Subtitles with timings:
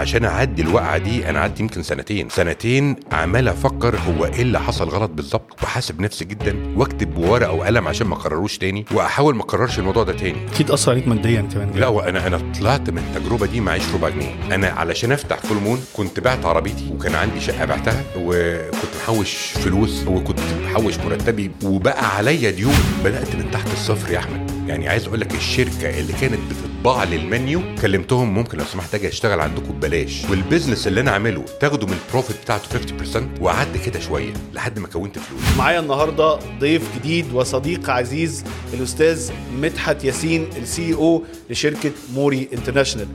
[0.00, 2.28] عشان أعدي الوقعة دي أنا عدي يمكن سنتين.
[2.28, 5.62] سنتين عمال أفكر هو إيه اللي حصل غلط بالظبط.
[5.62, 10.12] وحاسب نفسي جدا وأكتب بورقة وقلم عشان ما أكرروش تاني وأحاول ما أكررش الموضوع ده
[10.12, 10.46] تاني.
[10.54, 11.70] أكيد أثر عليك ماديا كمان.
[11.74, 14.54] لا وأنا أنا طلعت من التجربة دي معيش ربع جنيه.
[14.54, 20.04] أنا علشان أفتح Full Moon كنت بعت عربيتي وكان عندي شقة بعتها وكنت محوش فلوس
[20.06, 21.50] وكنت محوش مرتبي.
[21.64, 22.74] وبقى عليا ديون
[23.04, 24.50] بدأت من تحت الصفر يا أحمد.
[24.66, 29.08] يعني عايز أقول لك الشركة اللي كانت بتطبع لي المنيو كلمتهم ممكن لو سمحت أجي
[29.08, 30.24] اشتغل عندكم ببلاش.
[30.30, 32.78] وال business اللي أنا عامله تاخدوا من ال profit بتاعته
[33.18, 35.40] 50% وقعدت كده شوية لحد ما كونت فلوس.
[35.58, 38.44] معايا النهارده ضيف جديد وصديق عزيز
[38.74, 39.30] الأستاذ
[39.60, 43.08] مدحت ياسين ال CEO لشركة Mori International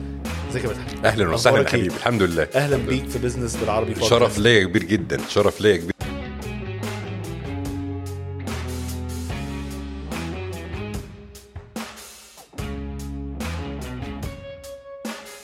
[0.50, 2.48] ازيك يا مدحت؟ أهلا وسهلا إيه؟ حبيبي الحمد لله.
[2.54, 3.94] أهلا بيك في Business بالعربي.
[4.00, 5.92] شرف ليا كبير جدا شرف ليا كبير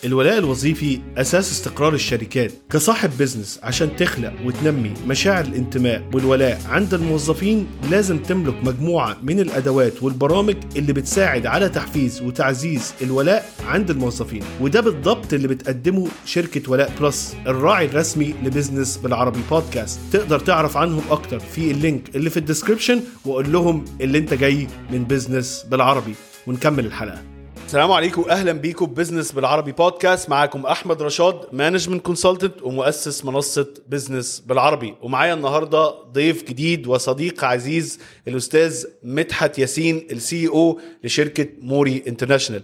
[0.05, 7.67] الولاء الوظيفي أساس استقرار الشركات كصاحب business عشان تخلق وتنمي مشاعر الانتماء والولاء عند الموظفين
[7.91, 14.43] لازم تملك مجموعة من الأدوات والبرامج اللي بتساعد على تحفيز وتعزيز الولاء عند الموظفين.
[14.61, 20.01] وده بالضبط اللي بتقدمه شركة ولاء Plus الراعي الرسمي ل Business بالعربي بودكاست.
[20.13, 24.35] تقدر تعرف عنهم أكتر في ال link اللي في ال description وقول لهم اللي انت
[24.35, 26.15] جاي من Business بالعربي.
[26.47, 27.32] ونكمل الحلقة.
[27.73, 34.43] السلام عليكم أهلا بيكم Business بالعربي بودكاست معاكم أحمد رشاد management consultant ومؤسس منصة Business
[34.47, 34.95] بالعربي.
[35.03, 42.63] ومعايا النهارده ضيف جديد وصديق عزيز الأستاذ مدحت ياسين ال CEO لشركة Mori International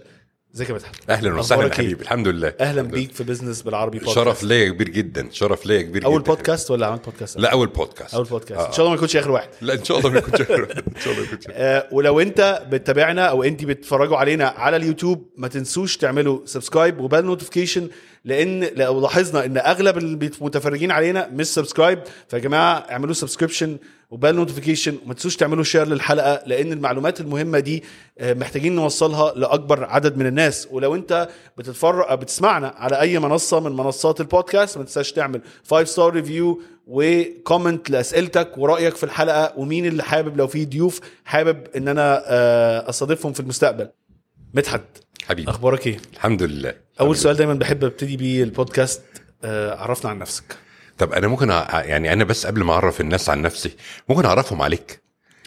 [0.55, 2.01] ازيك يا مدحت أهلا وسهلا إيه؟ حبيبي.
[2.01, 2.53] الحمد لله.
[2.59, 5.27] أهلا بيك في Business بالعربي بودكاست شرف ليا كبير جدا.
[5.31, 8.67] شرف ليا كبير أول جدا بودكاست ولا عملت بودكاست لا أول بودكاست أول بودكاست آه.
[8.67, 9.49] إن شاء الله ما يكونش آخر واحد.
[9.61, 13.25] لا إن شاء الله ما يكونش إن شاء الله ما يكونش آه، ولو أنت بتتابعنا
[13.25, 17.89] أو أنت بتتفرجوا علينا على اليوتيوب ما تنسوش تعملوا subscribe و bell notification
[18.25, 21.99] لأن لو لاحظنا إن أغلب المتفرجين علينا مش subscribe
[22.29, 23.77] فيا جماعة اعملوا subscription
[24.09, 27.83] و bell notification وما تنسوش تعملوا share للحلقة لأن المعلومات المهمة دي
[28.19, 30.67] آه، محتاجين نوصلها لأكبر عدد من الناس.
[30.71, 36.13] ولو أنت بتتفرج بتسمعنا على أي منصة من منصات البودكاست ما تنساش تعمل 5 star
[36.13, 41.87] review و comment لأسئلتك ورأيك في الحلقة ومين اللي حابب لو في ضيوف حابب إن
[41.87, 43.89] أنا آه، أستضيفهم في المستقبل.
[44.53, 44.81] مدحت
[45.27, 45.51] حبيبي.
[45.51, 46.73] أخبارك إيه؟ الحمد لله.
[47.01, 49.01] أول سؤال دايما بحب أبتدي بيه البودكاست
[49.43, 50.43] آه، عرفنا عن نفسك.
[50.99, 51.67] طب أنا ممكن أ...
[51.85, 53.75] يعني أنا بس قبل ما أعرف الناس عن نفسي
[54.09, 55.01] ممكن أعرفهم عليك.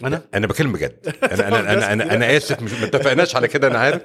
[0.04, 0.96] أنا؟ أنا بكلم بجد.
[1.32, 4.02] أنا أنا أنا أنا, أنا آسف مش ما اتفقناش على كده أنا عارف.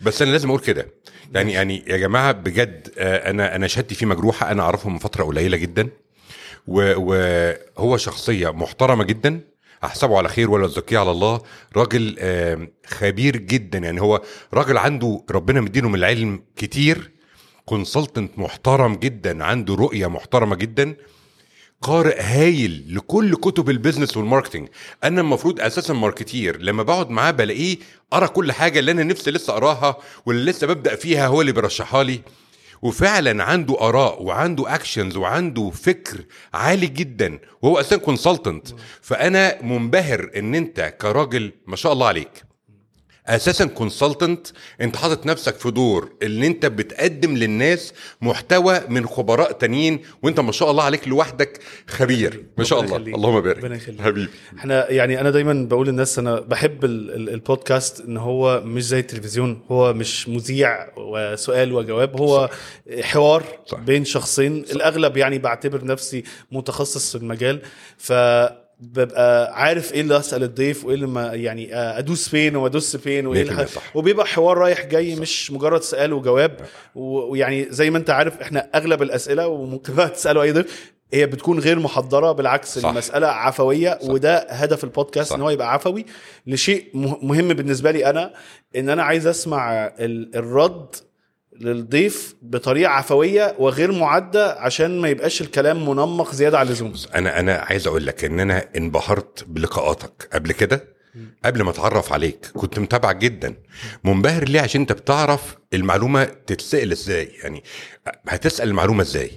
[0.00, 0.86] بس أنا لازم أقول كده.
[1.34, 5.24] يعني يعني يا جماعة بجد آه، أنا أنا شهادتي فيه مجروحة أنا اعرفه من فترة
[5.24, 5.88] قليلة جدا.
[6.66, 6.94] و-
[7.76, 9.40] وهو شخصية محترمة جدا.
[9.84, 11.40] أحسبه على خير ولا أزكيه على الله.
[11.76, 12.16] راجل
[12.86, 13.78] خبير جدا.
[13.78, 14.22] يعني هو
[14.54, 17.10] راجل عنده ربنا مدينه من العلم كتير.
[17.64, 20.96] consultant محترم جدا عنده رؤية محترمة جدا
[21.82, 24.68] قارئ هايل لكل كتب ال business وال marketing
[25.04, 26.62] أنا المفروض أساسا marketer.
[26.62, 27.76] لما بقعد معاه بلاقيه
[28.12, 29.96] قاري كل حاجة اللي أنا نفسي لسه اقراها
[30.26, 32.20] واللي لسه ببدأ فيها هو اللي بيرشحها لي.
[32.82, 36.24] وفعلا عنده آراء وعنده actions وعنده فكر
[36.54, 37.38] عالي جدا.
[37.62, 38.68] وهو أساسا consultant
[39.00, 42.51] فأنا منبهر إن أنت كراجل ما شاء الله عليك.
[43.26, 44.46] أساسا consultant
[44.80, 50.52] أنت حاطط نفسك في دور اللي أنت بتقدم للناس محتوى من خبراء تانيين وأنت ما
[50.52, 52.44] شاء الله عليك لوحدك خبير.
[52.58, 52.90] ما شاء الله.
[52.96, 53.14] يخليك.
[53.14, 53.58] اللهم بارك.
[53.58, 54.00] ربنا يخليك.
[54.00, 54.28] حبيبي.
[54.58, 58.98] إحنا يعني أنا دايما بقول للناس أنا بحب ال- ال- البودكاست إن هو مش زي
[58.98, 62.50] التلفزيون هو مش مذيع وسؤال وجواب هو
[63.00, 63.78] حوار صح.
[63.78, 64.56] بين شخصين.
[64.72, 67.60] الأغلب يعني بعتبر نفسي متخصص في المجال
[67.98, 68.12] ف
[68.82, 73.26] ببقى عارف إيه اللي اسال الضيف وإيه اللي ما يعني أدوس فين وما ادوس فين
[73.26, 73.96] وإيه 100% اللي صح.
[73.96, 76.56] وبيبقى حوار رايح جاي مش مجرد سؤال وجواب
[76.94, 81.26] و- ويعني زي ما أنت عارف إحنا أغلب الأسئلة وممكن بقى تسأله أي ضيف هي
[81.26, 82.88] بتكون غير محضرة بالعكس صح.
[82.88, 84.08] المسألة عفوية صح.
[84.10, 85.36] وده هدف البودكاست صح.
[85.36, 86.06] إن هو يبقى عفوي
[86.46, 88.32] لشيء مه- مهم بالنسبة لي أنا
[88.76, 90.86] إن أنا عايز أسمع ال- الرد
[91.62, 96.92] للضيف بطريقة عفوية وغير معدة عشان ما يبقاش الكلام منمق زيادة عن اللزوم.
[97.14, 100.84] أنا أنا عايز أقول لك إن أنا انبهرت بلقاءاتك قبل كده
[101.44, 102.46] قبل ما أتعرف عليك.
[102.54, 103.54] كنت متابعك جدا.
[104.04, 107.28] منبهر ليه؟ عشان أنت بتعرف المعلومة تتسأل إزاي.
[107.42, 107.62] يعني
[108.28, 109.30] هتسأل المعلومة إزاي؟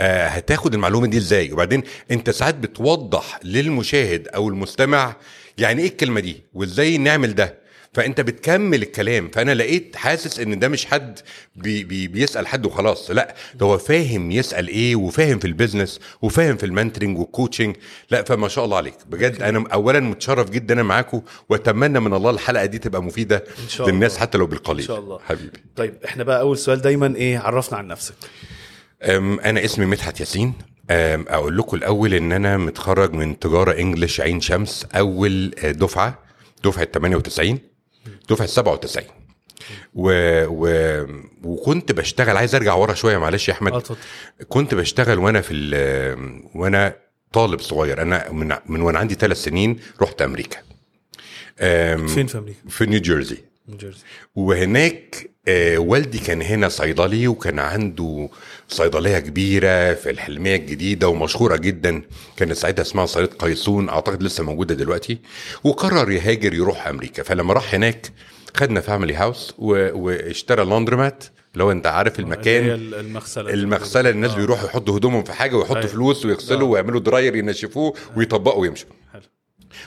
[0.00, 5.16] آه هتاخد المعلومة دي إزاي؟ وبعدين أنت ساعات بتوضح للمشاهد أو المستمع
[5.58, 7.59] يعني إيه الكلمة دي وإزاي نعمل ده؟
[7.92, 9.28] فانت بتكمل الكلام.
[9.34, 11.18] فانا لقيت حاسس ان ده مش حد
[11.56, 13.10] بي بي بيسأل حد وخلاص.
[13.10, 17.29] لا ده هو فاهم يسأل إيه وفاهم في ال business وفاهم في ال mentoring وال
[17.29, 17.76] coaching.
[18.10, 18.94] لا فما شاء الله عليك.
[19.06, 23.68] بجد أنا اولا متشرف جدا أنا معاكم واتمنى من الله الحلقة دي تبقى مفيدة إن
[23.68, 24.20] شاء للناس الله.
[24.20, 24.80] حتى لو بالقليل.
[24.80, 25.18] إن شاء الله.
[25.18, 25.58] حبيبي.
[25.76, 28.14] طيب إحنا بقى أول سؤال دايما إيه؟ عرفنا عن نفسك.
[29.44, 30.52] أنا اسمي مدحت ياسين.
[30.90, 36.18] أقول لكم الأول إن أنا متخرج من تجارة انجلش عين شمس أول آه، دفعة
[36.64, 37.58] دفعة 98
[38.30, 39.04] دفعة 97
[39.94, 40.10] و...
[40.48, 41.06] و...
[41.42, 43.72] وكنت بشتغل عايز ارجع ورا شوية معلش يا أحمد.
[43.72, 43.82] آه
[44.48, 46.44] كنت بشتغل وأنا في ال...
[46.54, 46.96] وأنا
[47.32, 48.02] طالب صغير.
[48.02, 50.58] أنا من من وأنا عندي ثلاث سنين رحت أمريكا.
[51.60, 53.38] أم، فين في أمريكا؟ في نيوجيرسي
[53.68, 54.04] نيو جيرسي.
[54.34, 58.28] وهناك آه، والدي كان هنا صيدلي وكان عنده
[58.68, 62.02] صيدلية كبيرة في الحلمية الجديدة ومشهورة جدا
[62.36, 65.18] كانت ساعتها اسمها صيدلية قيصون أعتقد لسه موجودة دلوقتي
[65.64, 68.06] وقرر يهاجر يروح أمريكا فلما راح هناك
[68.56, 69.54] خدنا family house.
[69.58, 71.24] واشترى laundromat
[71.54, 74.36] لو أنت عارف اللي المكان المغسلة المغسلة الناس آه.
[74.36, 75.88] بيروحوا يحطوا هدومهم في حاجة ويحطوا أيوة.
[75.88, 76.70] فلوس ويغسلوا آه.
[76.70, 79.22] ويعملوا dryer ينشفوه ويطبقوا ويمشوا حلو.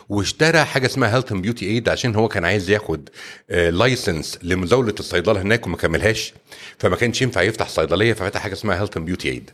[0.10, 3.10] واشترى حاجة اسمها health and beauty aid عشان هو كان عايز ياخد
[3.50, 6.34] license لمزاولة الصيدلة هناك وما كملهاش
[6.80, 9.52] فما كانش ينفع يفتح صيدلية ففتح حاجة اسمها health and beauty aid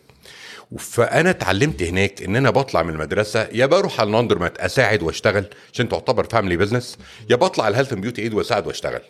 [0.80, 4.10] فأنا اتعلمت هناك إن أنا بطلع من المدرسة يا بروح على
[4.58, 6.98] أساعد وأشتغل عشان تعتبر family business
[7.30, 9.02] يا بطلع ال health beauty aid وأساعد وأشتغل.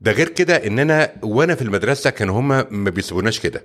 [0.00, 3.64] ده غير كده ان أنا وأنا في المدرسة كانوا هم ما بيسيبوناش كده.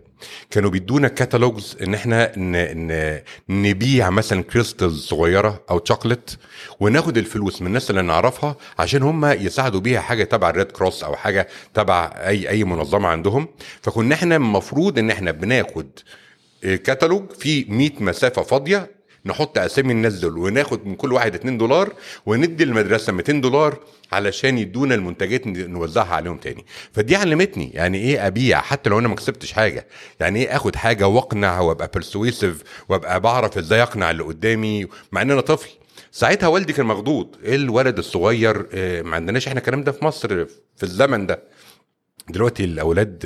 [0.51, 2.51] كانوا بيدونا catalogs ان إحنا ن...
[2.91, 3.19] ن...
[3.49, 6.31] نبيع مثلا crystals صغيرة أو شوكليت
[6.79, 11.03] وناخد الفلوس من الناس اللي نعرفها عشان هم يساعدوا بيها حاجة تبع ال Red Cross
[11.03, 13.47] أو حاجة تبع أي أي منظمة عندهم.
[13.81, 15.89] فكنا إحنا المفروض ان إحنا بناخد
[16.63, 18.91] كتالوج فيه 100 مسافة فاضية
[19.25, 21.93] نحط أسامي الناس دول وناخد من كل واحد 2 دولار
[22.25, 23.79] وندي المدرسة 200 دولار
[24.11, 26.65] علشان يدونا المنتجات نوزعها عليهم تاني.
[26.91, 27.71] فدي علمتني.
[27.73, 29.87] يعني إيه أبيع؟ حتى لو أنا ما كسبتش حاجة.
[30.19, 35.31] يعني إيه آخد حاجة وأقنع وأبقى بيرسويسيف وأبقى بعرف إزاي أقنع اللي قدامي؟ مع إن
[35.31, 35.69] أنا طفل.
[36.11, 37.35] ساعتها والدي كان مخضوض.
[37.43, 40.45] إيه الولد الصغير؟ آه، ما عندناش إحنا الكلام ده في مصر
[40.75, 41.43] في الزمن ده.
[42.29, 43.25] دلوقتي الأولاد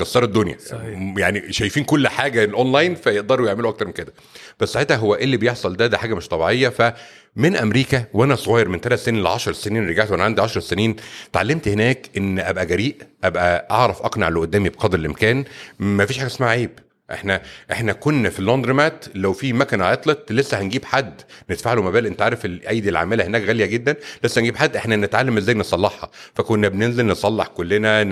[0.00, 0.56] يكسروا الدنيا.
[0.58, 1.14] صحيح.
[1.18, 4.12] يعني شايفين كل حاجة اونلاين فيقدروا يعملوا أكتر من كده.
[4.60, 6.68] بس ساعتها هو إيه اللي بيحصل ده؟ ده حاجة مش طبيعية.
[6.68, 10.96] فمن أمريكا وأنا صغير من ثلاث سنين ل 10 سنين رجعت وأنا عندي 10 سنين
[11.30, 15.44] اتعلمت هناك إن أبقى جريء أبقى أعرف أقنع اللي قدامي بقدر الإمكان.
[15.78, 16.70] ما فيش حاجة اسمها عيب.
[17.12, 21.20] إحنا إحنا كنا في ال laundromat لو في مكنة عطلت لسه هنجيب حد
[21.50, 22.08] ندفع له مبالغ.
[22.08, 23.96] انت عارف الأيدي العاملة هناك غالية جدا.
[24.24, 26.10] لسه هنجيب حد إحنا نتعلم إزاي نصلحها.
[26.34, 28.04] فكنا بننزل نصلح كلنا.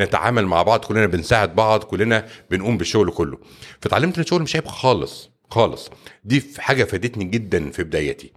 [0.00, 3.38] نتعامل مع بعض كلنا بنساعد بعض كلنا بنقوم بالشغل كله.
[3.80, 5.90] فتعلمت ان الشغل مش عيب خالص خالص.
[6.24, 8.32] دي حاجة فادتني جدا في بدايتي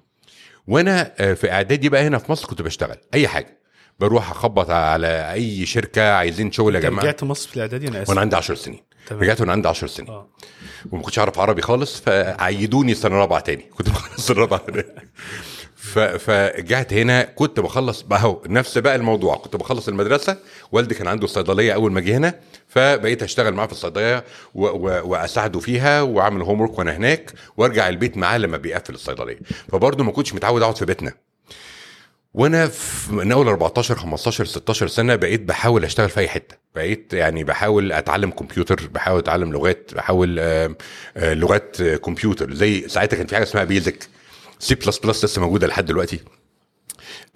[0.67, 3.57] وأنا آه، في اعدادي بقى هنا في مصر كنت بشتغل اي حاجة.
[3.99, 7.01] بروح أخبط على أي شركة عايزين شغل يا جماعة.
[7.03, 8.09] رجعت مصر في الإعدادي؟ أنا آسف.
[8.09, 8.79] وأنا عندي 10 سنين.
[9.07, 9.21] تمام.
[9.23, 10.09] رجعت وأنا عندي 10 سنين.
[10.09, 10.27] آه.
[10.91, 13.61] وما كنتش أعرف عربي خالص فعيدوني سنه رابعه تاني.
[13.77, 14.61] كنت بخلص الرابعة
[15.75, 19.35] ف- فرجعت هنا كنت بخلص بقى هو نفس بقى الموضوع.
[19.35, 20.37] كنت بخلص المدرسة
[20.71, 26.01] والدي كان عنده صيدليه أول ما جه هنا فبقيت أشتغل معاه في الصيدلية وأساعده فيها
[26.01, 29.39] وأعمل هوم ورك وأنا هناك وأرجع البيت معاه لما بيقفل الصيدلية.
[29.71, 31.11] فبرضه ما كنتش متعود أقعد في بيتنا.
[32.35, 36.55] وأنا في من اول 14 15 16 سنة بقيت بحاول اشتغل في اي حتة.
[36.75, 40.75] بقيت يعني بحاول اتعلم كمبيوتر بحاول اتعلم لغات بحاول آم،
[41.17, 42.53] آه، لغات آه، كمبيوتر.
[42.53, 44.07] زي ساعتها كان في حاجة اسمها BASIC.
[44.59, 46.19] C plus plus لسه موجودة لحد دلوقتي.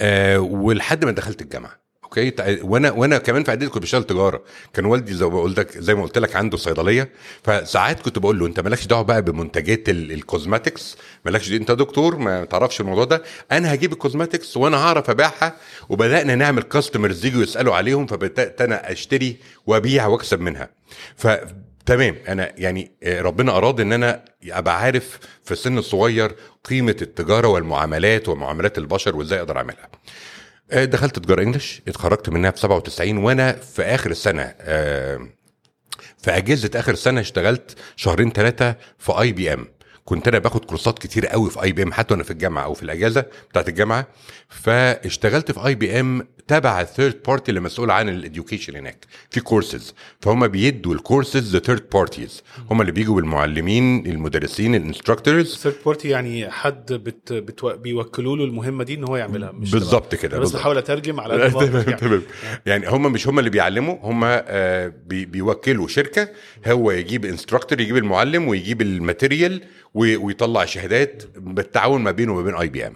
[0.02, 1.80] آه، ولحد ما دخلت الجامعة.
[2.10, 4.44] okay؟ وأنا وأنا كمان في إعدادي كنت بشتغل تجارة.
[4.74, 7.10] كان والدي زي ما قلت لك زي ما قلت لك عنده صيدلية.
[7.44, 12.16] فساعات كنت بقول له أنت مالكش دعوة بقى بمنتجات ال- ال cosmetics مالكش أنت دكتور؟
[12.18, 13.24] ما تعرفش الموضوع ده.
[13.52, 15.56] أنا هجيب ال cosmetics وأنا هعرف أبيعها.
[15.90, 20.70] وبدأنا نعمل customers يجوا يسألوا عليهم فبدأت أنا أشتري وأبيع وأكسب منها.
[21.18, 21.28] ف
[21.86, 22.16] تمام.
[22.28, 26.32] أنا يعني آه، ربنا أراد إن أنا أبقى عارف في السن الصغير
[26.64, 29.90] قيمة التجارة والمعاملات ومعاملات البشر وإزاي أقدر أعملها.
[30.74, 35.28] دخلت تجاره English اتخرجت منها في 97 وأنا في آخر السنة آه،
[36.18, 39.68] في أجازة آخر السنة اشتغلت شهرين ثلاثة في IBM
[40.06, 43.26] كنت أنا باخد كورسات كتير قوي في IBM حتى وأنا في الجامعة أو في الأجازة
[43.50, 44.08] بتاعت الجامعة.
[44.50, 49.06] فاشتغلت في IBM تبع ال third party اللي مسؤول عن ال education هناك.
[49.30, 54.82] في كورسز فهم بيدوا ال courses ل third parties هم اللي بيجوا بالمعلمين المدرسين ال
[54.82, 57.78] instructors third party يعني حد بت بتو...
[57.78, 60.52] بيوكلوا له المهمة دي إن هو يعملها مش بالظبط كده، بس.
[60.52, 61.34] بحاول أترجم على
[62.02, 62.22] يعني.
[62.66, 66.30] يعني هم مش هم اللي بيعلموا هم آه، بي- بيوكلوا شركة.
[66.68, 69.62] هو يجيب instructor يجيب المعلم ويجيب ال material
[69.94, 72.96] ويطلع شهادات بالتعاون ما بينه وما بين IBM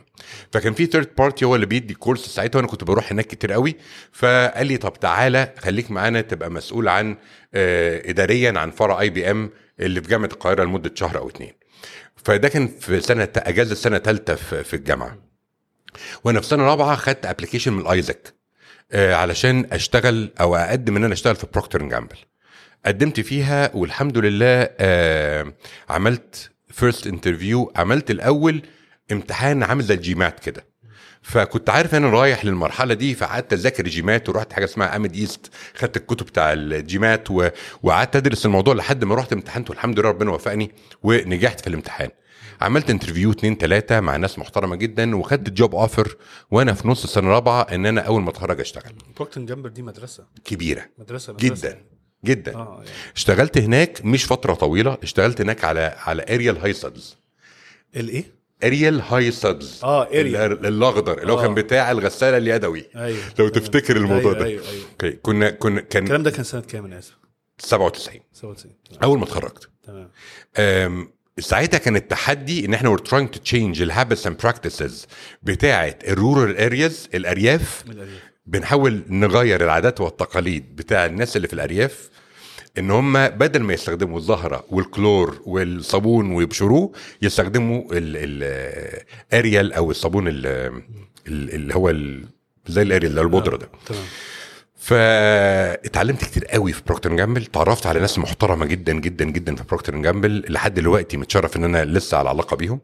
[0.52, 3.76] فكان في third party هو اللي بيدي كورس ساعتها وأنا كنت بروح هناك كتير قوي.
[4.12, 7.18] فقال لي طب تعالى خليك معانا تبقى مسؤول عن
[7.54, 11.54] آه، اداريا عن فرع IBM اللي في جامعة القاهرة لمدة شهر أو اتنين.
[12.16, 15.18] فده كان في سنة أجازة سنه ثالثه في في الجامعة.
[16.24, 18.34] وأنا في سنة رابعة خدت application من AIESEC
[18.92, 22.16] آه، علشان أشتغل أو أقدم إن أنا أشتغل في Procter Gamble
[22.86, 25.54] قدمت فيها والحمد لله آه
[25.90, 28.62] عملت first interview عملت الأول
[29.12, 30.66] امتحان عامل زي ال GMAT كده.
[31.22, 35.98] فكنت عارف إن أنا رايح للمرحلة دي فقعدت أذاكر GMAT ورحت حاجة اسمها AMIDEAST خدت
[35.98, 37.50] الكتب بتاع ال GMAT و...
[37.84, 40.72] وقعدت أدرس الموضوع لحد ما رحت امتحنت والحمد لله ربنا وفقني
[41.04, 42.10] ونجحت في الامتحان.
[42.62, 46.16] عملت interview اتنين تلاتة مع ناس محترمة جدا وخدت job offer
[46.52, 48.94] وأنا في نص السنة الرابعة إن أنا أول ما أتخرج أشتغل.
[49.16, 50.26] بروكتر جامبل دي مدرسة.
[50.46, 50.86] كبيرة.
[50.98, 51.70] مدرسة, مدرسة.
[51.70, 51.93] جدا.
[52.26, 52.56] جدا.
[52.56, 52.96] آه يعني.
[53.16, 57.18] اشتغلت هناك مش فترة طويلة اشتغلت هناك على على اريال high suds
[57.96, 58.24] الايه؟
[58.64, 61.42] اريال high suds آه اريال ال- الأخضر اللي هو آه.
[61.42, 62.86] كان بتاع الغسالة اليدوي.
[62.96, 63.20] أيوه.
[63.40, 64.46] لو تفتكر الموضوع أيوة ده.
[64.46, 64.86] أيوه أيوه.
[64.92, 67.18] أوكي كنا كنا كان الكلام ده كان سنة كام أنا آسف؟
[67.58, 69.70] 97 97 أول ما اتخرجت.
[69.84, 70.10] تمام.
[71.40, 75.08] ساعتها كان التحدي إن إحنا we're trying to change ال habits and practices
[75.44, 78.22] بتاعة ال rural areas الأرياف من الأرياف.
[78.46, 82.10] بنحاول نغير العادات والتقاليد بتاع الناس اللي في الأرياف
[82.78, 90.46] إن هم بدل ما يستخدموا الزهرة والكلور والصابون ويبشروه يستخدموا الأريال أو الصابون ال-
[91.28, 91.90] ال- اللي هو
[92.68, 93.70] زي الأريال اللي هو البودرة ده.
[93.86, 94.02] تمام.
[94.78, 99.96] فاتعلمت كتير قوي في بروكتر جامبل تعرفت على ناس محترمة جدا جدا جدا في بروكتر
[99.98, 102.80] جامبل لحد دلوقتي متشرف إن أنا لسه على علاقة بيهم.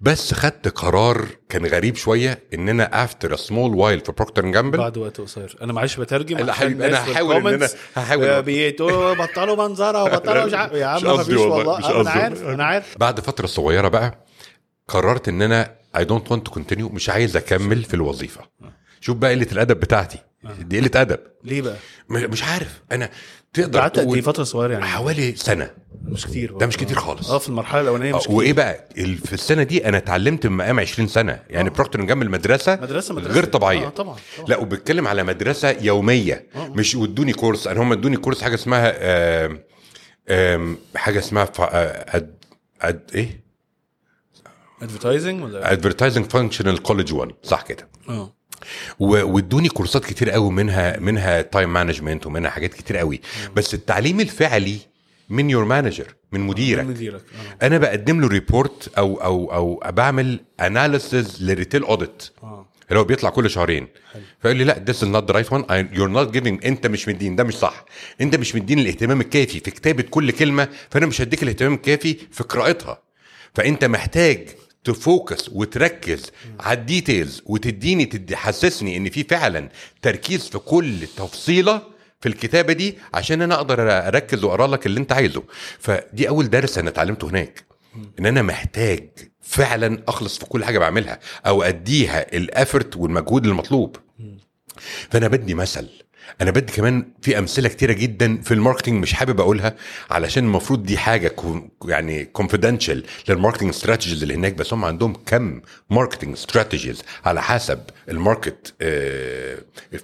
[0.00, 4.96] بس خدت قرار كان غريب شوية ان أنا after small while في بروكتر جامبل بعد
[4.98, 5.56] وقت قصير.
[5.62, 8.42] أنا معلش بترجم لا حبيبي، الناس هحاول أنا- وال comments هحاول.
[8.42, 12.10] بيقولوا بطلوا منظرة وبطلوا مش عارف يا عم ما فيش والله، مش أنا.
[12.10, 12.98] عارف أنا عارف.
[12.98, 14.24] بعد فترة صغيرة بقى
[14.88, 18.40] قررت ان أنا I don't want to continue مش عايز أكمل في الوظيفة.
[19.00, 20.18] شوف بقى قلة الأدب بتاعتي.
[20.60, 21.18] دي قلة أدب.
[21.44, 21.76] ليه بقى؟
[22.08, 22.82] مش عارف.
[22.92, 23.10] أنا
[23.52, 25.70] تقدر قعدت قد إيه تقول فترة صغيرة يعني؟ حوالي سنة.
[26.08, 26.58] مش كتير.
[26.58, 27.30] ده مش كتير خالص.
[27.30, 30.80] آه في المرحلة الأولانية مش كتير وإيه بقى؟ في السنة دي أنا اتعلمت من مقام
[30.80, 31.42] 20 سنة.
[31.50, 33.34] يعني بروكتر جامبل مدرسة مدرسة مدرسة.
[33.34, 33.86] غير طبيعية.
[33.86, 34.48] آه طبعا, طبعا.
[34.48, 36.46] لا وبتكلم على مدرسة يومية.
[36.56, 36.68] آه.
[36.68, 37.66] مش وادوني course.
[37.66, 38.94] أنا هم ادوني كورس حاجة اسمها
[39.46, 39.60] آم
[40.28, 42.34] آم حاجة اسمها آه، أد
[42.82, 43.44] أد إيه؟
[44.82, 47.88] advertising ولا؟ advertising functional college 1 صح كده.
[48.08, 48.34] آه.
[49.00, 53.20] وادوني كورسات كتير قوي منها منها time management ومنها حاجات كتير قوي.
[53.56, 54.78] بس التعليم الفعلي
[55.28, 56.84] من your manager من مديرك.
[56.84, 57.22] مديرك
[57.62, 57.66] آه.
[57.66, 62.22] أنا بقدم له report أو أو أو بعمل analysis لل retail audit
[62.88, 63.88] اللي هو بيطلع كل شهرين.
[64.42, 65.62] فيقول لي لا is not the right one.
[65.64, 67.84] I- you're not giving أنت مش مدين ده مش صح.
[68.20, 72.42] أنت مش مدين الاهتمام الكافي في كتابة كل كلمة فأنا مش هديك الاهتمام الكافي في
[72.44, 72.98] قراءتها.
[73.54, 74.48] فأنت محتاج
[74.84, 79.68] ت focus وتركز على ال details وتديني تدي حسسني إن في فعلا
[80.02, 81.82] تركيز في كل تفصيلة
[82.24, 85.42] في الكتابة دي عشان أنا أقدر أركز وأقرأ لك اللي أنت عايزه.
[85.78, 87.64] فدي أول درس أنا اتعلمته هناك
[88.18, 89.08] إن أنا محتاج
[89.40, 93.96] فعلا أخلص في كل حاجة بعملها أو أديها ال effort والمجهود المطلوب.
[95.10, 95.88] فأنا بدي مثل
[96.40, 99.76] أنا بدي كمان في أمثلة كتيرة جدا في ال marketing مش حابب أقولها
[100.10, 101.36] علشان المفروض دي حاجة
[101.84, 105.60] يعني confidential لل marketing strategies اللي هناك بس هم عندهم كم
[105.90, 108.74] marketing strategies على حسب ال market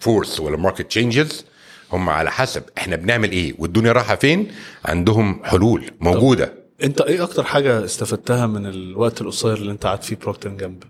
[0.00, 1.44] force ولا ال market changes
[1.92, 4.48] هم على حسب إحنا بنعمل إيه والدنيا رايحة فين
[4.84, 6.54] عندهم حلول موجودة.
[6.82, 10.86] انت إيه أكتر حاجة استفدتها من الوقت القصير اللي انت قعدت فيه بروكتر جامبل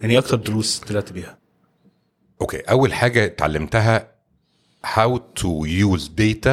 [0.00, 1.38] يعني إيه أكتر دروس طلعت بيها؟
[2.40, 4.12] أوكي اول حاجة اتعلمتها
[4.86, 6.50] how to use data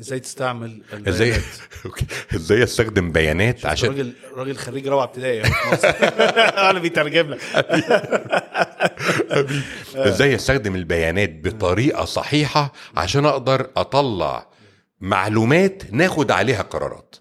[0.00, 1.34] إزاي تستعمل إزاي؟
[1.86, 2.06] أوكي.
[2.34, 5.42] إزاي أستخدم بيانات؟ عشان راجل راجل خريج رابعة ابتدائي
[6.70, 7.40] أنا بيترجم لك.
[10.08, 14.46] إزاي أستخدم البيانات بطريقة صحيحة عشان أقدر أطلع
[15.00, 17.16] معلومات ناخد عليها قرارات؟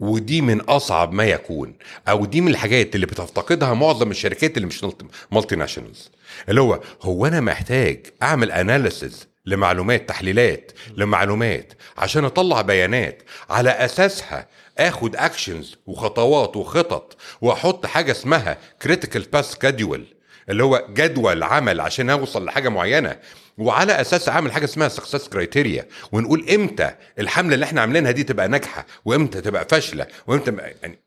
[0.00, 1.74] ودي من أصعب ما يكون.
[2.08, 4.84] أو دي من الحاجات اللي بتفتقدها معظم الشركات اللي مش
[5.32, 6.10] multinationals
[6.48, 13.22] اللي هو هو أنا محتاج أعمل analysis لمعلومات تحليلات لمعلومات عشان أطلع بيانات.
[13.50, 20.04] على أساسها آخد actions وخطوات وخطط وأحط حاجة اسمها critical path schedule
[20.48, 23.18] اللي هو جدول عمل عشان أوصل لحاجة معينة.
[23.58, 28.48] وعلى أساس أعمل حاجة اسمها success criteria ونقول إمتى الحملة اللي إحنا عاملينها دي تبقى
[28.48, 30.50] ناجحة وإمتى تبقى فاشلة وإمتى
[30.82, 30.98] يعني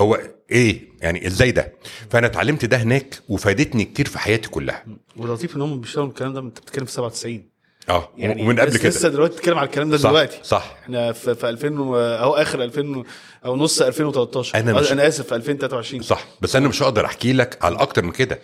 [0.00, 0.20] هو
[0.50, 1.72] إيه؟ يعني إزاي ده؟
[2.10, 4.84] فأنا اتعلمت ده هناك وفادتني كتير في حياتي كلها.
[5.16, 7.48] ولطيف إن هم بيشتغلوا الكلام ده أنت بتتكلم في 97
[7.90, 8.88] آه يعني ومن قبل كده.
[8.88, 10.38] لسه دلوقتي بتتكلم على الكلام ده صح دلوقتي.
[10.42, 10.76] صح.
[10.82, 13.04] إحنا في, في 2000 و- أهو آخر 2000
[13.44, 17.04] أو نص 2013 أنا أنا, مش- أنا آسف في 2023 صح بس أنا مش هقدر
[17.06, 18.38] أحكي لك على أكتر من كده.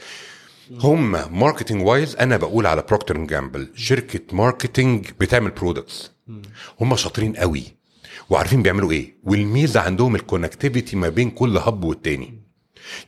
[0.80, 6.10] هم marketing wise أنا بقول على بروكتر جامبل شركة marketing بتعمل products
[6.80, 7.62] هم شاطرين قوي
[8.30, 9.14] وعارفين بيعملوا إيه.
[9.24, 12.42] والميزة عندهم ال connectivity ما بين كل hub والتاني.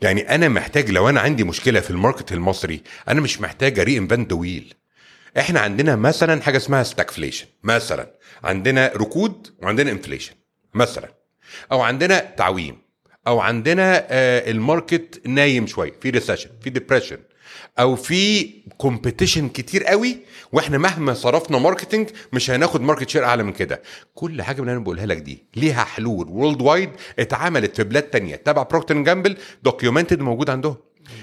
[0.03, 3.99] يعني أنا محتاج لو أنا عندي مشكلة في ال market المصري أنا مش محتاج أ
[3.99, 4.75] reinvent wheel
[5.39, 8.11] إحنا عندنا مثلا حاجة اسمها stagflation مثلا
[8.45, 10.35] عندنا ركود وعندنا inflation
[10.75, 11.09] مثلا.
[11.73, 12.79] أو عندنا تعويم
[13.27, 17.19] أو عندنا آه ال market نايم شوية في recession في depression
[17.79, 18.45] أو في
[18.77, 20.17] competition كتير قوي
[20.53, 23.83] وإحنا مهما صرفنا marketing مش هناخد market share أعلى من كده.
[24.15, 26.29] كل حاجة من اللي أنا بقولها لك دي ليها حلول.
[26.29, 30.77] worldwide اتعملت في بلاد تانية تبع بروكتر جامبل documented موجود عندهم.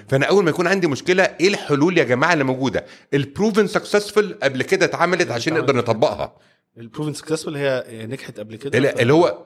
[0.07, 4.33] فأنا أول ما يكون عندي مشكلة إيه الحلول يا جماعة اللي موجودة؟ ال proven successful
[4.43, 6.37] قبل كده اتعملت عشان نقدر نطبقها.
[6.77, 9.45] ال proven successful هي نجحت قبل كده؟ اللي اللي هو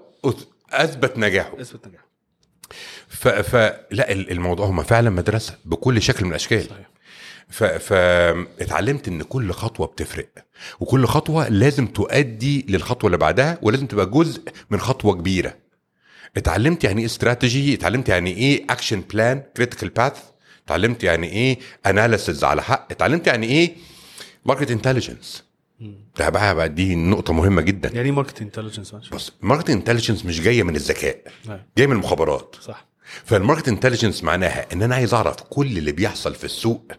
[0.72, 1.62] أثبت نجاحه.
[1.62, 2.08] أثبت نجاح
[3.08, 3.28] ف...
[3.28, 6.64] فلا الموضوع هم فعلا مدرسة بكل شكل من الأشكال.
[6.64, 6.90] صحيح.
[7.50, 7.64] ف...
[7.64, 10.28] فاتعلمت إن كل خطوة بتفرق.
[10.80, 15.56] وكل خطوة لازم تؤدي للخطوة اللي بعدها ولازم تبقى جزء من خطوة كبيرة.
[16.38, 20.18] اتعلمت يعني إيه استراتيجي اتعلمت يعني إيه action plan critical path
[20.68, 23.76] اتعلمت يعني إيه analysis على حق؟ اتعلمت يعني إيه
[24.46, 25.44] market intelligence
[26.20, 27.90] ده بقى, بقى دي نقطة مهمة جدا.
[27.90, 31.60] يعني market intelligence بص market intelligence مش جاية من الذكاء نعم.
[31.78, 32.56] جاية من المخابرات.
[32.62, 32.86] صح.
[33.26, 36.92] فال market intelligence معناها إن أنا عايز أعرف كل اللي بيحصل في السوق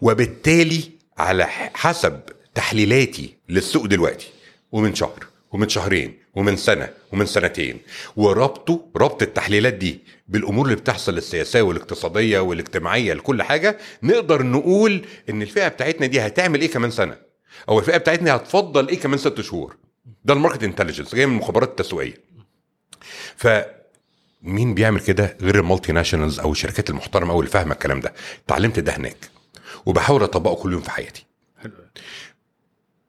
[0.00, 0.82] وبالتالي
[1.18, 1.44] على
[1.74, 2.20] حسب
[2.54, 4.26] تحليلاتي للسوق دلوقتي
[4.72, 7.80] ومن شهر ومن شهرين ومن سنة ومن سنتين.
[8.16, 15.42] وربطه ربط التحليلات دي بالأمور اللي بتحصل السياسية والاقتصادية والاجتماعية لكل حاجة نقدر نقول إن
[15.42, 17.16] الفئة بتاعتنا دي هتعمل إيه كمان سنة؟
[17.68, 19.76] أو الفئة بتاعتنا هتفضل إيه كمان ست شهور؟
[20.24, 22.14] ده ال market intelligence جاي من المخابرات التسويقية.
[23.36, 23.48] ف
[24.42, 28.14] مين بيعمل كده غير ال multinationals أو الشركات المحترمة أو اللي فاهمة الكلام ده؟
[28.46, 29.16] اتعلمت ده هناك.
[29.86, 31.26] وبحاول أطبقه كل يوم في حياتي.
[31.62, 31.72] حلو.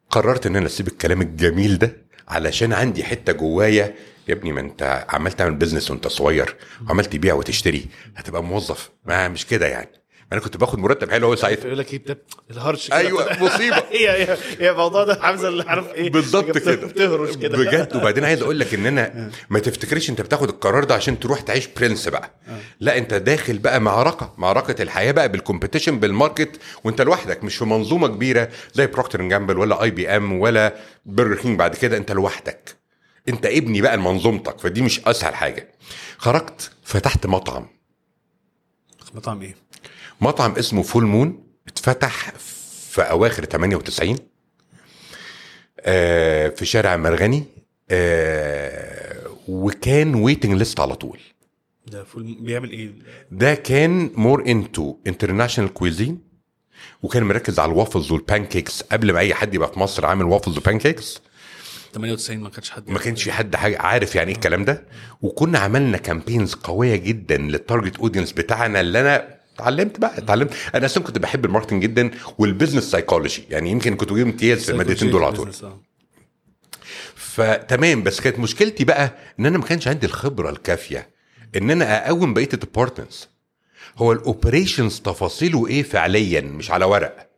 [0.09, 3.95] قررت إن أنا أسيب الكلام الجميل ده علشان عندي حتة جوايا.
[4.27, 6.55] يا ابني ما انت عمال تعمل business وانت صغير
[6.87, 8.89] وعمال تبيع وتشتري هتبقى موظف.
[9.05, 9.89] ما مش كده يعني.
[10.33, 11.65] أنا كنت باخد مرتب حلو قوي ساعتها.
[11.67, 12.97] يقول لك إيه بت- الهرش كده.
[12.97, 13.77] أيوه مصيبة.
[13.91, 14.27] هي
[14.59, 16.75] هي الموضوع ده حمزه اللي عارف إيه بالظبط كده.
[16.87, 17.57] بتهرش كده.
[17.57, 17.95] بجد.
[17.95, 21.67] وبعدين عايز أقول لك إن أنا ما تفتكرش أنت بتاخد القرار ده عشان تروح تعيش
[21.67, 22.31] برنس بقى.
[22.79, 27.55] لا أنت داخل بقى معركة معركة الحياة بقى بال competition بال market وأنت لوحدك مش
[27.57, 31.97] في منظومة كبيرة زي Procter Gamble ولا IBM ولا Burger King بعد كده.
[31.97, 32.75] أنت لوحدك.
[33.29, 34.59] أنت ابني بقى لمنظومتك.
[34.59, 35.71] فدي مش أسهل حاجة.
[36.17, 37.67] خرجت فتحت مطعم.
[39.13, 39.55] مطعم إيه؟
[40.21, 42.31] مطعم اسمه Full Moon اتفتح
[42.91, 44.15] في أواخر 98
[45.79, 47.43] آه في شارع مرغني
[47.89, 51.19] آه وكان waiting list على طول.
[51.87, 52.91] ده full بيعمل إيه؟
[53.31, 56.19] ده كان more into international cuisine
[57.03, 60.25] وكان مركز على ال waffles وال pancakes قبل ما أي حد يبقى في مصر عامل
[60.25, 61.21] waffles و pancakes
[61.93, 64.83] 98 ما كانش حد ما كانش في حد حاجة عارف يعني إيه الكلام ده؟
[65.21, 70.53] وكنا عملنا campaigns قوية جدا لل target audience بتاعنا اللي أنا اتعلمت بقى اتعلمت.
[70.75, 74.63] أنا أصلا كنت بحب ال marketing جدا وال business psychology يعني يمكن كنت بجيب امتياز
[74.65, 75.51] في المادتين دول على طول.
[75.63, 75.81] آه.
[77.15, 81.09] فتمام بس كانت مشكلتي بقى إن أنا ما كانش عندي الخبرة الكافية
[81.55, 83.29] إن أنا أقوم بقية ال departments
[83.97, 87.29] هو ال operations تفاصيله إيه فعليا؟ مش على ورق.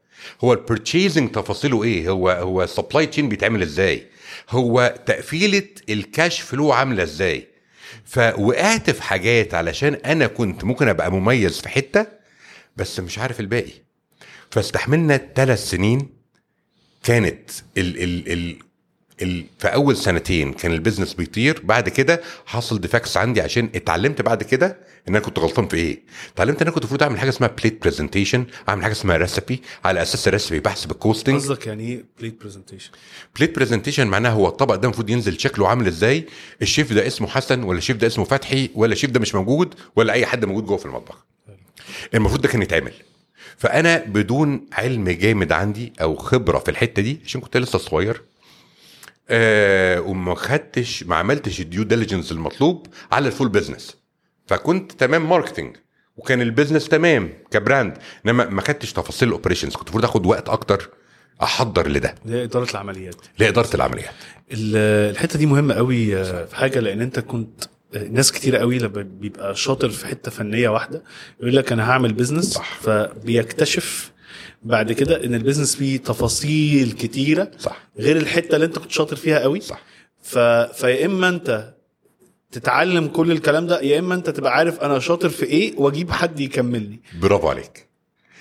[0.44, 4.08] هو ال purchasing تفاصيله إيه؟ هو هو ال supply chain بيتعمل إزاي؟
[4.50, 7.48] هو تقفيلة ال cash flow عاملة إزاي؟
[8.06, 12.08] فوقعت في حاجات علشان أنا كنت ممكن أبقى مميز في حتة
[12.78, 13.72] بس مش عارف الباقي.
[14.52, 16.10] فاستحملنا ثلاث سنين
[17.04, 18.58] كانت ال ال ال
[19.60, 24.44] في أول سنتين كان ال business بيطير بعد كده حصل defects عندي عشان اتعلمت بعد
[24.44, 24.68] كده
[25.08, 26.00] إن أنا كنت غلطان في إيه.
[26.34, 30.02] اتعلمت إن أنا كنت المفروض أعمل حاجة اسمها plate presentation أعمل حاجة اسمها recipe على
[30.02, 32.92] أساس ال recipe بحسب ال costing قصدك يعني إيه plate presentation؟
[33.38, 36.26] plate presentation معناها هو الطبق ده المفروض ينزل شكله عامل إزاي
[36.62, 40.14] الشيف ده اسمه حسن ولا الشيف ده اسمه فتحي ولا الشيف ده مش موجود ولا
[40.14, 41.26] أي حد موجود جوه في المطبخ.
[42.14, 42.94] المفروض ده كان يتعمل.
[43.58, 48.22] فأنا بدون علم جامد عندي أو خبرة في الحتة دي عشان كنت لسه صغير
[49.30, 53.98] آه وما خدتش ما عملتش ال due diligence المطلوب على ال full business
[54.48, 55.76] فكنت تمام marketing
[56.18, 60.26] وكان ال business تمام ك brand إنما ما خدتش تفاصيل ال operations كنت المفروض آخد
[60.26, 60.90] وقت أكتر
[61.44, 62.16] أحضر لده.
[62.26, 63.16] اللي هي اداره العمليات.
[63.40, 64.14] لإدارة العمليات.
[64.52, 67.64] ال- الحتة دي مهمة قوي في حاجة لأن أنت كنت
[68.12, 71.04] ناس كتير قوي لما بيبقى شاطر في حتة فنية واحدة
[71.40, 72.58] يقول لك أنا هعمل business.
[72.82, 74.12] فبيكتشف
[74.64, 77.88] بعد كده إن ال business فيه تفاصيل كتيرة صح.
[78.00, 79.62] غير الحتة اللي أنت كنت شاطر فيها قوي.
[79.62, 79.82] صح.
[80.22, 80.38] ف...
[80.74, 81.74] فيا إما أنت
[82.52, 86.40] تتعلم كل الكلام ده يا إما أنت تبقى عارف أنا شاطر في إيه وأجيب حد
[86.40, 87.02] يكملني.
[87.22, 87.89] برافو عليك.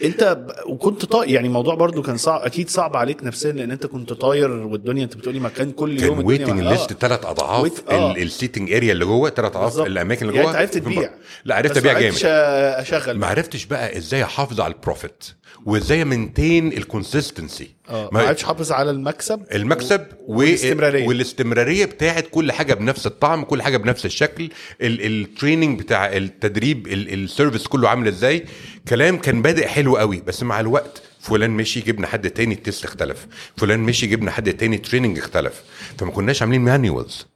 [0.05, 0.71] انت ب...
[0.71, 4.51] وكنت طاير يعني الموضوع برضو كان صعب أكيد صعب عليك نفسيا لأن أنت كنت طاير
[4.51, 8.17] والدنيا أنت بتقولي مكان كل يوم كان waiting list ثلاث أضعاف آه.
[8.17, 9.81] ال seating area اللي جوه ثلاث أضعاف.
[9.81, 10.61] الأماكن اللي يعني جوه.
[10.61, 11.11] أنت عرفت تبيع.
[11.45, 12.35] لا عرفت أبيع ما عرفتش جامد.
[12.79, 13.19] أشغل.
[13.19, 15.25] ما عرفتش بقى إزاي أحافظ على ال profit
[15.67, 18.09] وإزاي maintain ال consistency آه.
[18.13, 20.39] ما- عادش حافظ على المكسب؟ المكسب و...
[20.39, 21.07] والاستمرارية.
[21.09, 24.45] والاستمرارية بتاعت كل حاجة بنفس الطعم كل حاجة بنفس الشكل.
[24.83, 28.45] ال- ال training بتاع التدريب ال- ال service كله عامل إزاي؟
[28.89, 32.85] كلام كان بادئ حلو قوي بس مع الوقت فلان مشي جبنا حد تاني ال taste
[32.85, 33.27] اختلف.
[33.57, 35.63] فلان مشي جبنا حد تاني training اختلف.
[35.99, 37.27] فما كناش عاملين manuals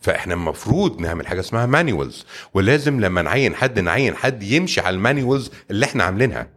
[0.00, 5.03] فاحنا المفروض نعمل حاجة اسمها manuals ولازم لما نعين حد نعين حد يمشي على ال
[5.03, 6.48] manuals اللي إحنا عاملينها.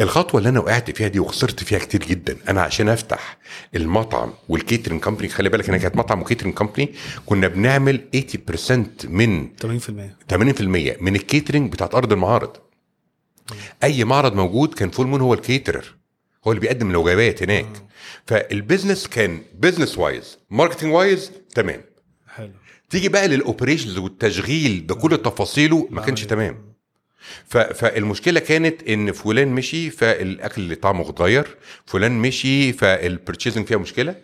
[0.00, 2.36] الخطوة اللي أنا وقعت فيها دي وخسرت فيها كتير جدا.
[2.48, 3.38] أنا عشان أفتح
[3.76, 6.92] المطعم وال catering company خلي بالك أنا كانت مطعم و catering company
[7.26, 8.72] كنا بنعمل 80%
[9.04, 9.66] من 80%
[10.32, 10.32] 80%
[11.00, 12.56] من ال catering بتاعت أرض المعارض.
[13.84, 15.84] أي معرض موجود كان Full Moon هو ال caterer
[16.46, 17.86] هو اللي بيقدم الوجبات هناك.
[18.26, 21.84] فال business كان business wise marketing wise تمام.
[22.28, 22.52] حلو.
[22.90, 26.75] تيجي بقى لل operations والتشغيل بكل تفاصيله ما كانش تمام.
[27.48, 34.14] فالمشكلة كانت إن فلان مشي فالأكل اللي طعمه اتغير فلان مشي فال purchasing فيها مشكلة.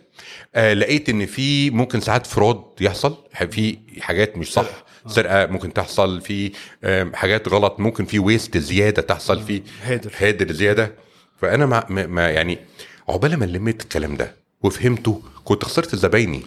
[0.55, 3.17] آه لقيت إن في ممكن ساعات fraud يحصل
[3.51, 5.45] في حاجات مش صح سرقة.
[5.45, 6.51] ممكن تحصل في
[6.83, 10.11] آم، حاجات غلط ممكن في waste زيادة تحصل في هادر.
[10.17, 10.95] هادر زيادة.
[11.41, 12.57] فأنا ما ما يعني
[13.09, 16.41] عقبال ما لميت الكلام ده وفهمته كنت خسرت زبايني.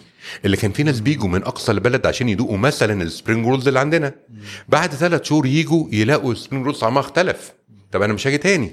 [0.45, 3.79] اللي كان في ناس بيجوا من أقصى البلد عشان يدوقوا مثلا ال spring rolls اللي
[3.79, 4.15] عندنا.
[4.69, 7.53] بعد ثلاث شهور يجوا يلاقوا ال spring rolls طعمها اختلف.
[7.91, 8.71] طب أنا مش هاجي تاني.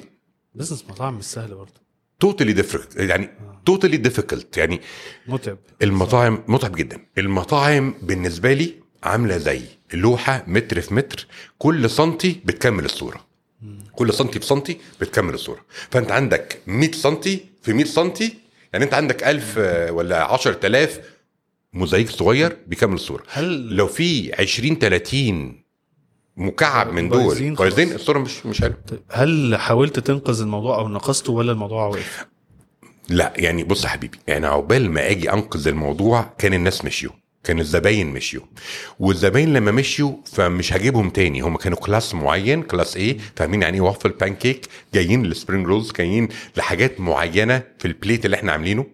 [0.55, 1.85] business مطاعم مش سهل برضه.
[2.21, 3.31] totally difficult يعني
[3.67, 4.81] totally difficult يعني
[5.29, 5.59] متعب.
[5.83, 6.99] المطاعم متعب جدا.
[7.19, 9.61] المطاعم بالنسبة لي عاملة زي
[9.95, 11.27] لوحة متر في متر.
[11.59, 13.25] كل سنتي بتكمل الصورة.
[13.93, 15.61] كل سنتي في سنتي بتكمل الصورة.
[15.91, 18.35] فأنت عندك 100 سنتي في 100 سنتي.
[18.73, 21.01] يعني أنت عندك 1000 آه، ولا 10000
[21.75, 23.23] موزايك صغير بيكمل الصورة.
[23.29, 25.65] هل لو في 20 30
[26.37, 27.55] مكعب من دول بايظين.
[27.55, 28.77] كويسين الصورة مش مش حلوة.
[28.89, 32.27] طيب، هل حاولت تنقذ الموضوع أو نقصته ولا الموضوع وقف؟
[33.09, 37.13] لا يعني بص يا حبيبي يعني عقبال ما أجي أنقذ الموضوع كان الناس مشيوا
[37.45, 38.45] كان الزباين مشيوا.
[38.99, 43.81] والزباين لما مشيوا فمش هجيبهم تاني هم كانوا class معين class إيه فاهمين يعني إيه
[43.81, 48.87] waffle pancake جايين لل spring rolls جايين لحاجات معينة في ال plate اللي إحنا عاملينه.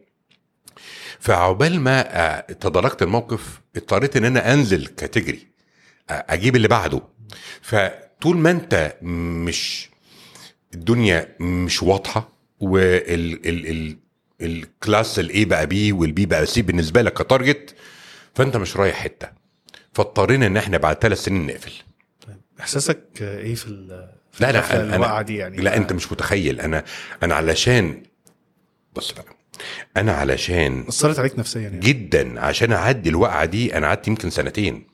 [1.20, 2.00] فعقبال ما
[2.38, 5.46] آه، تداركت الموقف اضطريت إن أنا أنزل category
[6.11, 7.00] آه، أجيب اللي بعده.
[7.62, 9.90] فطول ما أنت مش
[10.74, 13.96] الدنيا مش واضحة وال ال ال
[14.40, 17.75] ال class ال A بقى B وال B بقى C بالنسبة لك ك target
[18.35, 19.28] فأنت مش رايح حتة.
[19.92, 21.72] فاضطرينا إن إحنا بعد ثلاث سنين نقفل.
[22.26, 26.12] طيب إحساسك إيه في ال- في لا لا الوقعه أنا دي يعني؟ لا أنت مش
[26.12, 26.61] متخيل.
[26.61, 26.85] أنا
[27.22, 28.02] أنا علشان
[28.96, 29.24] بص بقى
[29.96, 31.79] أنا علشان أثرت عليك نفسيا يعني.
[31.79, 34.87] جدا عشان أعدي الوقعة دي أنا قعدت يمكن سنتين.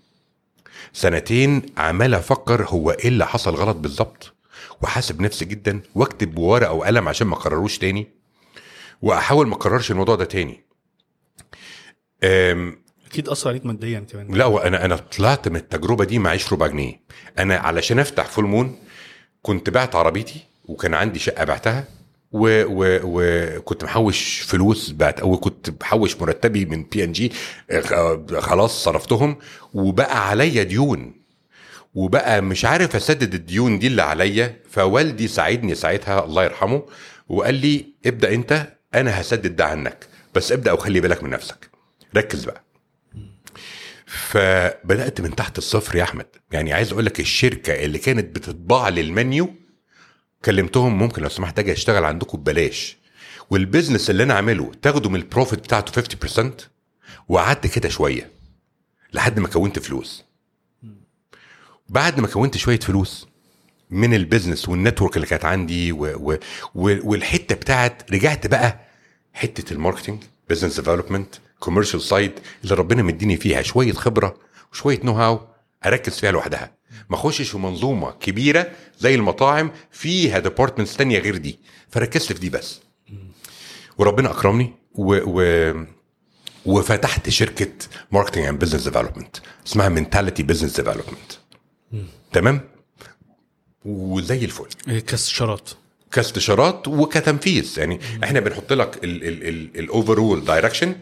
[0.93, 4.35] سنتين عمال أفكر هو إيه اللي حصل غلط بالظبط.
[4.83, 8.09] وحاسب نفسي جدا وأكتب بورقة وقلم عشان ما أكرروش تاني.
[9.03, 10.65] وأحاول ما أكررش الموضوع ده تاني.
[12.25, 14.35] أم أكيد أثر عليك ماديا كمان.
[14.35, 17.01] لا وأنا أنا طلعت من التجربة دي معيش ربع جنيه.
[17.39, 18.79] أنا علشان أفتح Full Moon
[19.43, 21.85] كنت بعت عربيتي وكان عندي شقة بعتها.
[22.37, 27.33] وكنت محوش فلوس بعت وكنت بحوش مرتبي من بي ان جي
[28.39, 29.37] خلاص صرفتهم.
[29.75, 31.15] وبقى عليا ديون.
[31.95, 34.57] وبقى مش عارف أسدد الديون دي اللي عليا.
[34.71, 36.83] فوالدي ساعدني ساعتها الله يرحمه
[37.29, 40.07] وقال لي ابدأ أنت أنا هسدد ده عنك.
[40.35, 41.71] بس ابدأ وخلي بالك من نفسك.
[42.17, 42.63] ركز بقى.
[44.07, 46.27] فبدأت من تحت الصفر يا أحمد.
[46.53, 49.55] يعني عايز أقول لك الشركة اللي كانت بتطبع لي المنيو
[50.45, 52.97] كلمتهم ممكن لو سمحت أجي اشتغل عندكم ببلاش.
[53.51, 56.51] وال business اللي أنا عامله تاخدوا من ال profit بتاعته 50%
[57.29, 58.31] وقعدت كده شوية
[59.13, 60.25] لحد ما كونت فلوس.
[61.89, 63.27] بعد ما كونت شوية فلوس
[63.91, 66.33] من ال business وال network اللي كانت عندي و و
[66.75, 68.81] و والحتة بتاعت رجعت بقى
[69.33, 72.33] حتة ال marketing business development commercial side
[72.65, 74.37] اللي ربنا مديني فيها شوية خبرة
[74.73, 75.41] وشوية know how
[75.87, 76.76] أركز فيها لوحدها.
[77.11, 81.59] ما اخشش في منظومة كبيرة زي المطاعم فيها departments تانية غير دي.
[81.91, 82.81] فركزت في دي بس.
[83.99, 85.87] وربنا أكرمني و, و
[86.67, 87.73] وفتحت شركة
[88.13, 91.33] marketing and business development اسمها Mentality Business Development
[92.33, 92.61] تمام؟
[93.85, 94.69] وزي الفل.
[94.89, 95.71] إيه كاستشارات.
[96.13, 97.75] كاستشارات وكتنفيذ.
[97.79, 100.97] يعني إحنا بنحط لك ال overall direction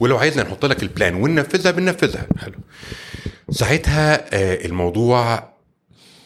[0.00, 2.26] ولو عايزنا نحط لك ال plan وننفذها بننفذها.
[2.38, 2.58] حلو.
[3.50, 5.52] ساعتها آه، الموضوع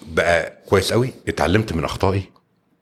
[0.07, 2.23] بقى كويس قوي اتعلمت من أخطائي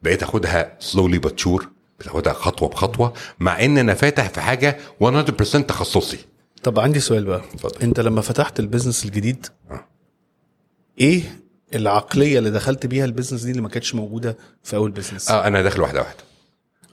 [0.03, 1.69] بقيت أخدها slowly but sure
[2.01, 5.07] بتاخدها خطوة بخطوة مع إن أنا فاتح في حاجة 100%
[5.67, 6.19] تخصصي
[6.63, 7.83] طب عندي سؤال بقى اتفضل.
[7.83, 9.85] أنت لما فتحت ال business الجديد آه.
[11.01, 11.23] إيه
[11.75, 15.47] العقلية اللي دخلت بيها ال business دي اللي ما كانتش موجودة في أول business آه
[15.47, 16.25] أنا داخل واحدة واحدة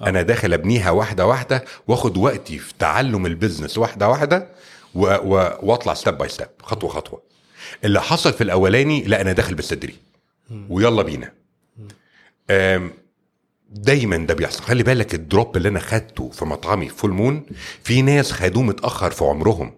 [0.02, 0.08] آه.
[0.10, 4.48] أنا داخل أبنيها واحدة واحدة وآخد وقتي في تعلم ال business واحدة واحدة.
[4.96, 7.22] وأطلع step by step خطوة خطوة
[7.84, 9.96] اللي حصل في الأولاني لا أنا داخل بالصدري
[10.70, 11.32] ويلا بينا.
[13.70, 14.64] دايما ده بيحصل.
[14.64, 17.46] خلي بالك ال drop اللي أنا خدته في مطعمي Full Moon
[17.84, 19.74] في ناس خدوه متأخر في عمرهم.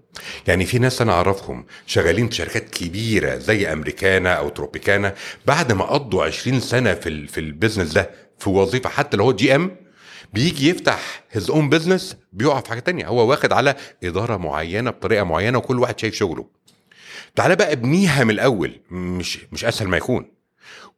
[0.48, 5.14] يعني في ناس أنا أعرفهم شغالين في شركات كبيرة زي أمريكانا أو تروبيكانا.
[5.46, 9.34] بعد ما قضوا 20 سنة في في ال business ده في وظيفة حتى لو هو
[9.34, 9.76] GM
[10.34, 13.08] بيجي يفتح his own business بيقع في حاجة تانية.
[13.08, 16.57] هو واخد على إدارة معينة بطريقة معينة وكل واحد شايف شغله.
[17.36, 20.32] تعالى بقى ابنيها من الأول مش مش أسهل ما يكون.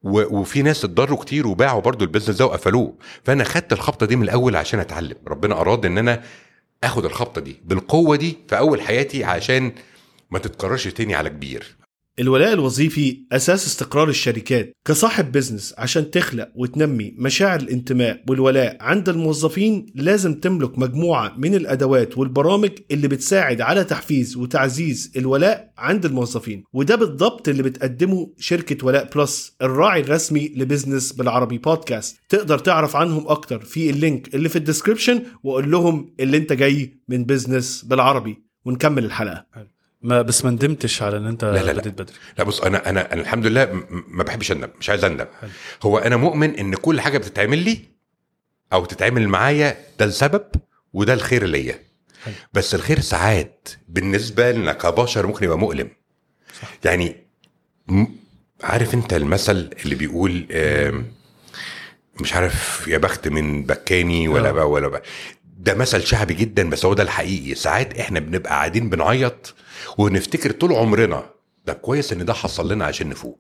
[0.03, 2.93] وفي ناس اتضروا كتير وباعوا برضو ال business ده وقفلوه.
[3.23, 5.15] فأنا خدت الخبطة دي من الأول عشان أتعلم.
[5.27, 6.23] ربنا أراد إن أنا
[6.83, 9.71] آخد الخبطة دي بالقوة دي في أول حياتي عشان
[10.31, 11.75] ما تتكررش تاني على كبير.
[12.19, 19.85] الولاء الوظيفي أساس استقرار الشركات كصاحب business عشان تخلق وتنمي مشاعر الانتماء والولاء عند الموظفين
[19.95, 26.63] لازم تملك مجموعة من الأدوات والبرامج اللي بتساعد على تحفيز وتعزيز الولاء عند الموظفين.
[26.73, 32.17] وده بالضبط اللي بتقدمه شركة ولاء بلس الراعي الرسمي ل Business بالعربي بودكاست.
[32.29, 36.53] تقدر تعرف عنهم أكتر في ال link اللي في ال description وقول لهم اللي انت
[36.53, 38.37] جاي من بزنس بالعربي.
[38.65, 39.45] ونكمل الحلقة.
[40.01, 42.15] ما بس ما ندمتش على إن أنت لا لا بديت بدري.
[42.37, 45.25] لا بص أنا أنا أنا الحمد لله ما بحبش أندم مش عايز أندم.
[45.83, 47.79] هو أنا مؤمن إن كل حاجة بتتعمل لي
[48.73, 50.45] أو تتعمل معايا ده السبب
[50.93, 51.79] وده الخير ليا.
[52.53, 55.89] بس الخير ساعات بالنسبة لنا كبشر ممكن يبقى مؤلم.
[56.61, 56.67] صح.
[56.85, 57.15] يعني
[58.63, 60.45] عارف أنت المثل اللي بيقول
[62.21, 64.51] مش عارف يا بخت من بكاني ولا آه.
[64.51, 65.03] بقى ولا بقى.
[65.59, 67.55] ده مثل شعبي جدا بس هو ده الحقيقي.
[67.55, 69.55] ساعات إحنا بنبقى قاعدين بنعيط
[69.97, 71.23] ونفتكر طول عمرنا.
[71.65, 73.39] ده كويس إن ده حصل لنا عشان نفوق.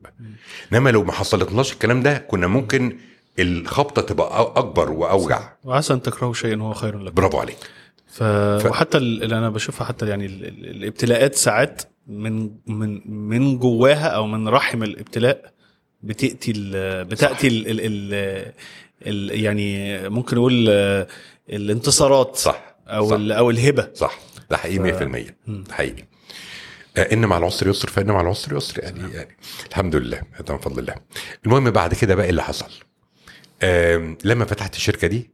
[0.73, 2.97] إنما لو ما حصلتناش الكلام ده كنا ممكن
[3.39, 5.49] الخبطة تبقى أكبر وأوجع.
[5.63, 7.15] وعسى ان تكرهوا شيئا هو خير لكم.
[7.15, 7.57] برافو عليك.
[8.07, 8.23] ف...
[8.23, 8.65] ف...
[8.65, 14.83] وحتى اللي أنا بشوفها حتى يعني الابتلاءات ساعات من من من جواها أو من رحم
[14.83, 15.53] الابتلاء
[16.03, 17.05] بتأتي ال...
[17.05, 17.67] بتأتي ال...
[17.69, 17.81] ال...
[17.81, 18.53] ال...
[19.07, 19.43] ال...
[19.43, 20.69] يعني ممكن نقول
[21.49, 23.37] الانتصارات صح أو صح.
[23.37, 23.89] أو الهبة.
[23.93, 24.19] صح.
[24.49, 26.03] ده حقيقي 100% ده حقيقي.
[26.97, 28.83] آه، إن مع العسر يسر فإن مع العسر يسر.
[28.83, 29.11] يعني نعم.
[29.11, 29.37] يعني
[29.69, 30.95] الحمد لله هذا من فضل الله.
[31.45, 32.71] المهم بعد كده بقى إيه اللي حصل؟
[34.23, 35.29] لما فتحت الشركة دي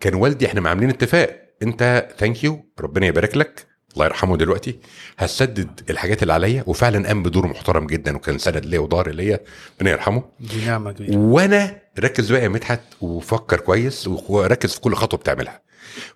[0.00, 1.40] كان والدي إحنا عاملين اتفاق.
[1.62, 4.78] أنت thank you ربنا يبارك لك الله يرحمه دلوقتي.
[5.18, 9.40] هسدد الحاجات اللي عليا وفعلا قام بدور محترم جدا وكان سند ليا وضهر ليا
[9.78, 10.22] ربنا يرحمه.
[10.40, 11.16] دي نعمة كبيرة.
[11.16, 15.62] وأنا ركز بقى يا مدحت وفكر كويس وركز في كل خطوة بتعملها.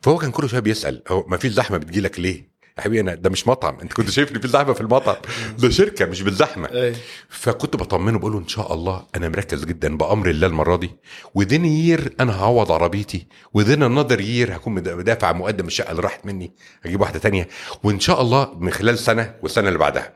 [0.03, 3.31] فهو كان كل شوية بيسأل هو ما فيش زحمة بتجيلك ليه؟ يا حبيبي أنا ده
[3.31, 3.81] مش مطعم.
[3.83, 5.17] أنت كنت شايفني في زحمة في المطعم.
[5.59, 6.95] ده شركة مش بالزحمة.
[7.29, 10.91] فكنت بطمنه بقول له إن شاء الله أنا مركز جدا بأمر الله المرة دي.
[11.35, 13.27] وذين يير أنا هعوض عربيتي.
[13.55, 16.53] وذين انذر يير هكون مدافع مقدم الشقة اللي راحت مني.
[16.83, 17.49] هجيب واحدة تانية.
[17.83, 20.13] وإن شاء الله من خلال سنة والسنة اللي بعدها.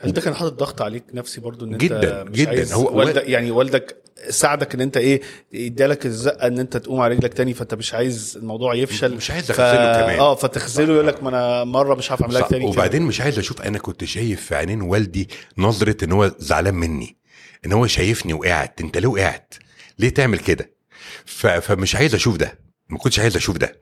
[0.00, 2.50] هل ده كان حاطط ضغط عليك نفسي برضو إن أنت جدا مش جدا.
[2.50, 5.20] عايز هو والدك يعني والدك ساعدك إن أنت إيه
[5.54, 9.14] ادالك الزقة إن أنت تقوم على رجلك تاني فأنت مش عايز الموضوع يفشل.
[9.14, 9.96] مش عايز اخذله ف...
[10.02, 10.18] كمان.
[10.18, 12.64] آه فتخذله يقول لك ما أنا مرة مش هعرف أعملها لك تاني.
[12.66, 13.02] وبعدين.
[13.02, 17.16] مش عايز أشوف أنا كنت شايف في عينين والدي نظرة إن هو زعلان مني
[17.66, 19.54] إن هو شايفني وقعت أنت ليه وقعت
[19.98, 20.72] ليه تعمل كده؟
[21.24, 21.46] ف...
[21.46, 22.58] فمش عايز أشوف ده.
[22.88, 23.80] ما كنتش عايز أشوف ده.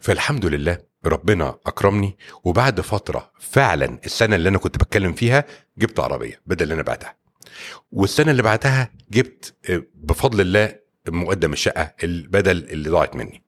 [0.00, 5.44] فالحمد لله ربنا أكرمني وبعد فترة فعلا السنة اللي أنا كنت بتكلم فيها
[5.78, 7.16] جبت عربية بدل اللي أنا بعتها.
[7.92, 10.74] والسنة اللي بعدها جبت آه، بفضل الله
[11.08, 13.42] مقدم الشقة البدل اللي ضاعت مني.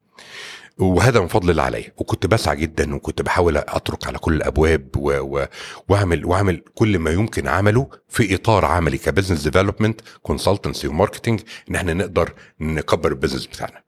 [0.78, 1.92] وهذا من فضل الله عليا.
[1.96, 5.12] وكنت بسعى جدا وكنت بحاول أطرق على كل الأبواب و...
[5.20, 5.46] و...
[5.88, 11.40] وأعمل وأعمل كل ما يمكن عمله في إطار عملي ك business development consultancy و marketing
[11.70, 13.82] إن إحنا نقدر نكبر ال business بتاعنا.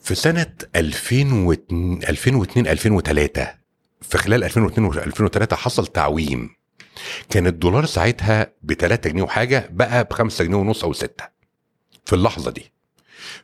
[0.00, 3.54] في سنة 2002 2002 2003
[4.02, 6.50] في خلال 2002 و2003 حصل تعويم.
[7.30, 11.24] كان الدولار ساعتها ب 3 جنيه وحاجة بقى ب 5 جنيه ونص أو 6
[12.04, 12.72] في اللحظة دي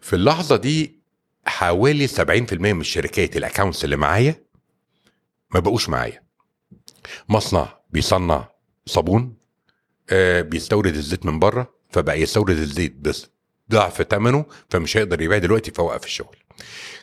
[0.01, 1.01] في اللحظة دي
[1.47, 4.43] حوالي 70% من الشركات ال accounts اللي معايا
[5.55, 6.23] ما بقوش معايا.
[7.29, 8.49] مصنع بيصنع
[8.87, 9.35] صابون
[10.11, 13.27] آه بيستورد الزيت من بره فبقى يستورد الزيت بس
[13.71, 16.37] ضعف ثمنه فمش هيقدر يبيع دلوقتي فوقف الشغل.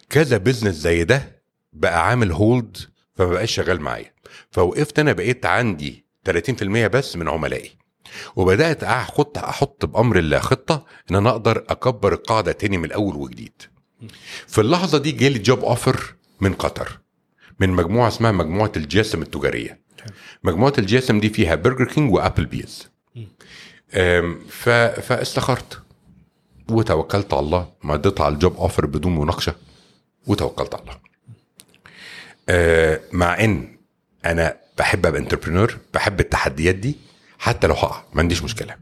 [0.10, 1.42] كذا business زي ده
[1.74, 2.78] بقى عامل hold
[3.16, 4.14] فما بقاش شغال معايا.
[4.52, 7.72] فوقفت أنا بقيت عندي 30% بس من عملائي.
[8.36, 13.62] وبدأت أحط أحط بأمر الله خطة إن أنا أقدر أكبر القاعده تاني من الأول وجديد.
[14.48, 17.00] في اللحظة دي جالي job offer من قطر
[17.60, 19.80] من مجموعة اسمها مجموعة الجاسم التجارية.
[20.44, 22.90] مجموعة الجاسم دي فيها Burger King و Applebee's
[24.50, 25.82] فاستخرت.
[26.70, 27.72] وتوكلت على الله.
[27.84, 29.56] مضيت على ال job offer بدون مناقشة.
[30.28, 30.98] وتوكلت على الله.
[32.50, 33.78] آه مع إن
[34.26, 36.96] أنا بحب ابقى entrepreneur بحب التحديات دي
[37.40, 38.76] حتى لو هقع ما عنديش مشكلة.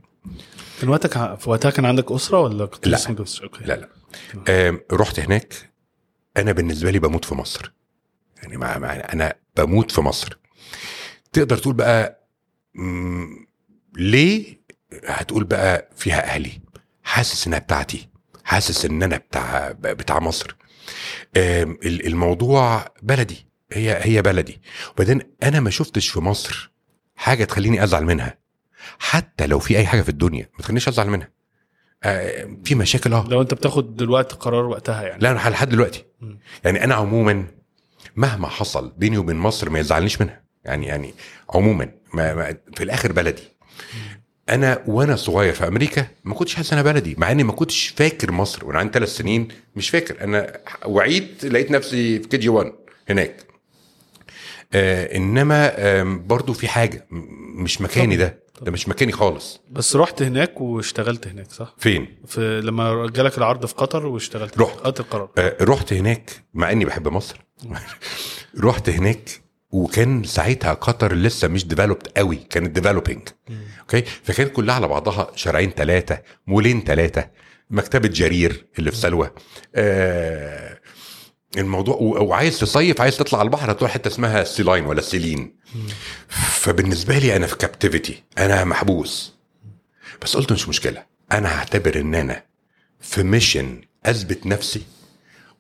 [0.82, 2.98] كان وقتك في وقتها كان عندك أسرة ولا كنت لا.
[3.44, 3.66] okay.
[3.66, 3.90] لا لا.
[4.48, 5.54] آه رحت هناك
[6.38, 7.72] أنا بالنسبة لي بموت في مصر.
[8.38, 10.38] يعني مع مع أنا بموت في مصر.
[11.34, 12.28] تقدر تقول بقى
[13.96, 14.62] ليه
[15.08, 16.52] هتقول بقى فيها أهلي؟
[17.04, 18.08] حاسس إنها بتاعتي.
[18.44, 20.56] حاسس إن أنا بتاع بتاع مصر.
[21.86, 23.47] الموضوع بلدي.
[23.72, 24.62] هي هي بلدي.
[24.96, 26.72] وبعدين أنا ما شفتش في مصر
[27.16, 28.38] حاجة تخليني أزعل منها.
[29.00, 31.30] حتى لو في أي حاجة في الدنيا ما تخلينيش أزعل منها.
[32.04, 33.28] آه، في مشاكل آه.
[33.30, 35.22] لو أنت بتاخد دلوقتي قرار وقتها يعني.
[35.22, 36.06] لا أنا لحد دلوقتي.
[36.22, 36.40] مم.
[36.66, 37.48] يعني أنا عموما
[38.16, 40.44] مهما حصل بيني وبين مصر ما يزعلنيش منها.
[40.66, 41.14] يعني يعني
[41.50, 43.44] عموما ما ما في الآخر بلدي.
[44.50, 48.32] أنا وأنا صغير في أمريكا ما كنتش حاسس أنا بلدي مع إني ما كنتش فاكر
[48.32, 48.66] مصر.
[48.66, 50.24] وأنا عندي ثلاث سنين مش فاكر.
[50.24, 52.74] أنا وعيت لقيت نفسي في كي جي 1
[53.10, 53.47] هناك.
[54.74, 57.08] آه إنما آم، برضو في حاجة
[57.56, 59.62] مش مكاني ده ده مش مكاني خالص.
[59.72, 64.78] بس رحت هناك واشتغلت هناك صح؟ فين؟ في لما جالك العرض في قطر واشتغلت رحت.
[64.80, 65.30] خدت القرار.
[65.38, 67.38] آه، رحت هناك مع إني بحب مصر.
[68.60, 69.30] رحت هناك
[69.72, 73.22] وكان ساعتها قطر لسه مش developed قوي كانت developing
[73.82, 77.28] okay؟ فكانت كلها على بعضها شارعين ثلاثة مولين ثلاثة
[77.70, 79.30] مكتبة جرير اللي في سلوى.
[79.76, 80.77] آه
[81.58, 85.56] الموضوع وعايز تصيف عايز تطلع على البحر هتروح حتة اسمها سيلاين ولا سيلين
[86.28, 89.34] فبالنسبة لي أنا في captivity أنا محبوس.
[90.22, 92.44] بس قلت مش مشكلة أنا هعتبر إن أنا
[93.00, 94.82] في mission أثبت نفسي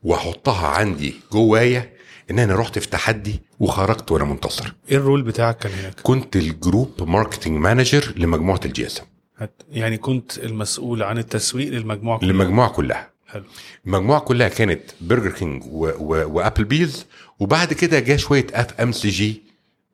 [0.04, 1.93] وأحطها عندي جوايا
[2.32, 4.73] إن أنا رحت في تحدي وخرجت وأنا منتصر.
[4.91, 9.02] إيه ال role بتاعك كان هناك؟ كنت ال group marketing manager لمجموعة الجي اس
[9.71, 12.32] يعني كنت المسؤول عن التسويق للمجموعة كلها.
[12.32, 13.16] المجموعه كلها.
[13.28, 13.44] حلو.
[13.88, 17.06] المجموعة كلها كانت Burger King و- و- و Applebee's
[17.40, 19.43] وبعد كده جه شوية FMCG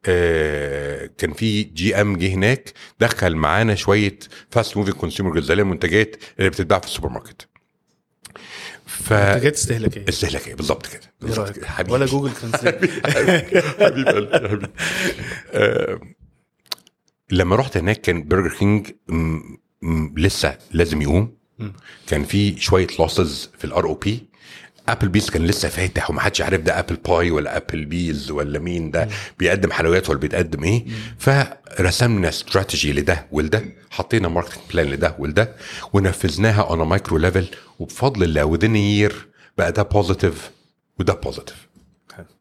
[0.05, 4.19] آه كان في GM جه هناك دخل معانا شوية
[4.51, 7.47] fast moving consumer goods اللي المنتجات اللي بتتباع في السوبر ماركت
[8.85, 10.05] ف منتجات استهلاكية.
[10.09, 11.93] استهلاكية بالظبط كده إيه بالظبط؟ كده حبيبي.
[11.93, 14.67] ولا Google Translate حبيب قلبي
[15.53, 15.99] آه،
[17.31, 18.91] لما رحت هناك كان Burger King
[20.17, 21.42] لسه لازم يقوم.
[22.07, 24.23] كان في شوية losses في ال ROP
[24.89, 29.07] Applebee's كان لسه فاتح ومحدش عارف ده apple pie ولا Applebee's ولا مين ده.
[29.39, 30.85] بيقدم حلويات ولا بيتقدم إيه.
[31.19, 33.63] فرسمنا استراتيجي لده ولده.
[33.91, 35.55] حطينا marketing plan لده ولده.
[35.93, 37.47] ونفذناها on micro level
[37.79, 40.51] وبفضل الله within year بقى ده positive
[40.99, 41.67] وده positive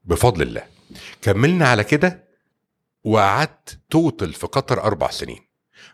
[0.05, 0.63] بفضل الله.
[1.23, 2.25] كملنا على كده.
[3.05, 5.52] وقعدت total في قطر أربع سنين.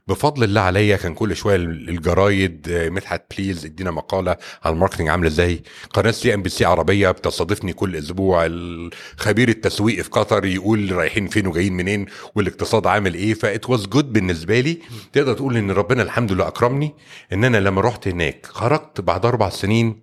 [0.08, 5.08] بفضل الله عليا كان كل شوية الجرايد آه، مدحت please ادينا مقالة عن ال marketing
[5.08, 8.46] عاملة إزاي؟ قناة CNBC عربية بتستضيفني كل أسبوع.
[8.46, 13.34] الخبير التسويق في قطر يقول رايحين فين وجايين منين والاقتصاد عامل إيه.
[13.34, 14.78] that was good بالنسبة لي.
[15.12, 16.94] تقدر تقول إن ربنا الحمد لله أكرمني
[17.32, 20.02] إن أنا لما رحت هناك خرجت بعد أربع سنين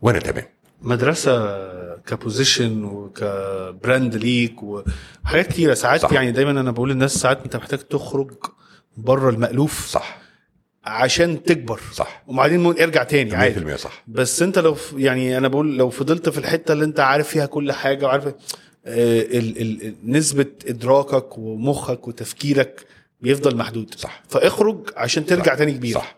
[0.00, 0.44] وأنا تمام.
[0.82, 1.54] مدرسة
[1.98, 5.74] ك position وك brand ليك وحاجات كتيرة.
[5.74, 6.12] ساعات صح.
[6.12, 8.30] يعني دايما أنا بقول للناس ساعات أنت محتاج تخرج
[8.96, 10.18] بره المألوف صح.
[10.84, 11.80] عشان تكبر.
[11.92, 12.22] صح.
[12.26, 13.74] وبعدين ارجع تاني عادي.
[13.74, 14.02] 100% صح.
[14.08, 17.72] بس انت لو يعني أنا بقول لو فضلت في الحتة اللي انت عارف فيها كل
[17.72, 18.32] حاجة وعارف آه،
[19.20, 22.86] ال ال نسبة إدراكك ومخك وتفكيرك
[23.20, 23.94] بيفضل محدود.
[23.94, 24.22] صح.
[24.28, 25.58] فاخرج عشان ترجع صح.
[25.58, 25.94] تاني كبير.
[25.94, 26.16] صح.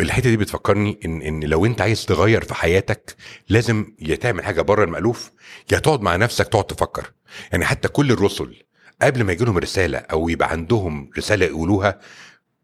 [0.00, 3.16] الحتة دي بتفكرني ان إن لو أنت عايز تغير في حياتك
[3.48, 5.30] لازم يا تعمل حاجة بره المألوف
[5.72, 7.12] يا تقعد مع نفسك تقعد تفكر.
[7.52, 8.56] يعني حتى كل الرسل
[9.02, 12.00] قبل ما يجي لهم رسالة أو يبقى عندهم رسالة يقولوها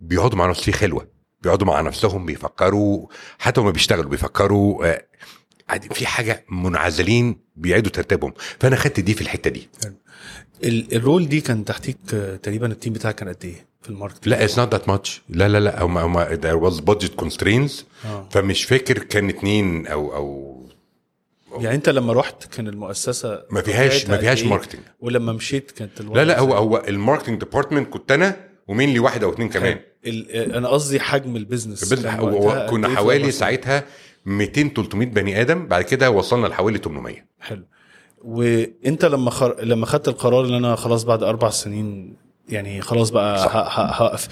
[0.00, 1.08] بيقعدوا مع نفسهم في خلوة
[1.42, 3.06] بيقعدوا مع نفسهم بيفكروا
[3.38, 5.04] حتى وما بيشتغلوا بيفكروا آه،
[5.92, 8.32] في حاجة منعزلين بيعيدوا ترتيبهم.
[8.60, 9.68] فأنا خدت دي في الحتة دي.
[10.64, 13.90] ال- ال role دي كان تحتيك آه، تقريبا ال team بتاعك كان قد إيه في
[13.90, 17.24] ال market؟ لا it's not that much لا لا لا هم هم there was budget
[17.24, 17.72] constraints.
[18.06, 18.28] آه.
[18.30, 20.62] فمش فاكر كان اتنين أو أو
[21.60, 26.20] يعني انت لما رحت كان المؤسسة ما فيهاش ما فيهاش؟ marketing ولما مشيت كانت الوضع
[26.22, 28.36] لا لا هو؟ هو ال marketing department كنت أنا
[28.68, 29.78] ومين لي واحد أو اتنين كمان
[30.34, 33.84] أنا قصدي حجم ال business كنا إيه حوالي؟ ساعتها
[34.26, 37.64] 200 300 بني آدم بعد كده وصلنا لحوالي 800 حلو
[38.24, 39.64] وانت لما خر...
[39.64, 42.16] لما خدت القرار إن أنا خلاص بعد أربع سنين
[42.48, 44.28] يعني خلاص بقى هقف.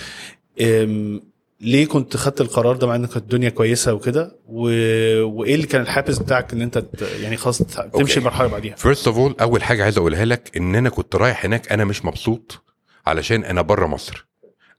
[1.60, 4.62] ليه كنت خدت القرار ده مع ان كانت الدنيا كويسة وكده؟ و...
[5.22, 7.02] وإيه اللي كان الحافز بتاعك إن أنت ت...
[7.20, 8.18] يعني خلاص تمشي.
[8.18, 11.44] المرحلة اللي بعديها؟ first of all أول حاجة عايز أقولها لك إن أنا كنت رايح
[11.44, 12.64] هناك أنا مش مبسوط
[13.06, 14.26] علشان أنا بره مصر.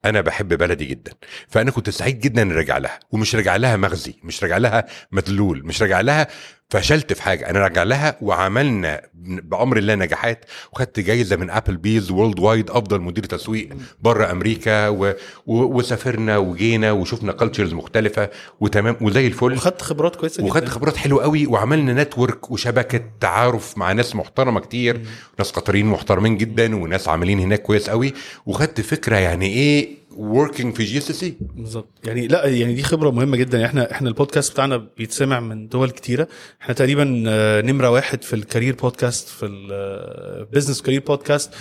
[0.05, 1.11] أنا بحب بلدي جدا.
[1.47, 2.99] فأنا كنت سعيد جدا ان راجع لها.
[3.11, 6.27] ومش راجع لها مخزي مش راجع لها مذلول مش راجع لها
[6.71, 7.49] فشلت في حاجة.
[7.49, 13.69] أنا راجع لها وعملنا بأمر الله نجاحات وخدت جايزة من Applebee's worldwide أفضل مدير تسويق
[14.01, 15.05] بره أمريكا و...
[15.05, 15.13] و...
[15.47, 19.53] وسافرنا وجينا وشفنا cultures مختلفة وتمام وزي الفل.
[19.53, 24.59] وخدت خبرات كويسة وخدت جدا خبرات حلوة قوي وعملنا network وشبكة تعارف مع ناس محترمة
[24.59, 25.01] كتير
[25.39, 28.13] ناس قطريين محترمين جدا وناس عاملين هناك كويس قوي.
[28.45, 31.87] وخدت فكرة يعني إيه working في GCC بالظبط.
[32.03, 33.57] يعني لا يعني دي خبرة مهمة جدا.
[33.57, 36.27] يعني إحنا إحنا البودكاست بتاعنا بيتسمع من دول كتيرة.
[36.61, 41.53] إحنا تقريبا آه، نمرة واحد في ال career podcast في ال business career podcast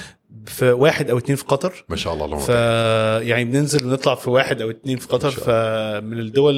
[0.46, 1.84] في واحد أو اتنين في قطر.
[1.88, 2.48] ما شاء الله اللهم ف.
[3.28, 5.30] يعني بننزل ونطلع في واحد أو اتنين في قطر.
[5.30, 6.54] فمن الدول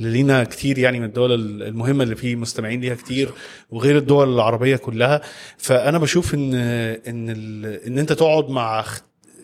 [0.00, 1.32] اللي لينا كتير يعني من الدول
[1.62, 3.30] المهمة اللي فيه مستمعين ليها كتير
[3.70, 5.20] وغير الدول العربية كلها.
[5.58, 7.66] فأنا بشوف إن إن ال...
[7.86, 8.84] إن أنت تقعد مع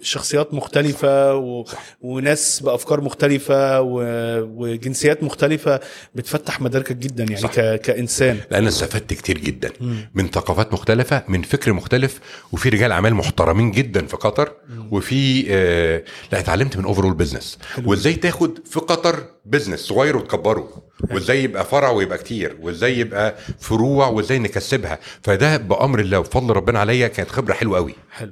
[0.03, 1.65] شخصيات مختلفة و...
[2.01, 4.03] وناس بأفكار مختلفة و...
[4.43, 5.81] وجنسيات مختلفة
[6.15, 7.51] بتفتح مداركك جدا يعني صح.
[7.55, 7.81] ك...
[7.81, 8.39] كإنسان.
[8.51, 9.71] لأن استفدت كتير جدا.
[10.15, 12.21] من ثقافات مختلفة من فكر مختلف
[12.53, 14.53] وفي رجال أعمال محترمين جدا في قطر
[14.91, 21.45] وفي آه لا اتعلمت من overall business وإزاي تاخد في قطر business صغير وتكبره؟ وإزاي
[21.45, 27.09] يبقى فرع ويبقى كتير؟ وإزاي يبقى فروع؟ وإزاي نكسبها؟ فده بأمر الله وفضل ربنا عليا
[27.09, 28.31] كانت خبرة حلوة قوي حلو.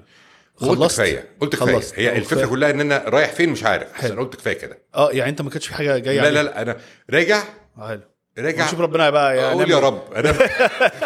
[0.57, 1.24] خلصت؟ كفاية.
[1.40, 1.74] قلت كفاية.
[1.74, 1.98] خلصت.
[1.98, 2.50] هي الفكرة كفاية.
[2.50, 3.92] كلها إن أنا رايح فين مش عارف.
[3.92, 4.12] حلو.
[4.12, 4.78] أنا قلت كفاية كده.
[4.94, 6.76] آه يعني أنت ما كانش في حاجة جاية لا لا لا أنا
[7.11, 7.42] راجع.
[7.78, 8.00] لا حلو.
[8.38, 8.64] راجع.
[8.66, 10.12] نشوف ربنا بقى يعني أقول يا رب.
[10.12, 10.34] أنا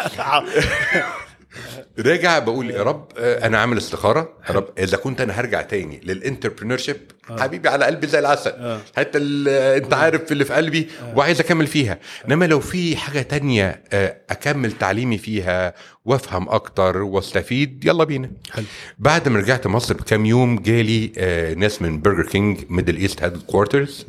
[2.07, 4.33] راجع بقول يا رب آه، أنا عامل استخارة.
[4.49, 6.97] يا رب إذا كنت أنا هرجع تاني لل entrepreneurship
[7.39, 8.79] حبيبي على قلبي زي العسل.
[8.97, 9.47] حتى ال-
[9.83, 11.99] أنت عارف اللي في قلبي وعايز أكمل فيها.
[12.27, 15.73] إنما لو في حاجة تانية آه، أكمل تعليمي فيها
[16.05, 18.31] وأفهم أكتر وأستفيد يلا بينا.
[18.51, 18.65] حلو.
[18.99, 23.37] بعد ما رجعت مصر بكام يوم جالي آه، ناس من برجر كينج ميدل ايست هيد
[23.37, 24.05] كوارترز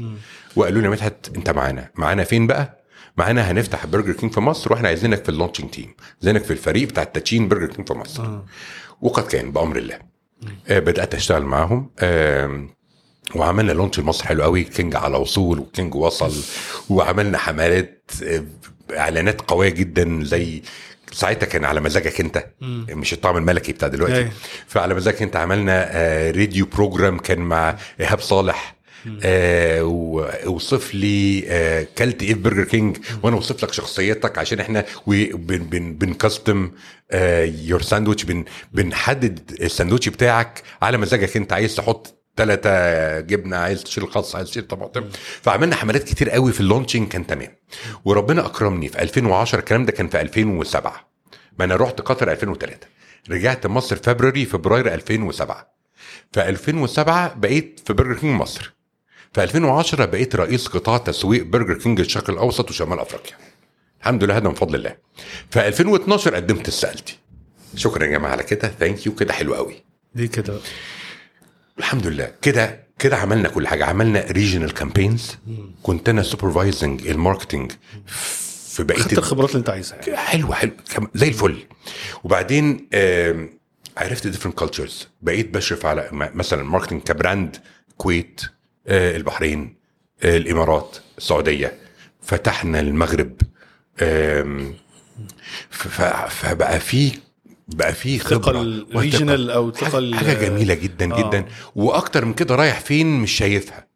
[0.57, 1.90] وقالوا لي يا مدحت أنت معانا.
[1.95, 2.82] معانا فين بقى؟
[3.16, 6.88] معانا هنفتح برجر كينج في مصر وإحنا عايزينك في ال launching team عايزينك في الفريق
[6.88, 8.22] بتاع ال launching برجر كينج في مصر.
[9.00, 9.98] وقد كان بأمر الله.
[10.68, 11.90] آه بدأت أشتغل معاهم.
[12.00, 12.70] آم،
[13.34, 16.32] وعملنا launch لمصر حلو قوي كينج على وصول وكينج وصل.
[16.90, 18.44] وعملنا حملات آه،
[18.98, 20.62] إعلانات قوية جدا زي
[21.12, 22.46] ساعتها كان على مزاجك أنت.
[22.90, 24.14] مش الطعم الملكي بتاع دلوقتي.
[24.66, 28.76] فعلى مزاجك أنت عملنا آه، radio program كان مع إيهاب صالح.
[29.24, 34.84] آه ووصف لي آه كلت إيه في برجر كينج وأنا أوصف لك شخصيتك عشان إحنا
[35.07, 36.70] بن بن بن customize
[37.64, 41.53] your ساندوتش بن بنحدد الساندوتش بتاعك على مزاجك أنت.
[41.53, 42.70] عايز تحط ثلاثة
[43.20, 45.05] جبنة عايز تشيل خس عايز تشيل طماطم.
[45.42, 47.48] فعملنا حملات كتير قوي في ال launching كان تمام.
[48.05, 51.09] وربنا أكرمني في 2010 الكلام ده كان في 2007
[51.59, 52.76] ما أنا رحت قطر 2003
[53.30, 55.72] رجعت مصر فبراير فبراير 2007
[56.32, 58.72] في 2007 بقيت في برجر كينج مصر.
[59.35, 63.37] في 2010 بقيت رئيس قطاع تسويق برجر كينج الشرق الأوسط وشمال أفريقيا.
[64.01, 64.97] الحمد لله هذا من فضل الله.
[65.51, 67.18] في 2012 قدمت استقالتي
[67.76, 68.68] شكرا يا جماعة على كده.
[68.80, 69.74] thank you كده حلو قوي.
[70.14, 70.59] دي كده؟
[71.78, 72.33] الحمد لله.
[72.43, 73.85] كده كده عملنا كل حاجة.
[73.85, 75.36] عملنا regional campaigns
[75.83, 77.72] كنت أنا supervising ال marketing
[78.07, 80.16] في بقية خدت الخبرات اللي أنت عايزها يعني.
[80.16, 80.70] حلو حلو.
[80.95, 81.59] كم- زي الفل.
[82.24, 82.89] وبعدين
[83.97, 87.57] عرفت different cultures بقيت بشرف على مثلا marketing ك brand
[87.97, 88.41] كويت
[88.89, 89.76] البحرين
[90.22, 91.78] آه، الإمارات السعودية.
[92.22, 93.41] فتحنا المغرب
[95.70, 97.12] فبقى في
[97.68, 101.18] بقى في خبرة ال regional أو ثقة حاجة, جميلة جدا آه.
[101.28, 101.45] جدا.
[101.74, 103.87] وأكتر من كده رايح فين؟ مش شايفها.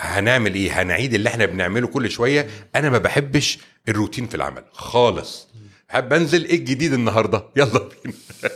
[0.00, 2.46] هنعمل إيه؟ هنعيد اللي إحنا بنعمله كل شوية.
[2.76, 3.58] أنا ما بحبش
[3.88, 5.48] الروتين في العمل خالص.
[5.88, 8.14] حابب أنزل إيه الجديد النهارده؟ يلا بينا.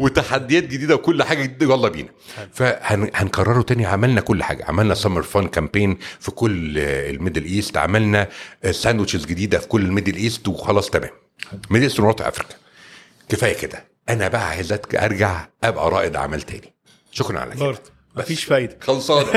[0.00, 2.08] وتحديات جديدة وكل حاجة جديدة يلا بينا.
[2.52, 3.86] فهنكرره تاني.
[3.86, 4.64] عملنا كل حاجة.
[4.64, 7.76] عملنا summer fun campaign في كل ال Middle East.
[7.76, 8.28] عملنا
[8.70, 11.10] sandwiches جديدة في كل ال Middle East وخلاص تمام.
[11.70, 12.54] Middle East و North Africa
[13.28, 13.84] كفاية كده.
[14.08, 16.74] أنا بقى عايز أرجع أبقى رائد اعمال تاني.
[17.12, 17.78] شكرا على كده.
[18.16, 18.76] مفيش فايدة.
[18.80, 19.32] خلصانة.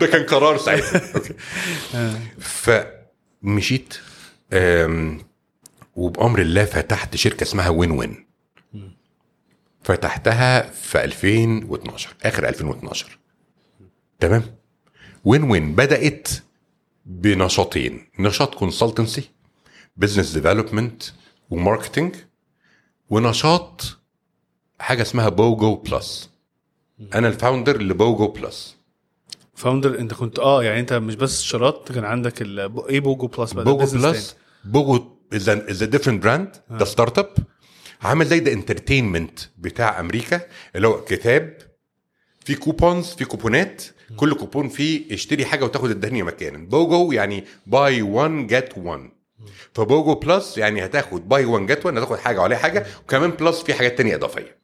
[0.00, 1.00] ده كان قرار ساعتها.
[3.42, 3.94] فمشيت
[5.94, 8.26] وبأمر الله فتحت شركة اسمها وين وين
[9.84, 13.18] فتحتها في 2012 آخر 2012
[14.20, 14.42] تمام؟
[15.24, 16.28] وين وين بدأت
[17.06, 18.06] بنشاطين.
[18.18, 19.22] نشاط consultancy
[19.96, 21.02] business development
[21.50, 22.14] و marketing
[23.10, 23.98] ونشاط
[24.78, 26.30] حاجة اسمها بوجو بلس.
[27.14, 28.76] أنا ال founder لبوجو بلس.
[29.54, 32.60] founder أنت كنت آه يعني أنت مش بس شراط كان عندك ال...
[32.88, 34.36] إيه بوجو بلس بقى؟ بوجو بلس.
[34.64, 37.34] بوجو is is different brand ده startup
[38.02, 40.40] عامل زي ده entertainment بتاع أمريكا
[40.76, 41.58] اللي هو كتاب
[42.44, 43.82] في coupons في كوبونات
[44.16, 46.58] كل كوبون فيه اشتري حاجة وتاخد الدنيا مكانا.
[46.58, 49.10] بوجو يعني buy 1 get 1
[49.74, 53.74] فبوجو بلس يعني هتاخد buy 1 get 1 هتاخد حاجة وعليها حاجة وكمان plus في
[53.74, 54.56] حاجات تانية إضافية.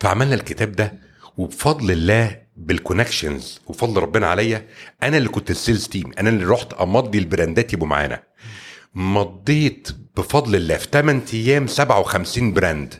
[0.00, 0.92] فعملنا الكتاب ده
[1.36, 4.66] وبفضل الله بال connections وفضل ربنا عليا
[5.02, 8.22] أنا اللي كنت ال sales team أنا اللي رحت أمضي ال brand ات يبقوا معانا.
[8.94, 12.94] مضيت بفضل الله في 8 أيام 57 brand.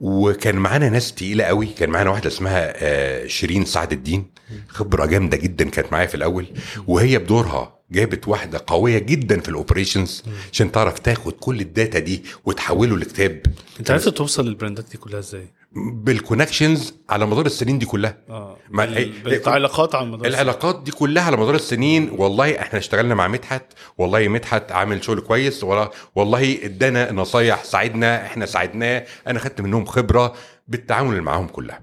[0.00, 1.66] وكان معانا ناس تقيلة قوي.
[1.66, 4.30] كان معانا واحدة اسمها آه، شيرين سعد الدين.
[4.68, 6.46] خبرة جامدة جدا كانت معايا في الأول.
[6.86, 11.98] وهي بدورها جابت واحدة قوية جدا في ال operations عشان تعرف تاخد كل ال data
[11.98, 13.42] دي وتحوله لكتاب.
[13.80, 17.86] انت عرفت توصل لل brand ات دي كلها إزاي؟ بال connections على مدار السنين دي
[17.86, 18.18] كلها.
[18.28, 18.56] آه.
[18.70, 18.84] ما-
[19.24, 23.64] بالعلاقات على المدار العلاقات دي كلها على مدار السنين والله إحنا اشتغلنا مع مدحت
[23.98, 25.64] والله مدحت عامل شغل كويس
[26.14, 30.34] والله ادانا نصايح ساعدنا إحنا ساعدناه أنا خدت منهم خبرة
[30.68, 31.82] بالتعامل اللي معاهم كلها.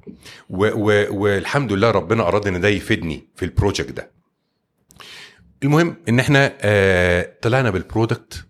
[0.49, 4.11] و و والحمد لله ربنا أراد إن ده يفيدني في ال project ده.
[5.63, 8.45] المهم إن إحنا آه طلعنا بال product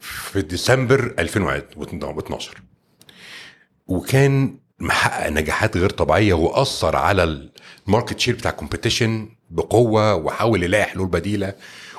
[0.00, 2.54] في ديسمبر 2012
[3.88, 7.50] وكان محقق نجاحات غير طبيعية وأثر على
[7.86, 11.54] ال market share بتاع ال competition بقوة وحاول يلاقي حلول بديلة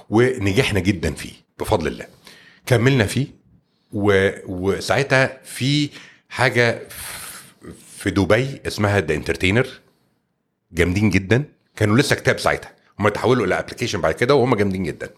[0.10, 2.06] ونجحنا جدا فيه بفضل الله.
[2.66, 3.28] كملنا فيه.
[3.92, 5.90] وساعتها في
[6.30, 6.88] حاجة
[7.98, 9.68] في دبي اسمها The Entertainer
[10.72, 11.44] جامدين جدا.
[11.76, 12.72] كانوا لسه كتاب ساعتها.
[13.00, 15.10] هم تحولوا إلى application بعد كده وهم جامدين جدا.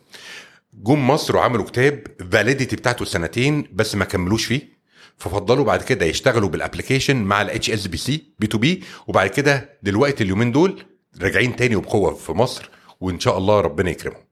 [0.73, 4.80] جم مصر وعملوا كتاب validity بتاعته سنتين بس ما كملوش فيه.
[5.17, 10.23] ففضلوا بعد كده يشتغلوا بال application مع ال HSBC B to B وبعد كده دلوقتي
[10.23, 10.83] اليومين دول
[11.21, 12.69] راجعين تاني وبقوة في مصر
[13.01, 14.23] وإن شاء الله ربنا يكرمهم.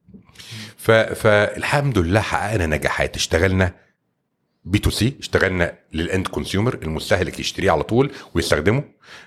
[1.15, 3.73] فالحمد لله حققنا نجاحات اشتغلنا
[4.65, 8.83] B to C اشتغلنا لل end consumer المستهلك يشتريه على طول ويستخدمه.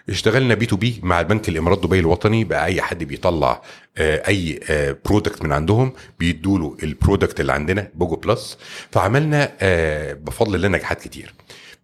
[0.09, 3.63] اشتغلنا B to B مع البنك الإمارات دبي الوطني بقى اي حد بيطلع
[3.99, 4.61] آه، أي
[5.05, 8.59] product من عندهم بيدوا له ال product اللي عندنا BOGO Plus.
[8.91, 11.35] فعملنا آه، بفضل الله نجاحات كتير.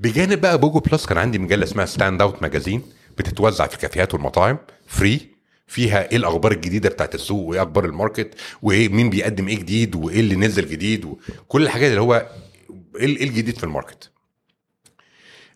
[0.01, 2.83] بجانب بقى BOGO Plus كان عندي مجلة اسمها Stand Out Magazine
[3.19, 5.21] بتتوزع في الكافيهات والمطاعم free
[5.67, 9.95] فيها إيه الأخبار الجديدة بتاعت السوق وإيه أخبار ال market وإيه مين بيقدم إيه جديد
[9.97, 12.27] وإيه اللي نزل جديد وكل الحاجات اللي هو
[12.99, 14.11] إيه إيه الجديد في ال market؟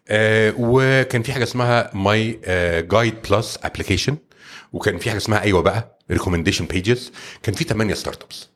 [0.09, 2.41] آه وكان في حاجة اسمها My
[2.83, 4.17] Guide Plus application
[4.73, 7.13] وكان في حاجة اسمها أيوه بقى recommendation pages
[7.43, 8.49] كان في 8 startups.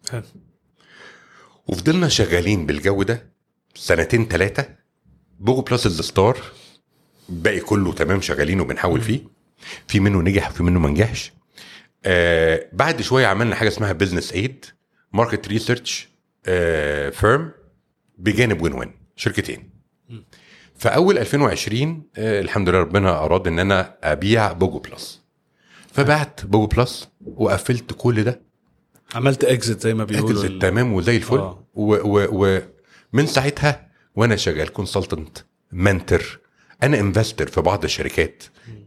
[1.66, 3.30] وفضلنا شغالين بالجو ده
[3.74, 4.68] سنتين ثلاثة
[5.40, 6.40] BOGO Plus as star
[7.28, 9.20] باقي كله تمام شغالين وبنحاول فيه.
[9.88, 11.32] في منه نجح وفي منه ما نجحش.
[12.04, 14.64] آه بعد شوية عملنا حاجة اسمها Business Aid
[15.12, 16.08] market research
[17.12, 17.52] firm
[18.16, 19.70] بجانب Win Win شركتين.
[20.74, 25.22] فأول 2020 آه الحمد لله ربنا أراد إن أنا أبيع BOGO Plus.
[25.92, 28.40] فبعت BOGO Plus وقفلت كل ده.
[29.14, 31.36] عملت exit زي ما بيقولوا ال- تمام وزي الفل.
[31.38, 31.64] آه.
[31.74, 35.38] ومن ساعتها وأنا شغال consultant
[35.72, 36.38] mentor
[36.82, 38.42] أنا investor في بعض الشركات.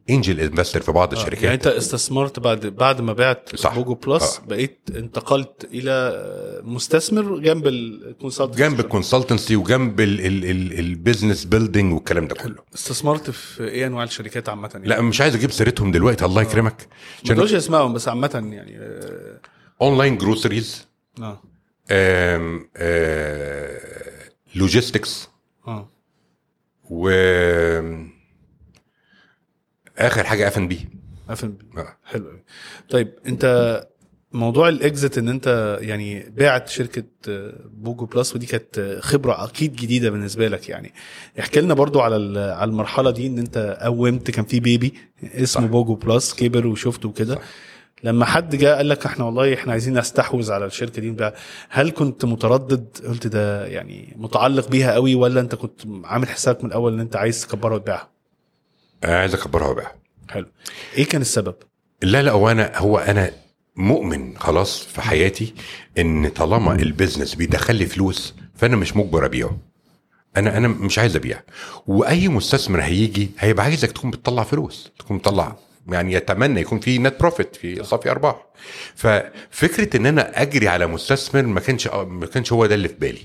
[0.09, 1.43] angel investor في بعض آه، الشركات.
[1.43, 3.75] يعني أنت استثمرت بعد بعد ما بعت صح.
[3.75, 4.47] BOGO Plus آه.
[4.47, 12.27] بقيت انتقلت إلى مستثمر جنب ال consultant جنب ال consultancy وجنب ال business building والكلام
[12.27, 12.55] ده كله.
[12.75, 16.87] استثمرت في إيه أنواع الشركات عامة يعني؟ لا مش عايز أجيب سيرتهم دلوقتي الله يكرمك.
[17.29, 19.39] ما تقولش اسمائهم بس عامة يعني آه.
[19.81, 20.87] online groceries
[21.91, 22.59] آه,
[24.55, 25.29] logistics
[25.67, 25.91] آه.
[26.89, 27.09] و
[29.97, 30.87] آخر حاجة اف ان بي
[31.29, 31.57] أفهم.
[32.05, 32.43] حلو أوي.
[32.89, 33.85] طيب انت
[34.31, 39.43] موضوع ال exit إن انت يعني بعت شركة آه، BOGO Plus ودي كانت آه، خبرة
[39.45, 40.93] أكيد جديدة بالنسبة لك يعني
[41.39, 45.71] احكي لنا برضو على على المرحلة دي إن انت قومت كان في baby اسمه صح.
[45.71, 47.39] BOGO Plus كبر وشفته وكده
[48.03, 51.33] لما حد جاء قال لك إحنا والله إحنا عايزين نستحوذ على الشركة دي نبيع
[51.69, 56.69] هل كنت متردد؟ قلت ده يعني متعلق بيها قوي ولا انت كنت عامل حسابك من
[56.69, 58.09] الأول ان انت عايز تكبرها وتبيعها؟
[59.03, 59.95] عايز أكبرها وأبيعها.
[60.29, 60.45] حلو.
[60.97, 61.55] إيه كان السبب؟
[62.01, 63.31] لا لا هو أنا هو أنا
[63.75, 65.53] مؤمن خلاص في حياتي
[65.97, 69.57] إن طالما ال business بيدخل لي فلوس فأنا مش مجبر أبيعه.
[70.37, 71.41] أنا أنا مش عايز أبيع.
[71.87, 75.55] وأي مستثمر هيجي هيبقى عايزك تكون بتطلع فلوس تكون بتطلع
[75.93, 78.45] يعني يتمنى يكون في net profit في صافي أرباح.
[78.95, 83.21] ففكرة إن أنا أجري على مستثمر ما كانش ما كانش هو ده اللي في بالي.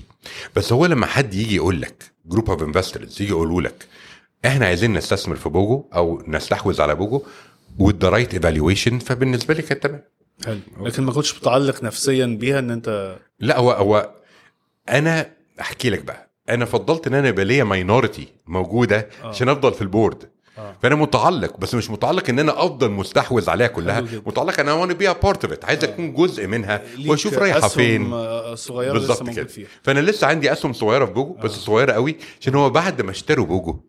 [0.55, 3.85] بس هو لما حد يجي يقول لك group of investors يجي يقولوا لك
[4.45, 7.21] إحنا عايزين نستثمر في BOGO أو نستحوذ على BOGO
[7.79, 10.01] with right evaluation فبالنسبة لي كانت تمام.
[10.45, 10.59] حلو.
[10.81, 14.09] لكن ما كنتش متعلق نفسيا بيها إن أنت لا هو هو
[14.89, 15.29] أنا
[15.61, 16.29] أحكي لك بقى.
[16.49, 19.27] أنا فضلت إن أنا يبقى ليا minority موجودة آه.
[19.27, 20.29] عشان أفضل في ال board.
[20.57, 20.75] آه.
[20.83, 24.01] فأنا متعلق بس مش متعلق إن أنا أفضل مستحوذ عليها كلها.
[24.01, 28.13] متعلق أنا وأنا be part of عايز أكون جزء منها وأشوف رايحة فين.
[28.13, 29.45] آه، لسه بالظبط كده.
[29.47, 29.67] فيها.
[29.83, 33.45] فأنا لسه عندي أسهم صغيرة في BOGO بس صغيرة قوي عشان هو بعد ما اشتروا
[33.45, 33.79] BOGO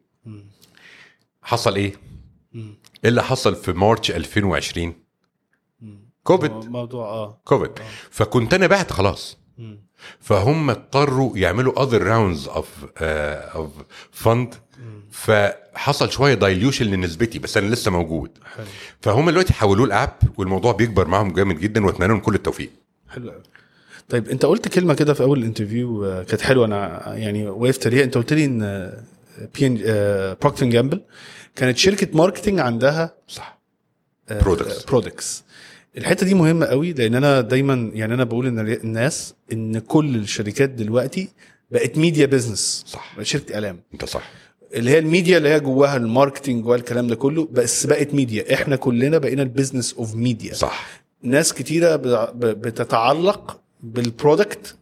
[1.43, 1.93] حصل إيه؟
[2.55, 2.65] إيه
[3.05, 4.95] اللي حصل في March 2020
[6.23, 6.51] كوفيد.
[6.51, 7.41] مو- موضوع آه.
[7.45, 7.71] كوفيد.
[8.11, 9.39] فكنت أنا بعت خلاص.
[9.59, 9.87] مم.
[10.21, 12.65] فهم اضطروا يعملوا rounds of
[12.99, 13.69] uh, of
[14.25, 14.55] fund
[15.11, 18.31] فحصل شوية dilution لنسبتي بس أنا لسه موجود.
[18.57, 18.67] حلو.
[19.01, 22.71] فهم دلوقتي حولوه ل app والموضوع بيكبر معاهم جامد جدا وأتمنى لهم كل التوفيق.
[23.09, 23.33] حلو
[24.09, 26.67] طيب أنت قلت كلمة كده في أول ال interview آه، كانت حلوة.
[26.67, 28.93] أنا يعني وقفت عليها أنت قلت لي إن
[29.55, 29.77] P and
[30.41, 31.01] Procter & Gamble
[31.57, 33.59] كانت شركة marketing عندها صح.
[34.31, 35.45] products products
[35.99, 40.71] الحتة دي مهمة قوي لأن أنا دايما يعني أنا بقول إن الناس إن كل الشركات
[40.71, 41.29] دلوقتي
[41.71, 43.13] بقت media business صح.
[43.17, 43.81] بقت شركة إعلام.
[43.95, 44.31] أنت صح.
[44.75, 48.55] اللي هي الميديا اللي هي جواها ال marketing جواها الكلام ده كله بس بقت ميديا.
[48.55, 50.87] إحنا كلنا بقينا ال business of media صح.
[51.23, 51.97] ناس كتيرة
[52.35, 54.77] بتتعلق بال product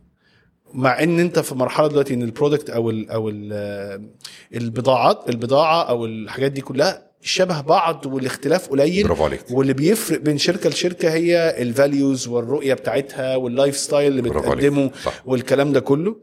[0.75, 4.11] مع ان انت في مرحلة دلوقتي ان ال product أو ال أو ال
[4.55, 9.05] البضاعات البضاعة أو الحاجات دي كلها شبه بعض والاختلاف قليل.
[9.05, 9.41] برافو عليك.
[9.51, 14.23] واللي بيفرق بين شركة لشركة هي ال values والرؤية بتاعتها وال lifestyle اللي.
[14.23, 14.91] بتقدمه.
[15.27, 16.17] والكلام ده كله.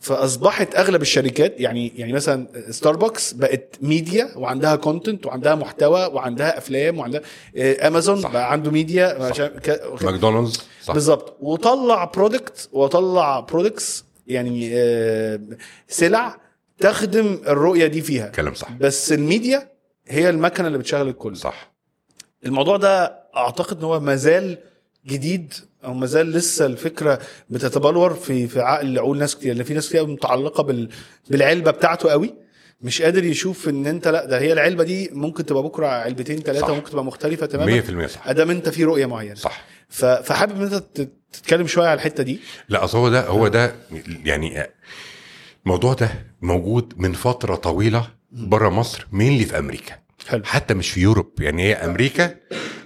[0.00, 6.98] فأصبحت أغلب الشركات يعني يعني مثلا ستاربكس بقت ميديا وعندها content وعندها محتوى وعندها أفلام
[6.98, 7.20] وعندها
[7.56, 8.32] آه، امازون صح.
[8.32, 9.24] بقى عنده ميديا.
[9.24, 9.50] عشان
[10.02, 11.36] ماكدونالدز بالظبط.
[11.40, 15.40] وطلع product وطلع products يعني آه،
[15.88, 16.36] سلع
[16.80, 18.28] تخدم الرؤية دي فيها.
[18.28, 18.72] كلام صح.
[18.72, 19.68] بس الميديا
[20.08, 21.36] هي المكنة اللي بتشغل الكل.
[21.36, 21.72] صح.
[22.46, 23.04] الموضوع ده
[23.36, 24.58] أعتقد إن هو مازال
[25.06, 25.54] جديد
[25.84, 27.18] أو مازال لسه الفكرة
[27.50, 30.88] بتتبلور في في عقل عقول ناس كتير لأن في ناس كتير متعلقة بال
[31.30, 32.34] بالعلبة بتاعته قوي
[32.82, 36.38] مش قادر يشوف إن أنت لأ ده هي العلبة دي ممكن تبقى بكرة علبتين.
[36.38, 37.82] ثلاثة ممكن تبقى مختلفة تماما.
[38.06, 38.28] 100% صح.
[38.28, 39.34] أدام أنت في رؤية معينة.
[39.34, 39.64] صح.
[39.88, 42.40] فحابب إن أنت تت- تتكلم شوية على الحتة دي.
[42.68, 43.74] لأ أصل هو ده هو ده
[44.24, 44.66] يعني
[45.66, 46.10] الموضوع ده
[46.42, 49.94] موجود من فترة طويلة بره مصر mainly في أمريكا.
[50.26, 50.44] حلو.
[50.44, 51.32] حتى مش في Europe.
[51.40, 52.36] يعني هي أمريكا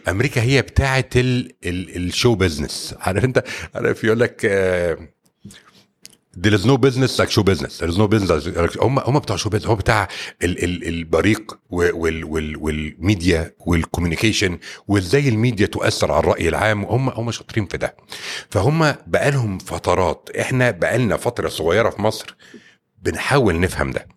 [0.08, 2.94] أمريكا هي بتاعه ال ال ال show business.
[2.98, 4.46] عارف أنت؟ عارف يقول لك
[6.36, 7.78] is no business like show business.
[7.78, 9.66] There is no business like هم هم بتوع show business.
[9.66, 10.08] هو بتاع
[10.42, 14.58] ال ال البريق وال وال وال media وال communication
[14.88, 16.84] وإزاي الميديا تؤثر على الرأي العام.
[16.84, 17.96] هم هم شاطرين في ده.
[18.50, 20.28] فهم بقالهم فترات.
[20.40, 22.36] إحنا بقالنا فترة صغيرة في مصر
[23.02, 24.08] بنحاول نفهم ده.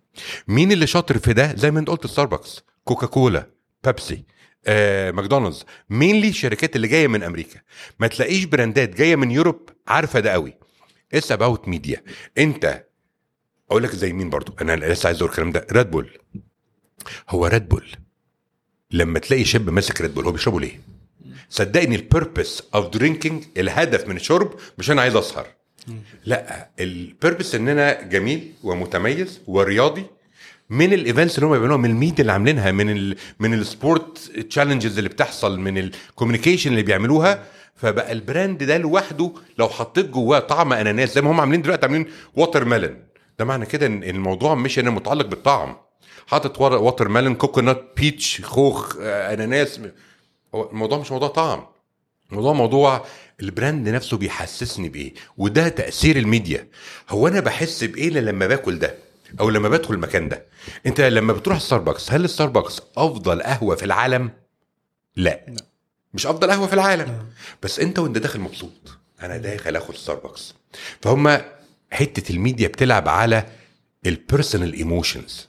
[0.48, 3.46] مين اللي شاطر في ده؟ زي ما أنت قلت ستاربكس كوكاكولا
[3.84, 4.24] بيبسي
[4.66, 5.64] آه، ماكدونالدز.
[5.90, 7.60] mainly الشركات اللي جاية من أمريكا.
[7.98, 10.54] ما تلاقيش براندات جاية من Europe عارفة ده قوي.
[11.14, 12.02] it's about media
[12.38, 12.84] انت
[13.70, 14.52] أقول لك زي مين برضو.
[14.60, 15.66] أنا لسه عايز أقول الكلام ده.
[15.72, 16.18] ريد بول
[17.28, 17.86] هو ريد بول
[18.90, 20.80] لما تلاقي شاب ماسك ريد بول هو بيشربه ليه؟
[21.50, 25.46] صدقني ال purpose of drinking الهدف من الشرب مش أنا عايز أسهر.
[26.24, 30.06] لا ال purpose إن أنا جميل ومتميز ورياضي
[30.70, 34.18] من ال events اللي هم بيعملوها من الميديا اللي عاملينها من ال من ال sport
[34.50, 37.44] challenges اللي بتحصل من ال communication اللي بيعملوها.
[37.74, 41.86] فبقى ال brand ده لوحده لو حطيت جواه طعم أناناس زي ما هم عاملين دلوقتي
[41.86, 42.96] عاملين watermelon
[43.38, 45.76] ده معنى كده إن الموضوع مش أنا متعلق بالطعم.
[46.26, 49.80] حاطط watermelon coconut peach خوخ آه، أناناس.
[50.54, 51.66] الموضوع مش موضوع طعم.
[52.30, 53.04] الموضوع موضوع
[53.42, 56.68] ال brand نفسه بيحسسني بايه وده تأثير الميديا.
[57.08, 58.94] هو أنا بحس بإيه لما باكل ده؟
[59.40, 60.46] أو لما بدخل المكان ده.
[60.86, 64.30] أنت لما بتروح ستاربكس هل ستاربكس أفضل قهوة في العالم؟
[65.16, 65.40] لا.
[66.14, 67.26] مش أفضل قهوة في العالم.
[67.62, 68.72] بس أنت وأنت داخل مبسوط.
[69.22, 70.54] أنا داخل آخد ستاربكس
[71.02, 71.38] فهم
[71.90, 73.46] حتة الميديا بتلعب على
[74.06, 75.48] ال personal emotions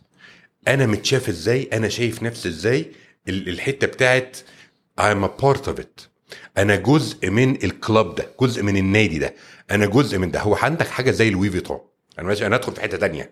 [0.67, 2.91] أنا متشاف إزاي؟ أنا شايف نفسي إزاي؟
[3.29, 4.37] ال- الحتة بتاعت
[5.01, 6.07] I'm a part of it.
[6.57, 9.33] أنا جزء من ال club ده جزء من النادي ده.
[9.71, 10.39] أنا جزء من ده.
[10.41, 11.79] هو عندك حاجة زي لوي فيتون
[12.19, 13.31] أنا ماشي أنا أدخل في حتة تانية.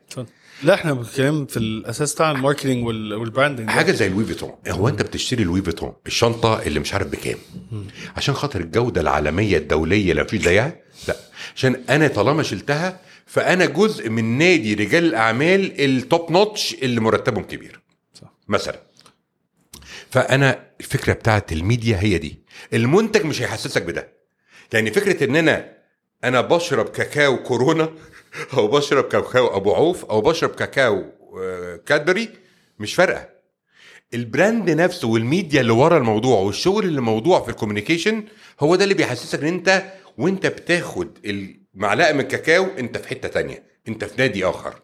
[0.63, 3.70] لا إحنا بنتكلم في الأساس بتاع ال marketing وال- وال branding.
[3.69, 4.51] حاجة زي لوي فيتون.
[4.67, 7.38] هو أنت بتشتري لوي فيتون الشنطة اللي مش عارف بكام.
[8.17, 10.75] عشان خاطر الجودة العالمية الدولية اللي مفيش زيها
[11.07, 11.15] لا.
[11.55, 17.43] عشان أنا طالما شلتها فأنا جزء من نادي رجال الأعمال ال top notch اللي مرتبهم
[17.43, 17.79] كبير.
[18.13, 18.33] صح.
[18.47, 18.79] مثلا.
[20.09, 22.39] فأنا الفكرة بتاعت الميديا هي دي.
[22.73, 24.07] المنتج مش هيحسسك بده.
[24.73, 25.75] يعني فكرة إن أنا
[26.23, 27.89] أنا بشرب كاكاو كورونا
[28.53, 31.03] أو بشرب كاكاو أبو عوف أو بشرب كاكاو
[31.39, 32.29] آه، كادبري؟
[32.79, 33.29] مش فارقة.
[34.13, 38.24] ال brand نفسه والميديا اللي ورا الموضوع والشغل اللي موضوع في ال communication
[38.59, 39.83] هو ده اللي بيحسسك إن أنت
[40.17, 44.81] وأنت بتاخد المعلقة من الكاكاو أنت في حتة تانية أنت في نادي آخر.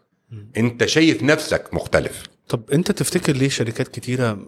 [0.57, 2.23] أنت شايف نفسك مختلف.
[2.47, 4.39] طب أنت تفتكر ليه شركات كتيرة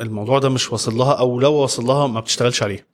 [0.00, 2.86] الموضوع ده مش واصل لها أو لو واصل لها ما بتشتغلش عليه؟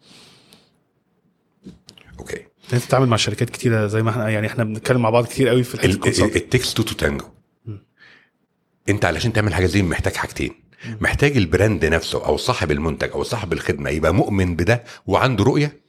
[2.73, 5.63] انت تتعامل مع شركات كتيرة زي ما إحنا يعني إحنا بنتكلم مع بعض كتير قوي
[5.63, 5.89] في الحته
[6.37, 7.27] it takes two to tango
[8.89, 10.55] انت علشان تعمل حاجة زي محتاج حاجتين.
[11.01, 15.81] محتاج ال brand نفسه أو صاحب المنتج أو صاحب الخدمة يبقى مؤمن بده وعنده رؤية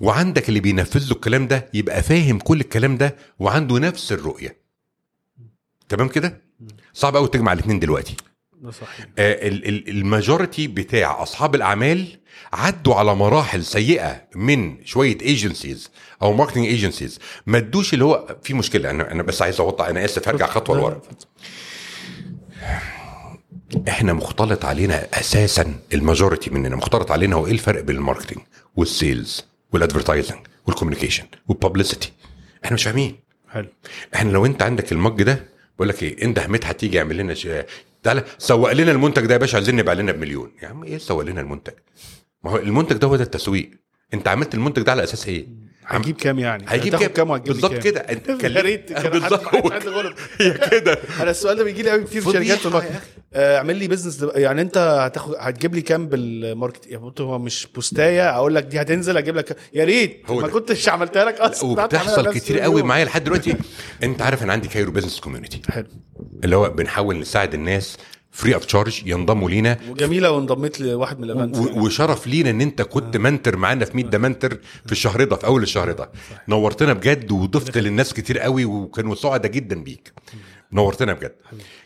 [0.00, 4.56] وعندك اللي بينفذ له الكلام ده يبقى فاهم كل الكلام ده وعنده نفس الرؤية.
[5.88, 6.40] تمام كده؟
[6.92, 8.16] صعب قوي تجمع الاثنين دلوقتي.
[8.62, 9.06] ده صحيح.
[9.18, 12.06] آه، ال- ال- ال majority بتاع أصحاب الأعمال
[12.52, 15.90] عدوا على مراحل سيئة من شوية agencies
[16.22, 18.90] أو marketing agencies ما ادوش اللي هو في مشكلة.
[18.90, 21.00] أنا أنا بس عايز اوضح أنا آسف هرجع خطوة لورا.
[23.88, 26.76] إحنا مختلط علينا أساسا ال majority مننا.
[26.76, 28.38] مختلط علينا هو إيه الفرق بين الماركتنج
[28.76, 32.12] والسيلز والادفرتايزنج والكوميونيكيشن والببليستي
[32.64, 33.20] إحنا مش فاهمين.
[33.50, 33.68] حلو.
[34.14, 35.44] إحنا لو أنت عندك ال mug ده
[35.76, 37.34] بقول لك إيه أنت مدحت تيجي يعمل لنا.
[38.02, 40.52] تعالى سوق لنا المنتج ده يا باشا عايزين نبيع لنا بمليون.
[40.62, 41.72] يا عم إيه سوق لنا المنتج؟
[42.44, 43.70] ما هو المنتج ده هو ده التسويق.
[44.14, 45.48] أنت عملت المنتج ده على أساس إيه؟
[45.86, 48.00] هتجيب كام يعني؟ هيجيب هتاخد كام؟ كام بالظبط؟ كده.
[48.00, 49.54] انت يا ريت بالظبط.
[50.40, 50.92] هي كده.
[51.22, 52.84] أنا السؤال ده بيجي لي قوي كتير في شركات.
[53.34, 58.30] آه، اعمل لي بزنس يعني أنت هتاخد هتجيب لي كام بالماركت يا هو مش بوستاية؟
[58.36, 60.30] أقول لك دي هتنزل أجيب لك يا ريت.
[60.30, 60.48] ما.
[60.48, 61.70] كنتش عملتها لك أصلا.
[61.70, 63.56] وبتحصل كتير قوي معايا لحد دلوقتي.
[64.02, 65.86] أنت عارف أنا عندي كايرو بزنس كوميونتي حلو.
[66.44, 67.96] اللي هو بنحاول نساعد الناس
[68.32, 69.78] free of charge ينضموا لينا.
[69.88, 73.96] وجميلة وانضميت لواحد من ال events و- وشرف لينا إن أنت كنت mentor معانا في
[73.96, 76.10] Meet the Mentor في الشهر ده في أول الشهر ده.
[76.48, 80.12] نورتنا بجد وضفت للناس كتير قوي وكانوا سعداء جدا بيك.
[80.72, 81.32] نورتنا بجد.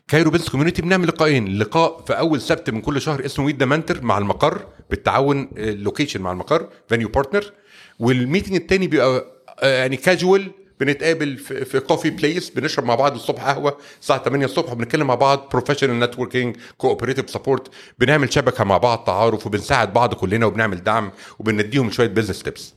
[0.09, 3.67] Cairo Business Community بنعمل لقاءين لقاء في أول سبت من كل شهر اسمه Meet the
[3.67, 7.53] Mentor مع المقر بالتعاون ال location مع المقر venue partner
[7.99, 9.27] وال meeting التاني بيبقى
[9.61, 10.51] آه، يعني كاجوال
[10.81, 15.15] بنتقابل في, في coffee place بنشرب مع بعض الصبح قهوة الساعة 8 الصبح وبنتكلم مع
[15.15, 21.11] بعض professional networking cooperative support بنعمل شبكة مع بعض تعارف وبنساعد بعض كلنا وبنعمل دعم
[21.39, 22.75] وبنديهم شوية business tips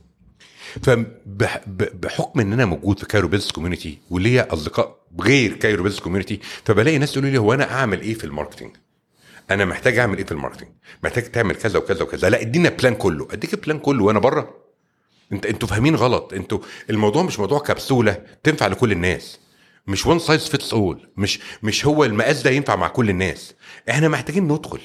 [0.82, 6.98] فبحكم ان أنا موجود في Cairo Business Community وليا أصدقاء غير Cairo Business Community فبلاقي
[6.98, 8.70] ناس يقولوا لي هو أنا أعمل إيه في ال marketing
[9.50, 10.68] أنا محتاج أعمل إيه في ال marketing
[11.04, 12.30] محتاج تعمل كذا وكذا وكذا.
[12.30, 13.28] لا ادينا plan كله.
[13.30, 14.54] أديك ال plan كله وأنا بره.
[15.32, 16.32] انت أنتوا فاهمين غلط.
[16.32, 16.58] أنتوا
[16.90, 19.38] الموضوع مش موضوع كبسولة تنفع لكل الناس.
[19.86, 23.54] مش one size fits all مش مش هو المقاس ده ينفع مع كل الناس.
[23.90, 24.80] إحنا محتاجين ندخل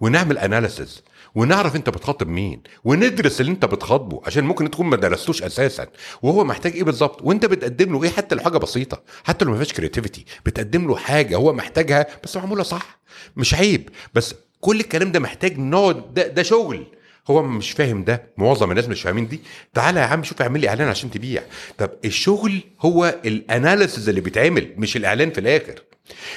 [0.00, 1.02] ونعمل analysis
[1.34, 5.86] ونعرف انت بتخاطب مين وندرس اللي انت بتخاطبه عشان ممكن تكون ما درستوش أساسا.
[6.22, 9.02] وهو محتاج إيه بالظبط؟ وانت بتقدم له إيه؟ حتى لو حاجة بسيطة.
[9.24, 13.00] حتى لو ما فيهاش creativity بتقدم له حاجة هو محتاجها بس معمولة صح.
[13.36, 13.88] مش عيب.
[14.14, 16.86] بس كل الكلام ده محتاج نقعد ده, ده شغل.
[17.30, 19.40] هو مش فاهم ده معظم الناس مش فاهمين دي.
[19.74, 21.42] تعالى يا عم شوف اعمل لي إعلان عشان تبيع.
[21.78, 25.74] طب الشغل هو ال analysis اللي بيتعمل مش الإعلان في الآخر.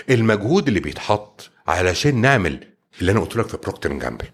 [0.09, 2.67] المجهود اللي بيتحط علشان نعمل
[3.01, 4.25] اللي أنا قلت لك في Procter Gamble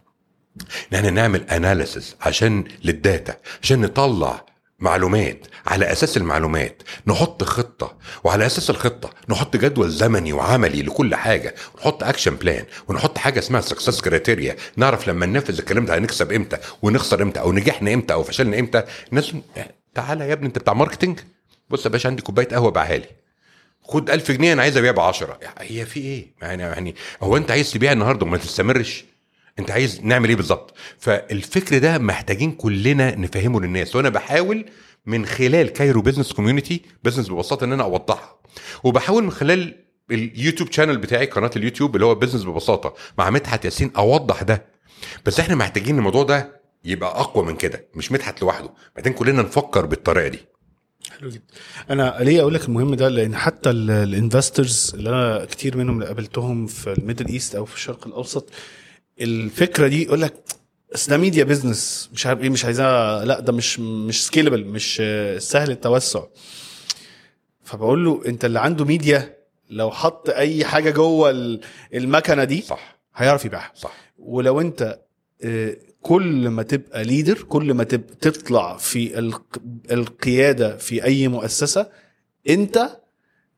[0.94, 4.46] إن إحنا نعمل analysis عشان لل data عشان نطلع
[4.82, 11.56] معلومات على أساس المعلومات نحط خطة وعلى أساس الخطة نحط جدول زمني وعملي لكل حاجة
[11.76, 16.58] ونحط action plan ونحط حاجة اسمها success criteria نعرف لما ننفذ الكلام ده هنكسب إمتى
[16.82, 18.84] ونخسر إمتى أو نجحنا إمتى أو فشلنا إمتى.
[19.10, 19.34] الناس
[19.96, 21.20] تعالى يا ابني أنت بتاع marketing
[21.70, 23.06] بص يا باشا عندي كوباية قهوة باعها لي.
[23.84, 27.52] خد 1000 جنيه أنا عايز ابيع ب 10 هي في إيه؟ يعني يعني هو أنت
[27.52, 29.06] عايز تبيع النهارده وما تستمرش؟
[29.62, 33.96] انت عايز نعمل إيه بالظبط؟ فالفكر ده محتاجين كلنا نفهمه للناس.
[33.96, 34.66] وأنا بحاول
[35.06, 38.40] من خلال Cairo Business Community business ببساطة إن أنا أوضحها.
[38.84, 39.76] وبحاول من خلال
[40.12, 44.66] ال YouTube channel بتاعي قناة اليوتيوب اللي هو business ببساطة مع مدحت ياسين أوضح ده.
[45.26, 48.70] بس إحنا محتاجين الموضوع ده يبقى أقوى من كده مش مدحت لوحده.
[48.96, 50.40] محتاجين كلنا نفكر بالطريقة دي.
[51.20, 51.44] حلو جدا.
[51.90, 56.06] أنا ليه أقول لك المهم ده؟ لأن حتى ال investors اللي أنا كتير منهم اللي
[56.06, 58.50] قابلتهم في ال Middle East أو في الشرق الأوسط
[59.22, 60.34] الفكرة دي يقول لك
[60.94, 65.02] بس ده media business مش عارف إيه مش عايزاه لا ده مش مش scalable مش
[65.38, 66.24] سهل التوسع.
[67.64, 69.38] فبقول له أنت اللي عنده ميديا
[69.70, 71.62] لو حط أي حاجة جوه ال-
[71.94, 73.00] المكنة دي صح.
[73.16, 73.72] هيعرف يبيعها.
[73.76, 73.94] صح.
[74.20, 75.00] ولو أنت
[75.44, 79.62] آه، كل ما تبقى leader كل ما تطلع في الق-
[79.92, 81.90] القيادة في أي مؤسسة
[82.50, 82.90] أنت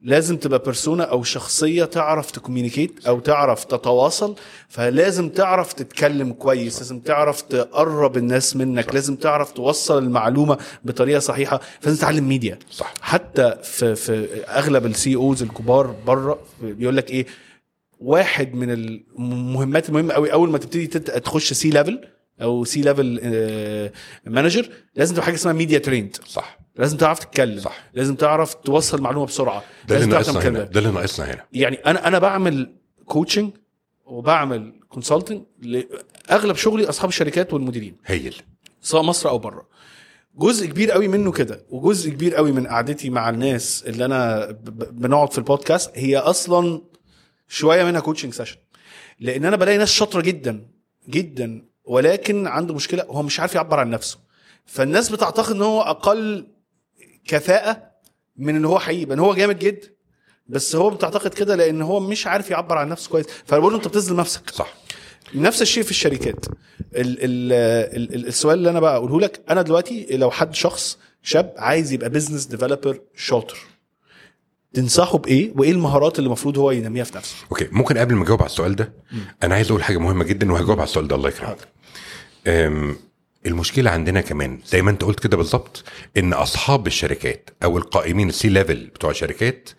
[0.05, 4.35] لازم تبقى persona أو شخصية تعرف ت communicate أو تعرف تتواصل
[4.69, 11.61] فلازم تعرف تتكلم كويس لازم تعرف تقرب الناس منك لازم تعرف توصل المعلومة بطريقة صحيحة.
[11.81, 12.93] فلازم تتعلم ميديا صح.
[13.01, 17.25] حتى في في أغلب ال CEOs الكبار بره بيقول لك إيه
[17.99, 22.01] واحد من المهمات المهمة قوي أول ما تبتدي تخش C level
[22.41, 23.19] أو C level
[24.25, 26.62] manager لازم تبقى حاجة اسمها media trained صح.
[26.75, 27.59] لازم تعرف تتكلم.
[27.59, 27.83] صح.
[27.93, 29.63] لازم تعرف توصل معلومة بسرعة.
[29.87, 30.63] ده اللي لازم تعرف ناقصنا هنا.
[30.63, 31.45] ده اللي ناقصنا هنا.
[31.53, 33.53] يعني أنا أنا بعمل coaching
[34.05, 37.97] وبعمل consulting لاغلب شغلي أصحاب الشركات والمديرين.
[38.05, 38.41] هايل.
[38.81, 39.67] سواء مصر أو بره.
[40.35, 44.51] جزء كبير قوي منه كده وجزء كبير قوي من قعدتي مع الناس اللي أنا
[44.91, 46.81] بنقعد في البودكاست هي أصلا
[47.47, 48.57] شوية منها coaching session
[49.19, 50.65] لأن أنا بلاقي ناس شاطرة جدا
[51.09, 54.19] جدا ولكن عنده مشكلة هو مش عارف يعبر عن نفسه.
[54.65, 56.47] فالناس بتعتقد إن هو أقل
[57.27, 57.83] كفاءة
[58.37, 59.87] من إن هو حقيقي إن هو جامد جدا
[60.47, 63.25] بس هو بتعتقد كده لإن هو مش عارف يعبر عن نفسه كويس.
[63.45, 64.49] فأنا بقول له أنت بتظلم نفسك.
[64.49, 64.73] صح.
[65.35, 66.45] نفس الشيء في الشركات.
[66.45, 67.53] ال ال
[67.95, 71.91] ال ال السؤال اللي أنا بقى أقوله لك أنا دلوقتي لو حد شخص شاب عايز
[71.93, 73.57] يبقى business developer شاطر
[74.73, 77.67] تنصحه بإيه؟ وإيه المهارات اللي المفروض هو ينميها في نفسه؟ okay.
[77.71, 78.93] ممكن قبل ما أجاوب على السؤال ده
[79.43, 81.15] أنا عايز أقول حاجة مهمة جدا وهجاوب على السؤال ده.
[81.15, 81.57] الله يكرمك.
[83.45, 85.83] المشكلة عندنا كمان زي ما أنت قلت كده بالظبط
[86.17, 89.69] إن أصحاب الشركات أو القائمين ال C level بتوع الشركات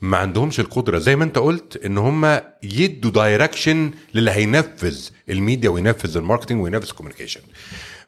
[0.00, 6.16] ما عندهمش القدرة زي ما أنت قلت إن هم يدوا direction للي هينفذ الميديا وينفذ
[6.16, 7.40] ال marketing وينفذ ال communication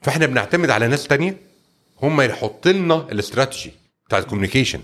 [0.03, 1.37] فإحنا بنعتمد على ناس تانية
[2.03, 3.73] هم يحط لنا الاستراتيجي
[4.07, 4.81] بتاع ال communication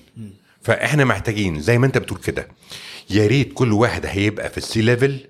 [0.63, 2.49] فإحنا محتاجين زي ما أنت بتقول كده
[3.11, 5.21] يا ريت كل واحد هيبقى في ال C level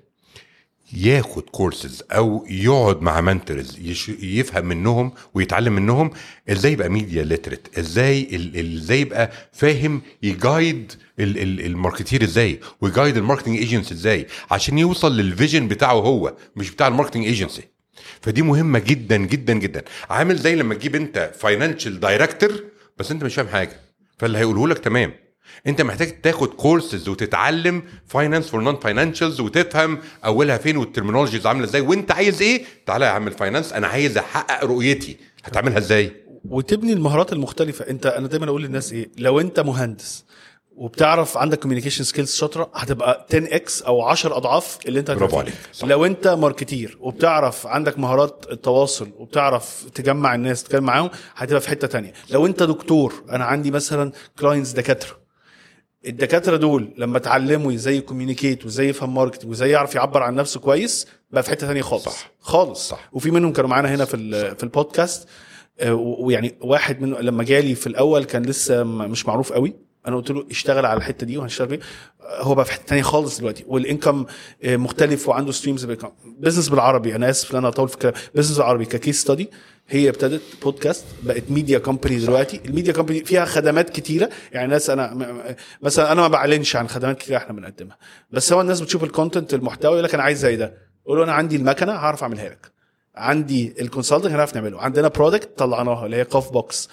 [0.93, 3.77] ياخد كورسز أو يقعد مع mentors
[4.23, 6.11] يفهم منهم ويتعلم منهم
[6.49, 8.29] إزاي يبقى media literate إزاي
[8.75, 13.93] إزاي يبقى فاهم ي guide ال- ال- ال marketeer إزاي وي guide ال marketing agency
[13.93, 17.63] إزاي عشان يوصل لل vision بتاعه هو مش بتاع ال marketing agency
[18.21, 19.83] فدي مهمة جدا جدا جدا.
[20.09, 22.63] عامل زي لما تجيب أنت financial director
[22.97, 23.79] بس أنت مش فاهم حاجة
[24.19, 25.13] فاللي هيقوله لك تمام.
[25.67, 31.65] انت محتاج تاخد كورسز وتتعلم finance for non financials وتفهم أولها فين وال terminologies عاملة
[31.65, 31.81] إزاي.
[31.81, 35.17] وأنت عايز إيه؟ تعالى يا عم ال finance أنا عايز أحقق رؤيتي.
[35.43, 36.11] هتعملها إزاي؟
[36.49, 37.89] وتبني المهارات المختلفة.
[37.89, 40.25] أنت أنا دايما أقول للناس إيه؟ لو أنت مهندس
[40.77, 45.53] وبتعرف عندك communication skills شاطرة هتبقى 10 x أو 10 أضعاف اللي أنت برافو عليك.
[45.73, 45.87] صح.
[45.87, 51.87] لو أنت marketeer وبتعرف عندك مهارات التواصل وبتعرف تجمع الناس تتكلم معاهم هتبقى في حتة
[51.87, 52.13] تانية.
[52.29, 55.24] لو أنت دكتور أنا عندي مثلا clients دكاترة.
[56.07, 60.59] الدكاترة دول لما اتعلموا إزاي ي communicate وازاي يفهم marketing وازاي يعرف يعبر عن نفسه
[60.59, 62.31] كويس بقى في حتة تانية خالص صح.
[62.39, 63.09] خالص صح.
[63.13, 64.17] وفي منهم كانوا معانا هنا في
[64.55, 65.27] في البودكاست
[65.79, 69.73] آه، ويعني واحد منه لما جالي في الأول كان لسه مش معروف قوي
[70.07, 71.79] أنا قلت له اشتغل على الحتة دي وهنشتغل فيه
[72.29, 74.25] هو بقى في حتة تانية خالص دلوقتي وال income
[74.63, 75.85] آه، مختلف وعنده streams
[76.39, 77.15] business بالعربي.
[77.15, 78.13] أنا آسف ان أنا اطول في الكلام.
[78.35, 79.49] business بالعربي ك case study
[79.87, 82.61] هي ابتدت بودكاست بقت media company دلوقتي.
[82.65, 84.29] ال media company فيها خدمات كتيرة.
[84.51, 87.97] يعني ناس أنا مثلا أنا ما بعلنش عن خدمات كتيرة إحنا بنقدمها.
[88.31, 90.73] بس هو الناس بتشوف ال content المحتوى يقول لك أنا عايز زي ده.
[91.05, 92.71] قول أنا عندي المكنة هعرف أعملها لك.
[93.15, 94.81] عندي ال consulting هنعرف نعمله.
[94.81, 96.89] عندنا product طلعناها اللي هي كاف بوكس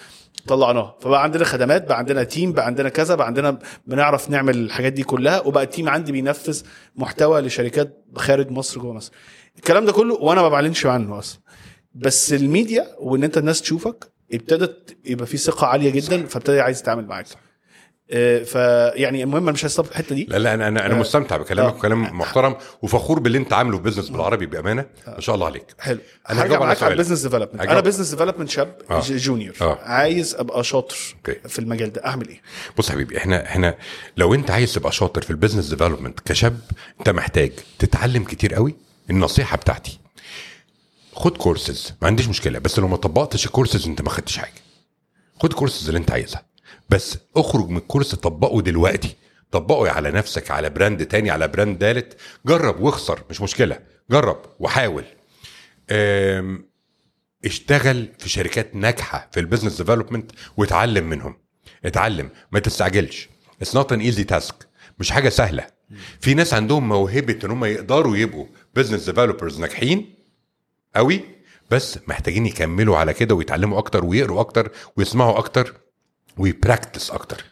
[0.47, 4.93] طلعناها فبقى عندنا خدمات بقى عندنا team بقى عندنا كذا بقى عندنا بنعرف نعمل الحاجات
[4.93, 6.61] دي كلها وبقى ال team عندي بينفذ
[6.95, 9.11] محتوى لشركات خارج مصر جوه مصر.
[9.55, 11.41] الكلام ده كله وأنا ما بعلنش عنه أصلا.
[11.95, 17.05] بس الميديا وإن أنت الناس تشوفك ابتدت يبقى في ثقة عالية جدا فابتدى عايز يتعامل
[17.07, 17.25] معاك.
[18.45, 21.37] فيعني المهم أنا مش ه stop في الحتة دي لا لا أنا أنا, أنا مستمتع
[21.37, 21.77] بكلامك آه.
[21.77, 25.99] وكلام محترم وفخور باللي أنت عامله في business بالعربي بأمانة ما شاء الله عليك حلو
[26.29, 26.91] أنا هرجع معاك على.
[26.91, 27.79] ال business development أنا.
[27.79, 29.01] business development شاب آه.
[29.09, 29.79] junior آه.
[29.81, 31.47] عايز أبقى شاطر okay.
[31.49, 32.41] في المجال ده أعمل إيه
[32.77, 33.75] بص يا حبيبي إحنا إحنا
[34.17, 36.59] لو أنت عايز تبقى شاطر في ال business development كشاب
[36.99, 38.75] أنت محتاج تتعلم كتير قوي
[39.09, 39.99] النصيحة بتاعتي
[41.13, 44.53] خد كورسز ما عنديش مشكلة بس لو ما طبقتش الكورسز أنت ما خدتش حاجة
[45.41, 46.52] خد كورسز اللي أنت عايزها
[46.93, 49.15] بس اخرج من ال course طبقه دلوقتي.
[49.51, 52.17] طبقه على نفسك على brand تاني على brand تالت.
[52.45, 53.79] جرب واخسر مش مشكلة.
[54.11, 55.03] جرب وحاول.
[57.45, 61.37] اشتغل في شركات ناجحة في ال business development واتعلم منهم.
[61.85, 63.29] اتعلم ما تستعجلش.
[63.61, 64.55] It's not an easy task
[64.99, 65.67] مش حاجة سهلة.
[66.19, 70.13] في ناس عندهم موهبة إن هم يقدروا يبقوا business developers ناجحين
[70.95, 71.21] قوي
[71.71, 75.82] بس محتاجين يكملوا على كده ويتعلموا أكتر ويقروا أكتر ويسمعوا أكتر.
[76.37, 77.43] وي practice أكتر.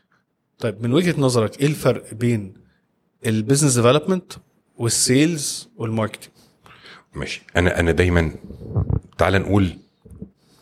[0.59, 2.53] طيب من وجهة نظرك إيه الفرق بين
[3.25, 4.33] ال business development
[4.77, 6.31] وال sales وال marketing
[7.13, 7.41] ماشي.
[7.57, 8.31] أنا أنا دايما
[9.17, 9.77] تعال نقول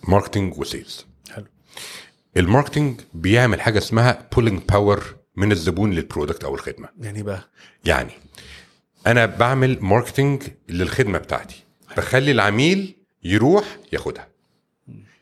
[0.08, 1.46] marketing و sales حلو.
[2.38, 6.90] ال marketing بيعمل حاجة اسمها pulling power من الزبون لل product أو الخدمة.
[7.00, 7.50] يعني بقى؟
[7.86, 8.12] يعني
[9.08, 11.64] أنا بعمل marketing للخدمة بتاعتي.
[11.98, 14.28] بخلي العميل يروح ياخدها.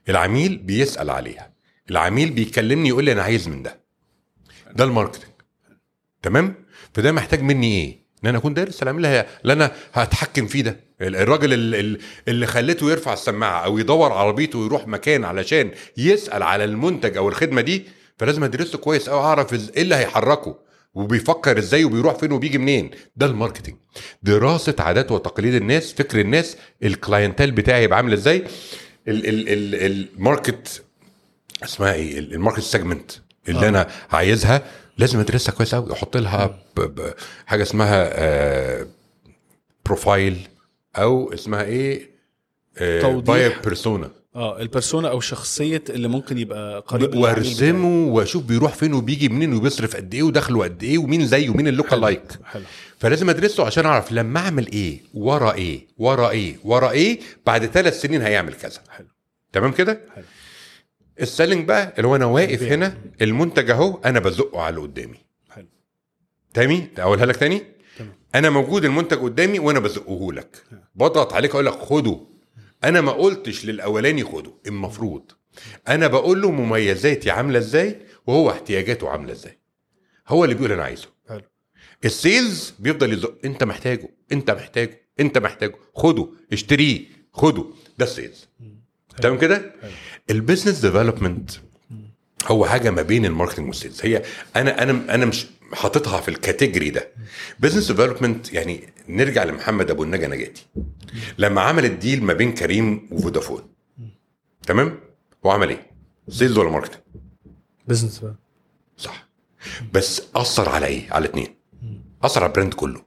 [0.10, 1.57] العميل بيسأل عليها.
[1.92, 3.80] العميل بيكلمني يقول لي أنا عايز من ده.
[4.76, 5.32] ده ال marketing
[6.24, 6.56] تمام؟
[6.94, 10.80] فده محتاج مني إيه؟ إن أنا أكون دارس العميل اللي أنا هتحكم فيه ده.
[11.02, 16.64] الراجل ال- ال- اللي خليته يرفع السماعة أو يدور عربيته ويروح مكان علشان يسأل على
[16.64, 17.86] المنتج أو الخدمة دي
[18.18, 20.60] فلازم أدرسه كويس أو أعرف إيه اللي هيحركه
[20.94, 22.92] وبيفكر إزاي وبيروح فين وبيجي منين.
[23.16, 23.76] ده ال marketing
[24.24, 28.38] دراسة عادات وتقاليد الناس فكر الناس ال clientele بتاعي يبقى عامل إزاي؟
[29.08, 29.76] ال- ال- ال-
[30.16, 30.84] ال market
[31.64, 33.12] اسمها إيه ال- ال market segment
[33.50, 33.70] اللي آه.
[33.70, 34.64] أنا عايزها
[34.98, 36.60] لازم ادرسها كويس قوي أحط لها
[37.46, 38.88] حاجة اسمها آه،
[39.86, 40.48] profile
[40.96, 42.10] أو اسمها إيه
[43.02, 43.26] توضيح.
[43.36, 47.16] buyer persona آه ال persona أو شخصية اللي ممكن يبقى قريب.
[47.16, 51.68] وارسمه وأشوف بيروح فين وبيجي منين وبيصرف قد إيه ودخله قد إيه ومين زيه ومين
[51.68, 52.02] ال local حلو.
[52.02, 52.64] like حلو
[53.00, 58.02] فلازم أدرسه عشان أعرف لما أعمل إيه ورا إيه ورا إيه ورا إيه بعد ثلاث
[58.02, 59.08] سنين هيعمل كذا حلو
[59.54, 60.26] تمام كده حلو.
[61.22, 62.64] ال selling بقى اللي هو أنا واقف.
[62.64, 65.18] هنا المنتج أهو أنا بزقه على اللي قدامي.
[65.50, 65.68] حلو.
[66.54, 67.62] تاني أقولها لك تاني؟
[67.98, 68.14] تمام.
[68.36, 70.64] أنا موجود المنتج قدامي وأنا بزقه لك.
[70.96, 72.20] بضغط عليك أقول لك خده.
[72.84, 74.52] أنا ما قلتش للأولاني خده.
[74.68, 75.32] المفروض.
[75.88, 79.58] أنا بقول له مميزاتي عاملة إزاي وهو احتياجاته عاملة إزاي.
[80.28, 81.08] هو اللي بيقول أنا عايزه.
[81.30, 81.42] حلو.
[82.06, 83.38] ال sales بيفضل يزق.
[83.46, 84.10] أنت محتاجه.
[84.32, 85.02] أنت محتاجه.
[85.20, 85.76] أنت محتاجه.
[85.96, 86.28] خده.
[86.54, 87.06] اشتريه.
[87.34, 87.66] خده.
[87.98, 88.48] ده ال sales.
[89.22, 89.74] تمام كده؟
[90.30, 90.38] حلو.
[90.38, 91.52] ال business development
[92.46, 94.24] هو حاجة ما بين ال marketing وال sales هي
[94.56, 97.12] أنا أنا أنا مش حاططها في ال category ده.
[97.60, 100.66] business development يعني نرجع لمحمد أبو النجا نجاتي.
[101.38, 103.62] لما عمل ال deal ما بين كريم وفودافون.
[104.68, 105.00] تمام؟
[105.46, 105.92] هو عمل إيه؟
[106.30, 107.02] sales ولا marketing
[107.88, 108.26] business
[108.98, 109.28] صح.
[109.94, 111.56] بس أثر على إيه؟ على اتنين.
[112.24, 113.02] أثر على ال brand كله.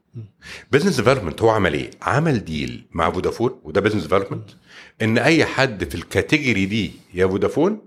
[0.73, 4.51] business development هو عمل إيه؟ عمل deal مع فودافون وده business development
[5.03, 7.81] إن أي حد في ال category دي يا فودافون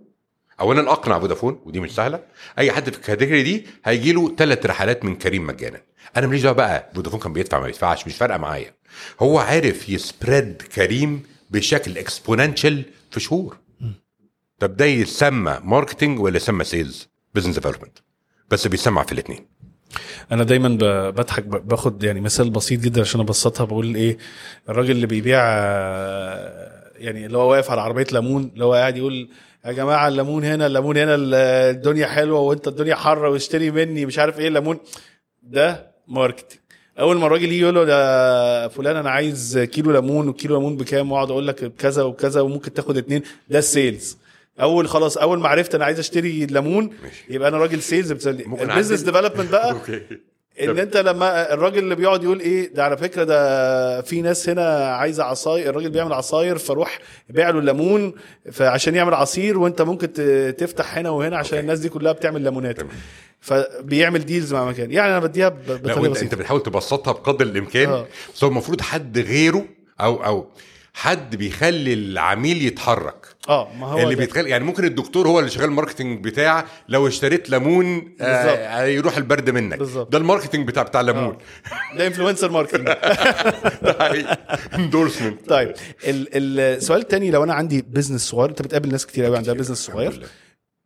[0.60, 2.20] اولا أقنع فودافون ودي مش سهلة
[2.60, 5.82] أي حد في ال category دي هيجي له ثلاث رحلات من كريم مجانا.
[6.18, 8.74] أنا ماليش دعوة بقى فودافون كان بيدفع ما بيدفعش مش فارقة معايا.
[9.20, 13.58] هو عارف ي spread كريم بشكل exponential في شهور.
[14.60, 17.98] طب ده يسمى marketing ولا يسمى sales business development
[18.50, 19.48] بس بيسمع في الاثنين
[20.32, 20.78] أنا دايما
[21.12, 24.18] بضحك باخد يعني مثال بسيط جدا عشان أبسطها بقول إيه
[24.70, 26.73] الراجل اللي بيبيع آه،
[27.04, 29.30] يعني اللي هو واقف على عربية ليمون اللي هو قاعد يقول
[29.66, 31.34] يا جماعة الليمون هنا الليمون هنا ال-
[31.76, 34.78] الدنيا حلوة وانت الدنيا حارة واشتري مني مش عارف إيه الليمون
[35.44, 36.60] ده marketing
[37.00, 41.12] أول ما الراجل يجي يقول له ده فلان أنا عايز كيلو ليمون وكيلو ليمون بكام
[41.12, 44.18] وأقعد أقول لك بكذا وكذا وممكن تاخد اتنين ده ال sales
[44.62, 46.90] أول خلاص أول ما عرفت أنا عايز أشتري ليمون.
[47.30, 49.76] يبقى أنا راجل sales ال business؟ development بقى
[50.62, 54.88] إن أنت لما الراجل اللي بيقعد يقول إيه ده على فكرة ده في ناس هنا
[54.88, 57.00] عايزة عصاير الراجل بيعمل عصاير فروح
[57.30, 58.14] بيع له الليمون
[58.52, 60.14] فعشان يعمل عصير وأنت ممكن
[60.58, 61.60] تفتح هنا وهنا عشان okay.
[61.60, 62.78] الناس دي كلها بتعمل ليمونات.
[63.40, 67.90] فبيعمل deals مع مكان يعني أنا بديها بطريقة وانت أنت بسيطة بتحاول تبسطها بقدر الإمكان
[67.90, 68.08] آه.
[68.36, 69.66] بس هو المفروض حد غيره
[70.02, 70.48] أو أو
[70.96, 73.26] حد بيخلي العميل يتحرك.
[73.50, 74.20] آه ما هو اللي ده.
[74.22, 78.20] بيتخيل يعني ممكن الدكتور هو اللي شغال ال marketing بتاع لو اشتريت ليمون بالظبط.
[78.58, 79.78] آه يروح البرد منك.
[79.80, 80.12] بالظبط.
[80.12, 81.38] ده ال marketing بتاع بتاع الليمون
[81.98, 82.90] ده influencer marketing
[84.74, 85.74] endorsement طيب
[86.08, 86.28] ال-
[86.60, 90.26] السؤال الثاني لو أنا عندي business صغير أنت بتقابل ناس كتير قوي عندها business صغير.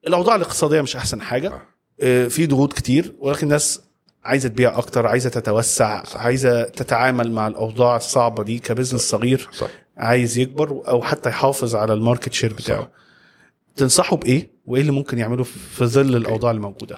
[0.07, 1.47] الأوضاع الاقتصادية مش أحسن حاجة.
[1.47, 1.61] آه.
[2.01, 3.81] آه، في ضغوط كتير ولكن الناس
[4.23, 9.49] عايزة تبيع أكتر عايزة تتوسع عايزة تتعامل مع الأوضاع الصعبة دي ك business صغير.
[9.53, 9.67] صح.
[9.97, 12.81] عايز يكبر أو حتى يحافظ على ال market share بتاعه.
[12.81, 12.87] صح.
[13.75, 16.97] تنصحه بإيه؟ وإيه اللي ممكن يعمله في ظل الأوضاع الموجودة؟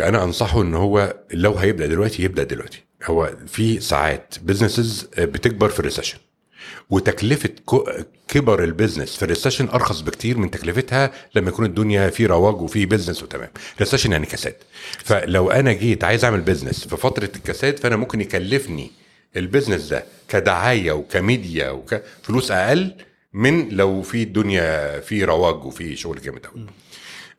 [0.00, 2.82] أنا أنصحه إن هو لو هيبدأ دلوقتي يبدأ دلوقتي.
[3.04, 6.18] هو في ساعات businesses بتكبر في ال recession
[6.90, 7.50] وتكلفة
[8.28, 12.60] كبر ال business في ال recession أرخص بكتير من تكلفتها لما يكون الدنيا في رواج
[12.62, 13.48] وفي business وتمام.
[13.80, 14.54] recession يعني كساد.
[15.04, 18.90] فلو أنا جيت عايز أعمل business في فترة الكساد فأنا ممكن يكلفني
[19.36, 22.94] ال business ده كدعاية وكميديا وكفلوس أقل
[23.32, 26.66] من لو في الدنيا في رواج وفي شغل جامد قوي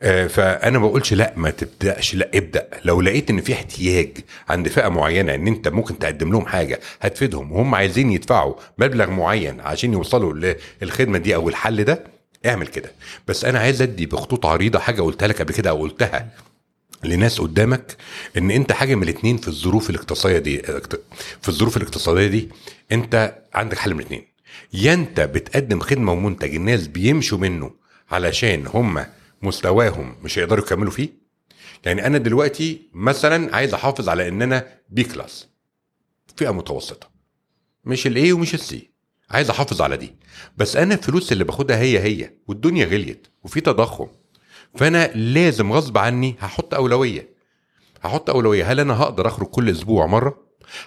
[0.01, 2.67] آه، فأنا ما بقولش لأ ما تبدأش لأ ابدأ.
[2.85, 4.09] لو لقيت إن في احتياج
[4.49, 7.51] عند فئة معينة إن أنت ممكن تقدم لهم حاجة هتفيدهم.
[7.51, 12.03] وهم عايزين يدفعوا مبلغ معين عشان يوصلوا للخدمه دي أو الحل ده
[12.45, 12.91] اعمل كده.
[13.27, 16.27] بس أنا عايز أدي بخطوط عريضة حاجة قلتها لك قبل كده أو قلتها.
[17.03, 17.97] لناس قدامك
[18.37, 20.57] إن أنت حاجة من الاثنين في الظروف الاقتصادية دي
[21.41, 22.49] في الظروف الاقتصادية دي
[22.91, 24.27] أنت عندك حل من الاثنين
[24.73, 27.71] يا أنت بتقدم خدمة ومنتج الناس بيمشوا منه
[28.11, 29.05] علشان هم
[29.41, 31.09] مستواهم مش هيقدروا يكملوا فيه؟
[31.85, 35.47] يعني أنا دلوقتي مثلا عايز أحافظ على إن أنا B class
[36.37, 37.09] فئة متوسطة.
[37.85, 38.89] مش ال A ومش ال C
[39.29, 40.15] عايز أحافظ على دي.
[40.57, 44.07] بس أنا الفلوس اللي باخدها هي هي والدنيا غليت وفي تضخم.
[44.77, 47.29] فأنا لازم غصب عني هحط أولوية.
[48.01, 48.71] هحط أولوية.
[48.71, 50.37] هل أنا هقدر أخرج كل أسبوع مرة؟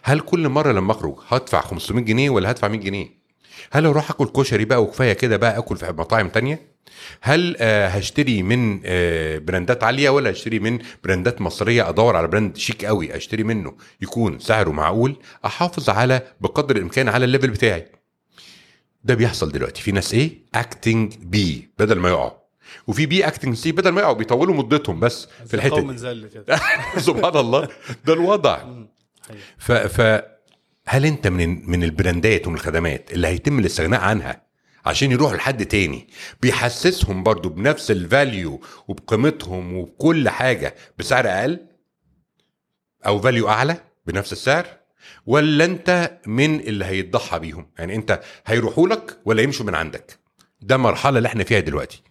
[0.03, 3.21] هل كل مرة لما أخرج هدفع 500 جنيه ولا هدفع 100 جنيه؟
[3.73, 6.71] هل أروح أكل كشري بقى وكفاية كده بقى أكل في مطاعم تانية؟
[7.21, 12.57] هل آه، هشتري من آه، براندات عالية ولا هشتري من براندات مصرية؟ أدور على brand
[12.57, 13.75] شيك قوي أشتري منه.
[14.03, 15.17] يكون سعره معقول.
[15.45, 17.87] أحافظ على بقدر الإمكان على ال level بتاعي.
[19.05, 19.83] ده بيحصل دلوقتي.
[19.83, 22.40] في ناس إيه؟ acting B بدل ما يقعوا.
[22.87, 25.97] وفي B acting C بدل ما يقعوا بيطولوا مدتهم بس في الحتة دي.
[25.99, 26.61] زل كده.
[27.07, 27.69] سبحان الله.
[28.05, 28.59] ده الوضع.
[29.59, 30.23] ف, ف
[30.87, 34.43] هل انت من من البراندات ومن الخدمات اللي هيتم الاستغناء عنها
[34.87, 36.09] عشان يروحوا لحد تاني؟
[36.43, 41.67] بيحسسهم برضو بنفس ال value وبقيمتهم وبكل حاجة بسعر أقل
[43.07, 44.67] أو value أعلى بنفس السعر؟
[45.27, 50.19] ولا انت من اللي هيتضحى بيهم؟ يعني انت هيروحوا لك ولا يمشوا من عندك؟
[50.61, 52.03] ده المرحله اللي إحنا فيها دلوقتي.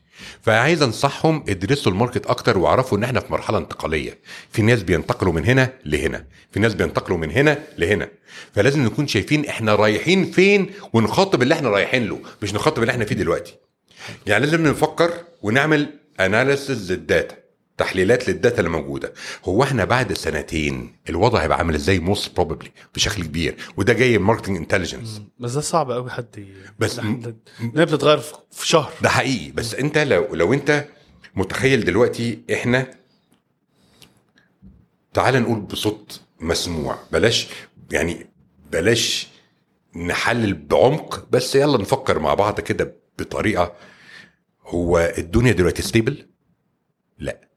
[0.42, 4.18] فعايز انصحهم ادرسوا ال market أكتر واعرفوا إن إحنا في مرحلة انتقالية.
[4.52, 6.26] في ناس بينتقلوا من هنا لهنا.
[6.52, 8.10] في ناس بينتقلوا من هنا لهنا.
[8.56, 13.06] فلازم نكون شايفين إحنا رايحين فين ونخاطب اللي إحنا رايحين له مش نخاطب اللي إحنا
[13.06, 13.56] فيه دلوقتي.
[14.28, 15.90] يعني لازم نفكر ونعمل
[16.20, 17.36] analysis لل data
[17.80, 19.14] تحليلات لل data اللي موجودة.
[19.46, 23.56] هو إحنا بعد سنتين الوضع هيبقى عامل إزاي؟ most probably بشكل كبير.
[23.78, 26.48] وده جاي من marketing intelligence بس ده صعب قوي حد
[26.80, 27.34] بس إنها
[27.86, 28.94] بتتغير في- في شهر.
[29.02, 29.52] ده حقيقي.
[29.52, 30.86] بس انت لو لو انت
[31.36, 32.88] متخيل دلوقتي إحنا
[35.14, 37.00] تعال نقول بصوت مسموع.
[37.12, 37.48] بلاش
[37.92, 38.28] يعني
[38.72, 39.28] بلاش
[39.96, 43.74] نحلل بعمق بس يلا نفكر مع بعض كده بطريقة.
[44.66, 46.26] هو الدنيا دلوقتي stable؟
[47.20, 47.49] لا.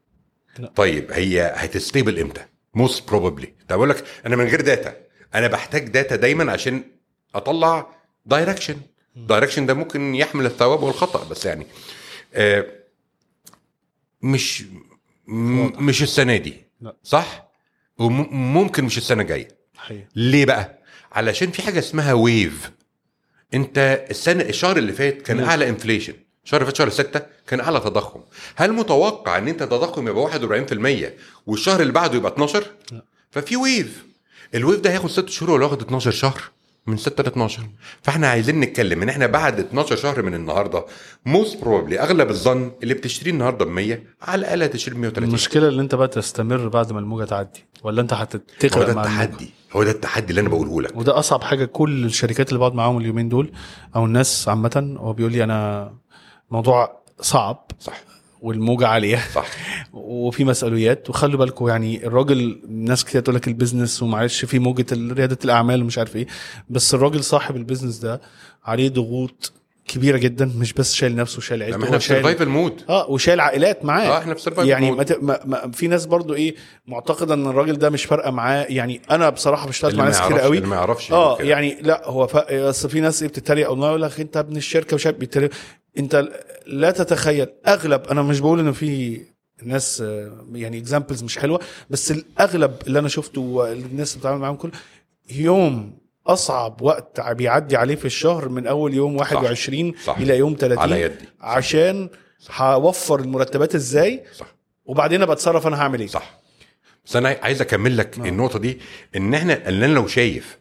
[0.58, 0.72] لا.
[0.76, 2.44] طيب هي هت stable إمتى؟
[2.74, 4.96] most probably طب أقول لك أنا من غير data
[5.34, 6.84] أنا بحتاج data دايما عشان
[7.34, 7.86] أطلع
[8.26, 8.76] direction
[9.16, 11.66] direction ده ممكن يحمل الثواب والخطأ بس يعني
[12.34, 12.66] آه
[14.22, 14.64] مش
[15.78, 16.54] مش السنة دي.
[16.80, 16.96] لا.
[17.02, 17.48] صح؟
[17.98, 19.48] وممكن مش السنة الجاية.
[20.16, 20.82] ليه بقى؟
[21.12, 22.70] علشان في حاجة اسمها wave
[23.54, 25.40] أنت السنة الشهر اللي فات كان.
[25.40, 26.14] أعلى inflation
[26.44, 28.20] الشهر اللي فات شهر 6 كان أعلى تضخم.
[28.56, 31.12] هل متوقع إن أنت تضخم يبقى 41%
[31.46, 33.02] والشهر اللي بعده يبقى 12 لا.
[33.30, 34.04] ففي wave.
[34.54, 36.42] ال wave ده هياخد 6 شهور ولا ياخد 12 شهر؟
[36.86, 37.62] من 6 ل 12
[38.02, 40.84] فإحنا عايزين نتكلم إن إحنا بعد 12 شهر من النهارده
[41.26, 45.68] most probably أغلب الظن اللي بتشتريه النهارده ب 100 على الأقل هتشتري ب 130 المشكلة
[45.68, 49.22] اللي أنت بقى تستمر بعد ما الموجة تعدي ولا أنت هو هتتغرق ده مع الموجة؟
[49.24, 49.50] التحدي.
[49.72, 50.96] هو ده التحدي اللي أنا بقوله لك.
[50.96, 51.64] وده أصعب حاجة.
[51.64, 53.52] كل الشركات اللي بقعد معاهم اليومين دول
[53.96, 55.92] أو الناس عامة هو بيقول لي أنا
[56.52, 58.00] موضوع صعب صح.
[58.40, 59.18] والموجة عالية.
[59.34, 59.46] صح.
[59.92, 61.10] وفي مسؤوليات.
[61.10, 65.82] وخلوا بالكم يعني الراجل ناس كتير تقول لك ال business ومعلش في موجة ريادة الأعمال
[65.82, 66.26] ومش عارف إيه.
[66.70, 68.20] بس الراجل صاحب ال business ده
[68.64, 69.52] عليه ضغوط
[69.88, 73.84] كبيرة جدا مش بس شايل نفسه شايل عيلته إحنا في سرفايفل مود آه وشايل عائلات
[73.84, 74.06] معاه.
[74.06, 75.18] آه إحنا في survival يعني mode ما ت...
[75.22, 75.40] ما...
[75.44, 76.54] ما في ناس برضو إيه
[76.86, 78.66] معتقدة إن الراجل ده مش فارقة معاه.
[78.68, 80.56] يعني أنا بصراحة بشتغل مع ناس كتير قوي.
[80.56, 81.38] اللي ما يعرفش آه.
[81.40, 82.36] يعني لا هو ف...
[82.52, 85.50] بس في ناس إيه بتتريق والله يقول لك أنت ابن الشركة مش عارف بيتريق.
[85.98, 86.28] انت
[86.66, 87.46] لا تتخيل.
[87.66, 89.20] أغلب أنا مش بقول إنه في
[89.62, 90.00] ناس
[90.52, 94.72] يعني اكزامبلز مش حلوة بس الأغلب اللي أنا شفته والناس بتعامل معاهم كله
[95.30, 100.18] يوم أصعب وقت بيعدي عليه في الشهر من أول يوم 21 صح.
[100.18, 101.24] إلى يوم 30 على يدي.
[101.40, 102.08] عشان
[102.56, 104.54] هوفر المرتبات إزاي؟ صح.
[104.84, 106.40] وبعدين أبقى أتصرف أنا هعمل إيه؟ صح.
[107.06, 108.22] بس أنا عايز أكمل لك آه.
[108.28, 108.78] النقطة دي
[109.16, 110.58] إن إحنا اللي أنا لو شايف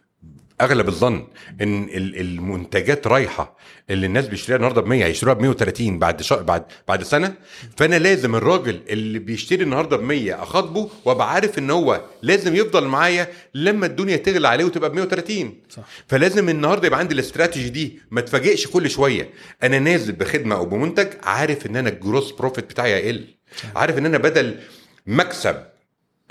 [0.62, 1.28] أغلب الظن
[1.62, 3.58] إن ال- المنتجات رايحة
[3.90, 7.34] اللي الناس بيشتريها النهارده ب 100 هيشتروها ب 130 بعد شهر بعد بعد سنة.
[7.78, 12.84] فأنا لازم الراجل اللي بيشتري النهارده ب 100 أخاطبه وأبقى عارف إن هو لازم يفضل
[12.86, 15.84] معايا لما الدنيا تغلى عليه وتبقى ب 130 صح.
[16.08, 19.30] فلازم النهارده يبقى عندي الاستراتيجي دي ما اتفاجئش كل شوية.
[19.64, 23.28] أنا نازل بخدمة أو بمنتج عارف إن أنا الجروس بروفيت بتاعي هيقل.
[23.76, 24.60] عارف إن أنا بدل
[25.08, 25.56] مكسب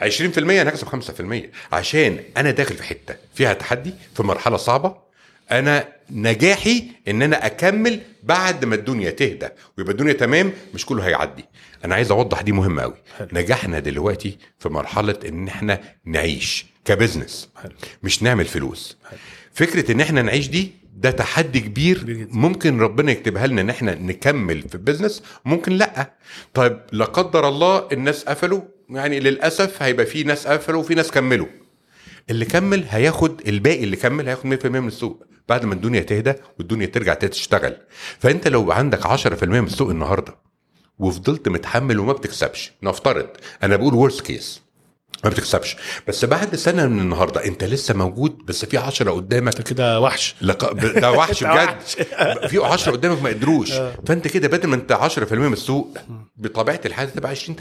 [0.01, 4.97] 20% أنا هكسب 5% عشان أنا داخل في حتة فيها تحدي في مرحلة صعبة
[5.51, 9.49] أنا نجاحي إن أنا أكمل بعد ما الدنيا تهدى
[9.79, 11.45] ويبقى الدنيا تمام مش كله هيعدي
[11.85, 12.95] أنا عايز أوضح دي مهمة قوي.
[13.33, 17.73] نجاحنا دلوقتي في مرحلة إن إحنا نعيش ك business حلو.
[18.03, 19.19] مش نعمل فلوس حلو.
[19.53, 22.27] فكرة إن إحنا نعيش دي ده تحدي كبير.
[22.31, 26.13] ممكن ربنا يكتبها لنا إن إحنا نكمل في ال business ممكن لأ
[26.55, 28.61] طيب لا قدر الله الناس قفلوا
[28.91, 31.47] يعني للأسف هيبقى في ناس قفلوا وفي ناس كملوا.
[32.31, 35.27] اللي كمل هياخد الباقي اللي كمل هياخد 100% من السوق.
[35.49, 37.77] بعد ما الدنيا تهدى والدنيا ترجع تشتغل.
[38.19, 40.35] فأنت لو عندك 10% من السوق النهارده
[40.99, 43.27] وفضلت متحمل وما بتكسبش نفترض
[43.63, 44.61] أنا بقول ورست كيس
[45.25, 45.77] ما بتكسبش.
[46.09, 49.57] بس بعد سنة من النهارده انت لسه موجود بس في 10 قدامك.
[49.59, 50.35] انت كده وحش.
[50.43, 50.73] لق...
[50.73, 51.81] ده وحش بجد.
[52.51, 53.73] في 10 قدامك ما قدروش
[54.07, 54.93] فانت كده بدل ما انت
[55.29, 55.99] 10% من السوق
[56.37, 57.59] بطبيعة الحال تبقى 20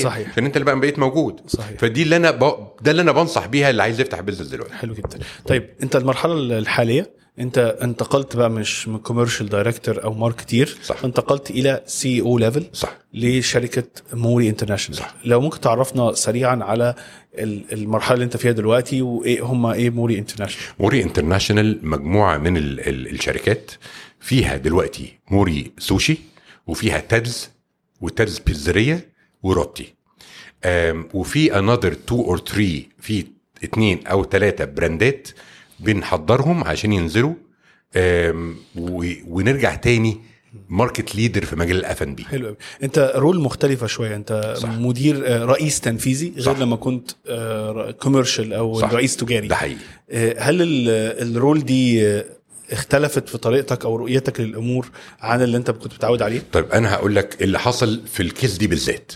[0.00, 0.28] 30% صحيح.
[0.32, 1.40] عشان انت اللي بقى بقيت موجود.
[1.46, 1.78] صحيح.
[1.78, 2.38] فدي اللي أنا ب...
[2.80, 4.74] ده اللي أنا بنصح بيها اللي عايز يفتح business دلوقتي.
[4.74, 5.18] حلو جدا.
[5.46, 11.04] طيب انت المرحلة الحالية انت انتقلت بقى مش من commercial director أو marketer صح.
[11.04, 15.14] انتقلت إلى CEO level صح لشركة Mori International صح.
[15.24, 16.94] لو ممكن تعرفنا سريعا على
[17.34, 22.56] ال- المرحلة اللي انت فيها دلوقتي وإيه هم إيه Mori International Mori International مجموعة من
[22.56, 23.70] ال ال الشركات
[24.20, 26.18] فيها دلوقتي Mori Sushi
[26.66, 27.50] وفيها تادز
[28.00, 29.08] وتادز بيزريه
[29.42, 29.94] وروتي
[31.14, 33.24] وفي another 2 or 3 في
[33.64, 35.28] اثنين أو ثلاثة براندات
[35.82, 37.34] بنحضرهم عشان ينزلوا
[39.28, 40.16] ونرجع تاني
[40.68, 44.16] market leader في مجال الاف ان بي حلو قوي أنت role مختلفة شوية.
[44.16, 44.68] أنت صح.
[44.68, 46.58] مدير آه، رئيس تنفيذي غير صح.
[46.60, 47.10] لما كنت
[48.00, 48.92] commercial أو صح.
[48.92, 49.48] رئيس تجاري.
[49.48, 49.76] ده حقيقي.
[50.10, 50.88] آه، هل ال-
[51.36, 52.24] ال role دي آه،
[52.72, 54.90] اختلفت في طريقتك أو رؤيتك للأمور
[55.20, 58.56] عن اللي أنت كنت متعود عليه؟ طيب أنا هقول لك اللي حصل في ال case
[58.58, 59.12] دي بالذات.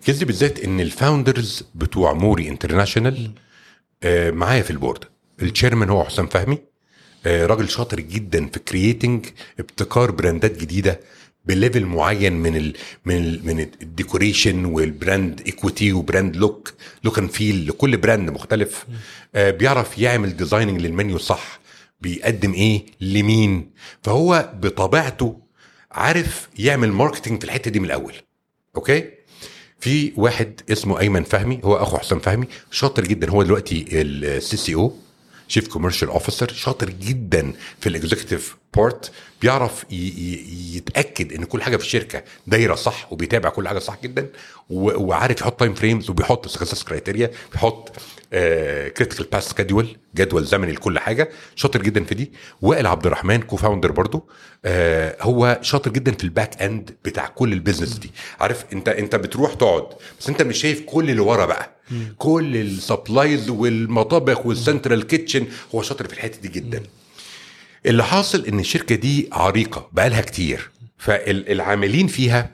[0.00, 3.30] ال case دي بالذات إن ال founders بتوع Mori International
[4.02, 5.04] آه معايا في ال board
[5.42, 6.58] ال chairman هو حسام فهمي.
[7.26, 9.26] آه راجل شاطر جدا في creating
[9.58, 11.00] ابتكار براندات جديدة
[11.44, 12.74] ب level معين من ال
[13.04, 16.72] من ال من ال decoration وال brand equity و brand look
[17.04, 18.86] look and feel لكل brand مختلف.
[19.34, 21.60] آه بيعرف يعمل designing لل menu صح
[22.00, 23.70] بيقدم إيه لمين.
[24.02, 25.40] فهو بطبيعته
[25.92, 28.14] عارف يعمل marketing في الحتة دي من الأول.
[28.76, 29.10] okay؟
[29.80, 34.56] في واحد اسمه أيمن فهمي هو أخو حسام فهمي شاطر جدا هو دلوقتي ال CCO
[34.56, 39.10] chief commercial officer شاطر جدا في ال executive part
[39.42, 44.26] بيعرف يتأكد إن كل حاجة في الشركة دايرة صح وبيتابع كل حاجة صح جدا
[44.70, 47.92] وعارف يحط time frames وبيحط success criteria بيحط
[48.96, 51.30] critical path schedule جدول زمني لكل حاجة.
[51.56, 52.32] شاطر جدا في دي.
[52.62, 54.28] وائل عبد الرحمن co-founder برضو
[54.64, 58.10] آه هو شاطر جدا في ال back end بتاع كل ال business دي.
[58.40, 59.86] عارف أنت أنت بتروح تقعد
[60.20, 61.70] بس أنت مش شايف كل اللي ورا بقى.
[62.18, 66.82] كل ال supplies والمطابخ وال central kitchen هو شاطر في الحتة دي جدا.
[67.86, 70.70] اللي حاصل إن الشركة دي عريقة بقالها كتير.
[70.96, 72.50] فالعاملين فيها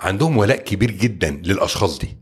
[0.00, 2.16] عندهم ولاء كبير جدا للأشخاص دي.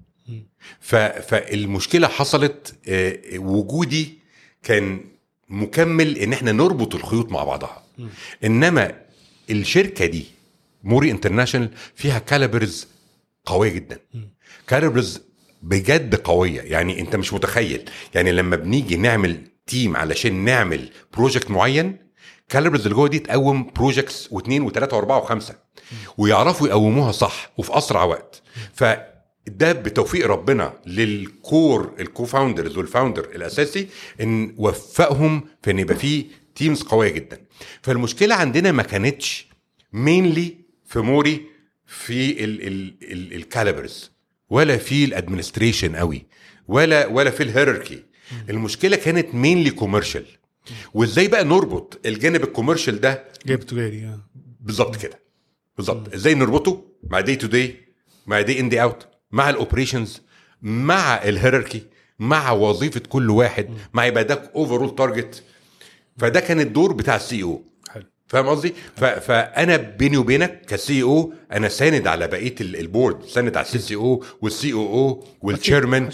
[0.80, 4.18] فالمشكلة حصلت آه، وجودي
[4.62, 5.00] كان
[5.48, 7.82] مكمل إن إحنا نربط الخيوط مع بعضها.
[8.44, 8.92] إنما
[9.50, 10.24] الشركة دي
[10.84, 12.88] موري International فيها calibers
[13.46, 13.98] قوية جدا.
[14.68, 15.20] calibers
[15.62, 16.60] بجد قوية.
[16.60, 17.90] يعني أنت مش متخيل.
[18.14, 21.96] يعني لما بنيجي نعمل team علشان نعمل project معين
[22.48, 25.54] calibers اللي جوه دي تقوم projects واثنين وثلاثة وأربعة وخمسة
[26.18, 28.42] ويعرفوا يقوموها صح وفي أسرع وقت.
[28.74, 33.88] فده بتوفيق ربنا لل core ال co-founders وال founder الأساسي
[34.20, 37.40] إن وفقهم في إن يبقى فيه teams قوية جدا.
[37.82, 39.46] فالمشكلة عندنا ما كانتش
[39.92, 41.46] mainly في موري
[41.86, 42.44] في
[43.36, 44.10] ال calibers
[44.50, 46.26] ولا في ال administration قوي
[46.68, 48.02] ولا ولا في ال hierarchy
[48.50, 50.24] المشكلة كانت mainly commercial
[50.94, 54.20] وإزاي بقى نربط الجانب ال commercial ده؟ جانب تجاري آه.
[54.60, 55.18] بالظبط كده.
[55.76, 56.14] بالظبط.
[56.14, 57.76] إزاي نربطه؟ مع day to day
[58.26, 60.22] مع day in day out مع ال operations
[60.62, 61.82] مع ال hierarchy
[62.18, 65.42] مع وظيفة كل واحد مع يبقى ده overall target
[66.18, 67.62] فده كان الدور بتاع ال CEO.
[68.28, 73.56] فاهم قصدي؟ فأنا بيني وبينك ك CEO أنا ساند على بقية ال- ال board ساند
[73.56, 76.10] على ال CCO وال COO وال chairman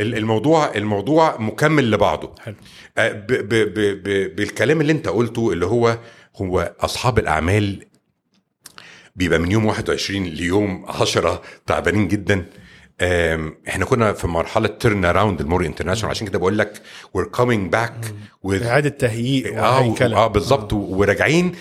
[0.00, 2.34] الموضوع الموضوع مكمل لبعضه.
[2.40, 2.54] حلو.
[2.98, 5.98] آه، ب ب ب ب بالكلام اللي أنت قلته اللي هو
[6.36, 7.84] هو أصحاب الأعمال
[9.16, 12.44] بيبقى من يوم 21 ليوم 10 تعبانين جدا.
[13.02, 16.82] إحنا كنا في مرحلة turnaround لموري International عشان كده بقول لك
[17.14, 18.14] we're coming back
[18.68, 19.80] إعادة تهيئ آه
[20.16, 20.72] آه بالظبط.
[20.72, 21.52] وراجعين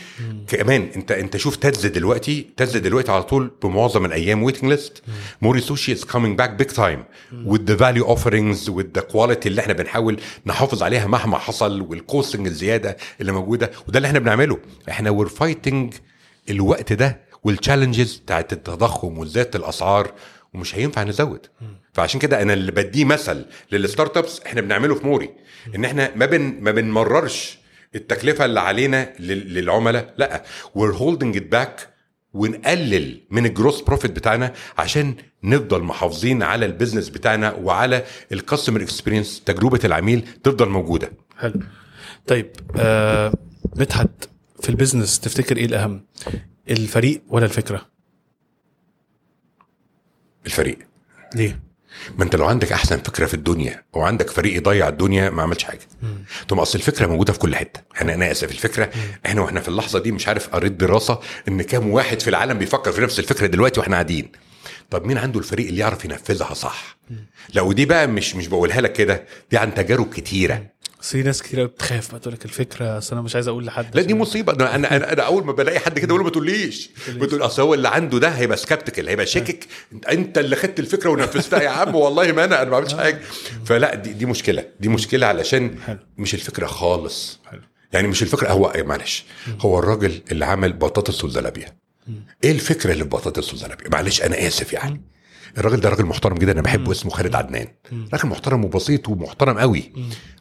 [0.48, 5.04] كمان انت انت شوف تدز دلوقتي تدز دلوقتي على طول بمعظم الأيام waiting list
[5.41, 7.04] موري سوشي is coming back big time
[7.48, 11.96] with the value offerings with the quality اللي إحنا بنحاول نحافظ عليها مهما حصل وال
[11.96, 13.72] costing الزيادة اللي موجودة.
[13.88, 14.57] وده اللي إحنا بنعمله.
[14.90, 15.94] إحنا we're fighting
[16.49, 20.11] الوقت ده وال challenges بتاعت التضخم وزياده الأسعار
[20.54, 21.46] ومش هينفع نزود.
[21.94, 25.30] فعشان كده أنا اللي بديه مثل لل startups إحنا بنعمله في موري.
[25.76, 27.60] إن إحنا ما بن ما بنمررش
[27.96, 30.44] التكلفة اللي علينا لل- للعملاء لأ.
[30.78, 31.82] We're holding it back
[32.34, 38.37] ونقلل من ال gross profit بتاعنا عشان نفضل محافظين على ال business بتاعنا وعلى ال
[38.37, 41.12] customer experience تجربة العميل تفضل موجودة.
[41.38, 41.54] حلو.
[42.28, 43.34] طيب آه
[43.76, 44.10] مدحت
[44.64, 46.06] في ال business تفتكر إيه الأهم؟
[46.70, 47.86] الفريق ولا الفكرة؟
[50.45, 50.78] الفريق.
[51.36, 51.60] ليه؟
[52.18, 55.80] ما انت لو عندك احسن فكرة في الدنيا وعندك فريق يضيع الدنيا ما عملش حاجة.
[56.49, 57.82] ثم اصل الفكرة موجودة في كل حتة.
[58.02, 58.90] أنا أنا اسف الفكرة
[59.26, 62.91] إحنا وإحنا في اللحظة دي مش عارف قريت دراسة ان كام واحد في العالم بيفكر
[62.91, 64.32] في نفس الفكرة دلوقتي وإحنا قاعدين.
[64.90, 66.98] طب مين عنده الفريق اللي يعرف ينفذها صح؟
[67.53, 70.66] لو دي بقى مش مش بقولها لك كده دي عن تجارب كتيرة.
[71.02, 73.66] بس في ناس كتير قوي بتخاف بقى تقول لك الفكرة أصل أنا مش عايز أقول
[73.66, 74.54] لحد لا دي مصيبة.
[74.54, 76.90] أنا أنا أنا, أول ما بلاقي حد كده أقول له ما تقوليش.
[77.10, 79.68] بتقول أصل هو اللي عنده ده هيبقى سكبتكل هيبقى شاكك.
[80.12, 81.62] انت اللي خدت الفكرة ونفذتها.
[81.62, 83.20] يا عم والله ما أنا أنا ما عملتش حاجة.
[83.66, 84.66] فلا دي دي مشكلة.
[84.80, 85.76] دي مشكلة علشان.
[86.18, 87.40] مش الفكرة خالص.
[87.94, 89.26] يعني مش الفكرة هو إيه، معلش.
[89.60, 91.78] هو الراجل اللي عمل بطاطس والزلابيه
[92.44, 95.02] إيه الفكرة اللي في بطاطس والزلابيه معلش أنا آسف يعني.
[95.58, 97.68] الراجل ده راجل محترم جدا أنا بحبه اسمه خالد عدنان.
[98.14, 99.94] راجل محترم وبسيط ومحترم قوي.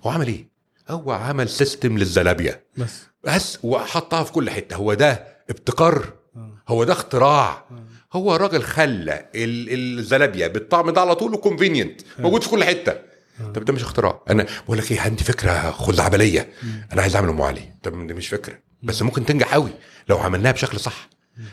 [0.05, 0.49] هو عمل إيه؟
[0.89, 2.65] هو عمل system للزلابية.
[2.77, 3.03] بس.
[3.25, 4.77] بس وحطها في كل حتة.
[4.77, 6.13] هو ده ابتكار.
[6.69, 7.65] هو ده اختراع.
[8.13, 12.93] هو راجل خلى ال- الزلابية بالطعم ده على طول و convenient موجود في كل حتة.
[13.55, 14.21] طب ده مش اختراع.
[14.31, 16.49] أنا بقول لك إيه عندي فكرة خزعبلية.
[16.93, 17.73] أنا عايز أعمل أم علي.
[17.83, 18.59] طب دي مش فكرة.
[18.83, 19.71] بس ممكن تنجح قوي
[20.09, 21.09] لو عملناها بشكل صح.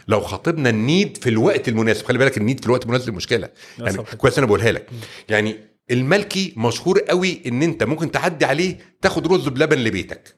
[0.07, 2.05] لو خاطبنا النيد في الوقت المناسب.
[2.05, 3.49] خلي بالك النيد في الوقت المناسب مشكلة.
[3.79, 3.97] يعني.
[3.97, 4.89] كويس أنا بقولها لك.
[5.29, 5.55] يعني
[5.91, 10.35] الملكي مشهور قوي إن أنت ممكن تعدي عليه تاخد رز بلبن لبيتك.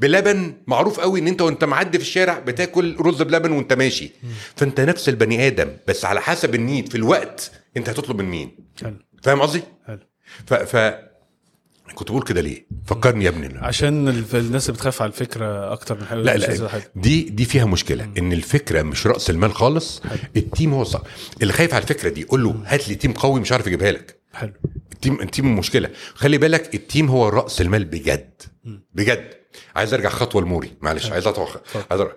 [0.00, 4.10] بلبن معروف قوي إن أنت وأنت معدي في الشارع بتاكل رز بلبن وأنت ماشي.
[4.56, 8.56] فأنت نفس البني آدم بس على حسب النيد في الوقت أنت هتطلب من مين
[9.22, 9.62] فاهم قصدي؟
[10.46, 10.76] ف
[11.94, 13.58] كنت بقول كده ليه؟ فكرني يا ابني.
[13.58, 16.92] عشان الناس اللي بتخاف على الفكرة أكتر من حاجة لا لا حاجة.
[16.96, 20.02] دي دي فيها مشكلة إن الفكرة مش رأس المال خالص
[20.36, 21.02] ال team هو صح
[21.42, 24.20] اللي خايف على الفكرة دي قول له هات لي team قوي مش عارف يجيبها لك.
[24.34, 24.52] حلو.
[24.92, 25.90] ال team ال team مشكلة.
[26.14, 28.42] خلي بالك ال team هو رأس المال بجد.
[28.94, 29.30] بجد.
[29.76, 31.46] عايز أرجع خطوة لموري معلش عايز اطلع
[31.90, 32.14] عايز أرجع.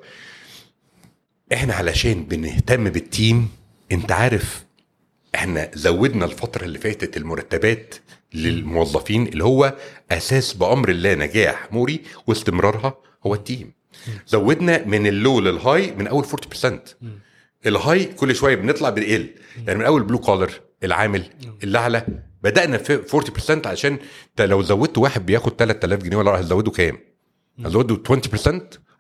[1.54, 3.50] إحنا علشان بنهتم بال team
[3.92, 4.66] أنت عارف
[5.36, 7.96] إحنا زودنا الفترة اللي فاتت المرتبات
[8.34, 9.74] للموظفين اللي هو
[10.12, 13.74] أساس بأمر الله نجاح موري واستمرارها هو ال team.
[14.28, 16.68] زودنا من ال low لل high من أول 40%
[17.66, 19.30] ال high كل شوية بنطلع بنقل
[19.68, 20.52] يعني من أول blue collar
[20.84, 21.24] العامل
[21.64, 22.06] اللي اعلى
[22.44, 23.02] بدأنا في
[23.64, 23.98] 40% عشان
[24.40, 26.98] لو زودت واحد بياخد 3000 جنيه ولا هتزوده كام؟
[27.60, 28.18] هتزوده 20%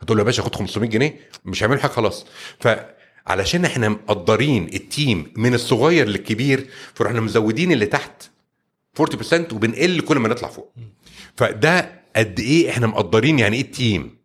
[0.02, 2.26] هتقول له يا باشا خد 500 جنيه مش هيعملوا حاجة خلاص.
[2.60, 8.24] فعلشان إحنا مقدرين ال team من الصغير للكبير فرحنا مزودين اللي تحت.
[9.00, 10.74] 40% وبنقل كل ما نطلع فوق.
[11.38, 14.18] فده قد إيه إحنا مقدرين يعني إيه ال team.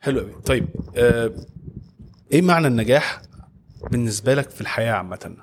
[0.00, 1.34] حلو قوي طيب آه
[2.32, 3.22] إيه معنى النجاح
[3.90, 5.36] بالنسبة لك في الحياة عامة؟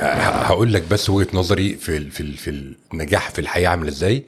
[0.00, 4.26] هقول لك بس وجهة نظري في في في النجاح في الحياة عامل إزاي.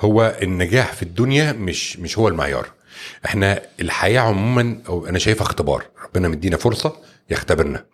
[0.00, 2.68] هو النجاح في الدنيا مش مش هو المعيار.
[3.26, 5.84] إحنا الحياة عموما أو أنا شايفها اختبار.
[6.04, 6.96] ربنا مدينا فرصة
[7.30, 7.84] يختبرنا.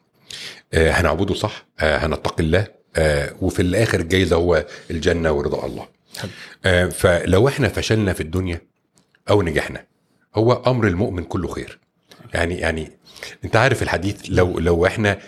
[0.74, 1.66] آه هنعبده صح.
[1.80, 2.66] آه هنتقي الله.
[2.96, 5.88] آه وفي الآخر الجايزه هو الجنة ورضا الله.
[6.64, 8.60] آه فلو إحنا فشلنا في الدنيا
[9.30, 9.84] أو نجحنا
[10.34, 11.78] هو أمر المؤمن كله خير.
[12.34, 12.90] يعني يعني
[13.44, 15.18] أنت عارف الحديث لو لو إحنا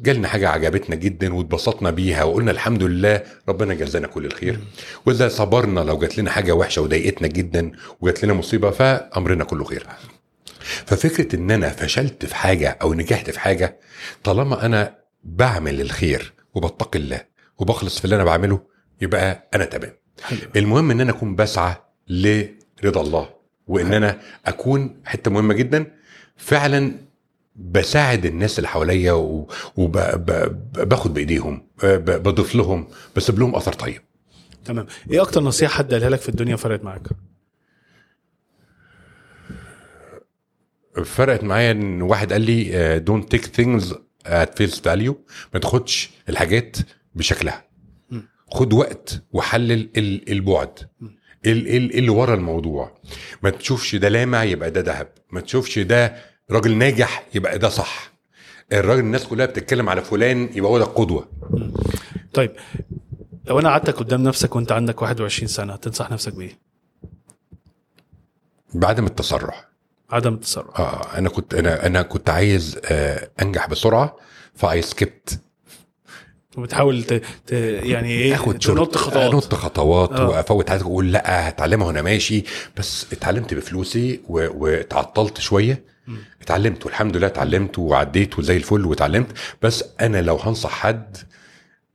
[0.00, 4.58] جالنا حاجة عجبتنا جدا واتبسطنا بيها وقلنا الحمد لله ربنا جزانا كل الخير
[5.06, 9.86] وإذا صبرنا لو جات لنا حاجة وحشة وضايقتنا جدا وجات لنا مصيبة فأمرنا كله خير.
[10.86, 13.78] ففكرة إن أنا فشلت في حاجة أو نجحت في حاجة
[14.24, 14.94] طالما أنا
[15.24, 17.20] بعمل الخير وبتقي الله
[17.58, 18.60] وبخلص في اللي أنا بعمله
[19.00, 19.92] يبقى أنا تمام.
[20.22, 21.74] حلو المهم إن أنا أكون بسعى
[22.08, 23.28] لرضا الله
[23.66, 25.86] وإن أنا أكون حتة مهمة جدا
[26.36, 26.92] فعلا
[27.56, 29.12] بساعد الناس اللي حواليا
[29.76, 34.00] وباخد بإيديهم بضيف لهم بسيب لهم أثر طيب.
[34.64, 34.86] تمام.
[35.10, 37.08] إيه أكتر نصيحة حد قالها لك في الدنيا فرقت معاك؟
[41.04, 43.94] فرقت معايا إن واحد قال لي don't take things
[44.26, 45.18] at face value
[45.54, 46.76] ما تاخدش الحاجات
[47.14, 47.64] بشكلها.
[48.50, 50.78] خد وقت وحلل ال- البعد.
[51.44, 52.98] إيه ال- ال- اللي ورا الموضوع.
[53.42, 55.08] ما تشوفش ده لامع يبقى ده ذهب.
[55.30, 56.16] ما تشوفش ده
[56.50, 58.12] راجل ناجح يبقى ده صح.
[58.72, 61.28] الراجل الناس كلها بتتكلم على فلان يبقى هو ده القدوة.
[62.34, 62.50] طيب
[63.44, 66.58] لو أنا قعدتك قدام نفسك وأنت عندك 21 سنة تنصح نفسك بإيه؟
[68.74, 69.64] بعدم التسرع
[70.12, 74.16] عدم التسرع آه أنا كنت أنا أنا كنت عايز آه أنجح بسرعة
[74.54, 75.40] فأي سكيبت.
[76.56, 77.12] وبتحاول ت...
[77.46, 77.52] ت...
[77.52, 79.32] يعني إيه آخد تنط خطوات.
[79.34, 80.28] انط خطوات آه.
[80.28, 82.44] وأفوت حاجات أقول لأ هتعلمها وأنا ماشي.
[82.76, 84.46] بس اتعلمت بفلوسي و...
[84.54, 85.92] وتعطلت شوية.
[86.42, 89.26] اتعلمت والحمد لله اتعلمت وعديت وزي الفل واتعلمت
[89.62, 91.16] بس أنا لو هنصح حد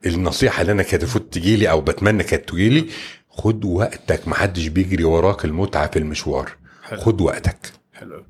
[0.06, 2.86] النصيحة اللي أنا كانت المفروض تجي لي أو بتمنى كانت تجي لي
[3.30, 6.52] خد وقتك محدش بيجري وراك المتعة في المشوار.
[6.84, 7.00] حلو.
[7.02, 7.58] خد وقتك.
[8.00, 8.16] حلو.
[8.16, 8.26] أوي.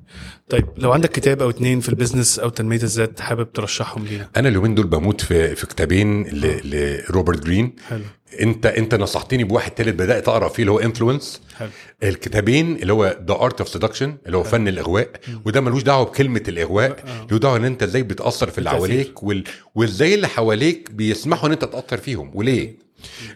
[0.48, 4.28] طيب لو عندك كتاب أو اتنين في ال business أو تنمية الذات حابب ترشحهم لينا؟
[4.36, 6.60] أنا اليومين دول بموت في في كتابين ل...
[7.10, 7.76] لروبرت جرين.
[7.88, 8.02] حلو.
[8.40, 11.68] أنت أنت نصحتني بواحد تالت بدأت أقرأ فيه اللي هو influence حلو.
[12.02, 15.10] الكتابين اللي هو The Art of Seduction اللي هو فن الإغواء.
[15.44, 18.70] وده ملوش دعوة بكلمة الإغواء له دعوة إن أنت إزاي بتأثر في اللي.
[18.70, 19.44] حواليك وال...
[19.74, 22.30] وإزاي اللي حواليك بيسمحوا إن أنت تأثر فيهم.
[22.34, 22.87] وليه؟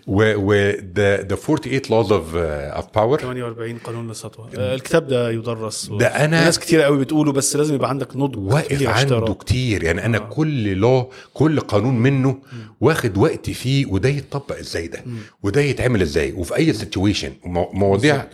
[0.06, 4.48] و و the, the 48 laws of uh, of power 48 قانون للسطوة.
[4.58, 5.90] آه، الكتاب ده يدرس.
[5.90, 9.34] و- ده أنا- ناس كتير قوي بتقوله بس لازم يبقى عندك نضج واقف عنده.
[9.34, 9.82] كتير.
[9.84, 12.38] يعني أنا كل لا كل قانون منه
[12.80, 15.04] واخد وقت فيه وده يتطبق إزاي ده؟
[15.42, 17.32] وده يتعمل إزاي؟ وفي أي situation
[17.72, 18.24] مواضيع.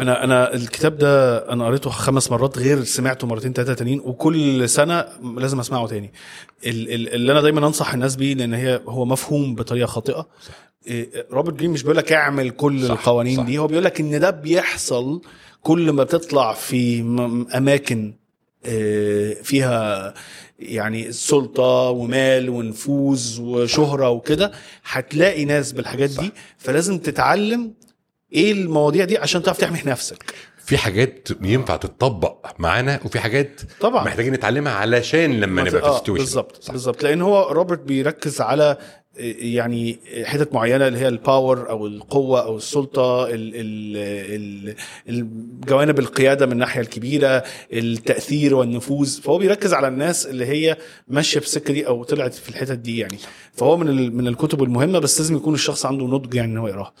[0.00, 5.04] أنا أنا الكتاب ده أنا قريته خمس مرات غير سمعته مرتين ثلاثة تانيين وكل سنة
[5.36, 6.12] لازم أسمعه تاني.
[6.64, 10.26] اللي أنا دايما أنصح الناس بيه لأن هي هو مفهوم بطريقة خاطئة.
[10.86, 13.42] إيه، روبرت جرين مش بيقول لك اعمل كل صح، القوانين صح.
[13.42, 15.20] دي هو بيقول لك إن ده بيحصل
[15.62, 17.00] كل ما بتطلع في
[17.56, 18.14] أماكن
[18.66, 20.14] آه، فيها
[20.58, 24.52] يعني سلطة ومال ونفوذ وشهرة وكده
[24.90, 26.32] هتلاقي ناس بالحاجات دي.
[26.58, 27.74] فلازم تتعلم
[28.32, 30.34] إيه المواضيع دي عشان تعرف تحمي نفسك.
[30.66, 34.04] في حاجات ينفع تتطبق معانا وفي حاجات طبعا.
[34.04, 36.24] محتاجين نتعلمها علشان لما نبقى في آه، ال situation.
[36.24, 37.02] بالظبط بالظبط.
[37.02, 38.76] لأن هو روبرت بيركز على
[39.18, 43.96] يعني حتت معينة اللي هي ال power أو القوة أو السلطة ال ال
[44.68, 44.74] ال
[45.08, 50.76] الجوانب القيادة من الناحية الكبيرة التأثير والنفوذ فهو بيركز على الناس اللي هي
[51.08, 53.18] ماشية في السكة دي أو طلعت في الحتت دي يعني
[53.52, 56.92] فهو من من الكتب المهمة بس لازم يكون الشخص عنده نضج يعني إن هو يقراها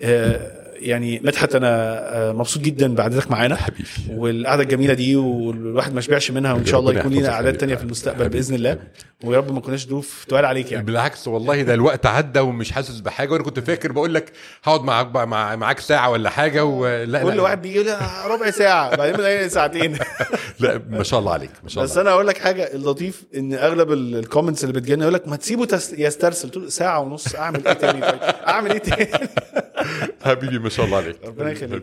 [0.00, 1.68] آه، يعني مدحت أنا
[2.16, 3.88] آه، مبسوط جدا بقعدتك معانا حبيبي.
[4.10, 7.58] والقعدة الجميلة دي والواحد ما شبعش منها وإن شاء الله يكون قعدات حبيبي.
[7.58, 8.28] تانية في المستقبل.
[8.28, 8.78] بإذن الله
[9.24, 13.00] ويا رب ما كناش ضيوف تقال عليك يعني بالعكس والله ده الوقت عدى ومش حاسس
[13.00, 14.32] بحاجة وأنا كنت فاكر بقول لك
[14.64, 17.42] هقعد معاك مع معاك ساعة ولا حاجة ولا كل لا.
[17.42, 17.94] واحد بيجي
[18.26, 19.98] ربع ساعة بعدين ساعتين.
[20.60, 22.02] لا ما شاء الله عليك ما شاء بس الله.
[22.02, 25.36] أنا أقول لك حاجة اللطيف إن أغلب ال- ال comments اللي بتجيلنا يقول لك ما
[25.36, 26.50] تسيبه تس- يسترسل.
[26.50, 29.28] تقول ساعة ونص أعمل إيه تاني؟ طيب أعمل إيه تاني؟
[30.24, 31.16] حبيبي ما شاء الله عليك.
[31.24, 31.82] ربنا يخليك.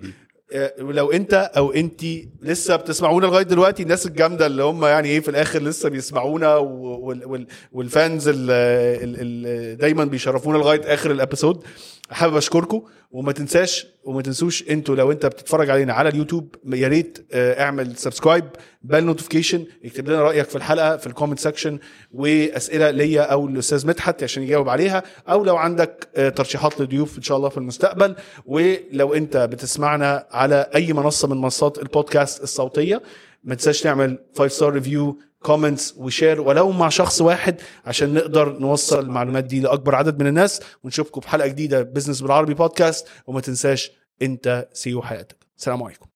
[0.53, 2.01] آه، ولو انت أو انت
[2.41, 6.55] لسه بتسمعونا لغاية دلوقتي الناس الجامدة اللي هم يعني إيه في الآخر لسه بيسمعونا
[7.71, 11.63] وال fans اللي دايما بيشرفونا لغاية آخر ال episode.
[12.11, 17.27] حابب أشكركم وما تنساش وما تنسوش أنتوا لو أنت بتتفرج علينا على اليوتيوب يا ريت
[17.31, 18.45] آه، اعمل subscribe
[18.81, 21.79] بال notification اكتب لنا رأيك في الحلقة في ال comment section
[22.11, 27.23] وأسئلة ليا أو الاستاذ مدحت عشان يجاوب عليها أو لو عندك آه، ترشيحات لضيوف إن
[27.23, 28.15] شاء الله في المستقبل
[28.45, 33.01] ولو أنت بتسمعنا على أي منصة من منصات البودكاست الصوتية
[33.43, 38.59] ما تنساش تعمل 5 star review comments و share ولو مع شخص واحد عشان نقدر
[38.59, 40.61] نوصل المعلومات دي لأكبر عدد من الناس.
[40.83, 43.91] ونشوفكم في حلقه جديدة business بالعربي بودكاست وما تنساش
[44.21, 45.37] أنت سيو حياتك.
[45.57, 46.14] السلام عليكم.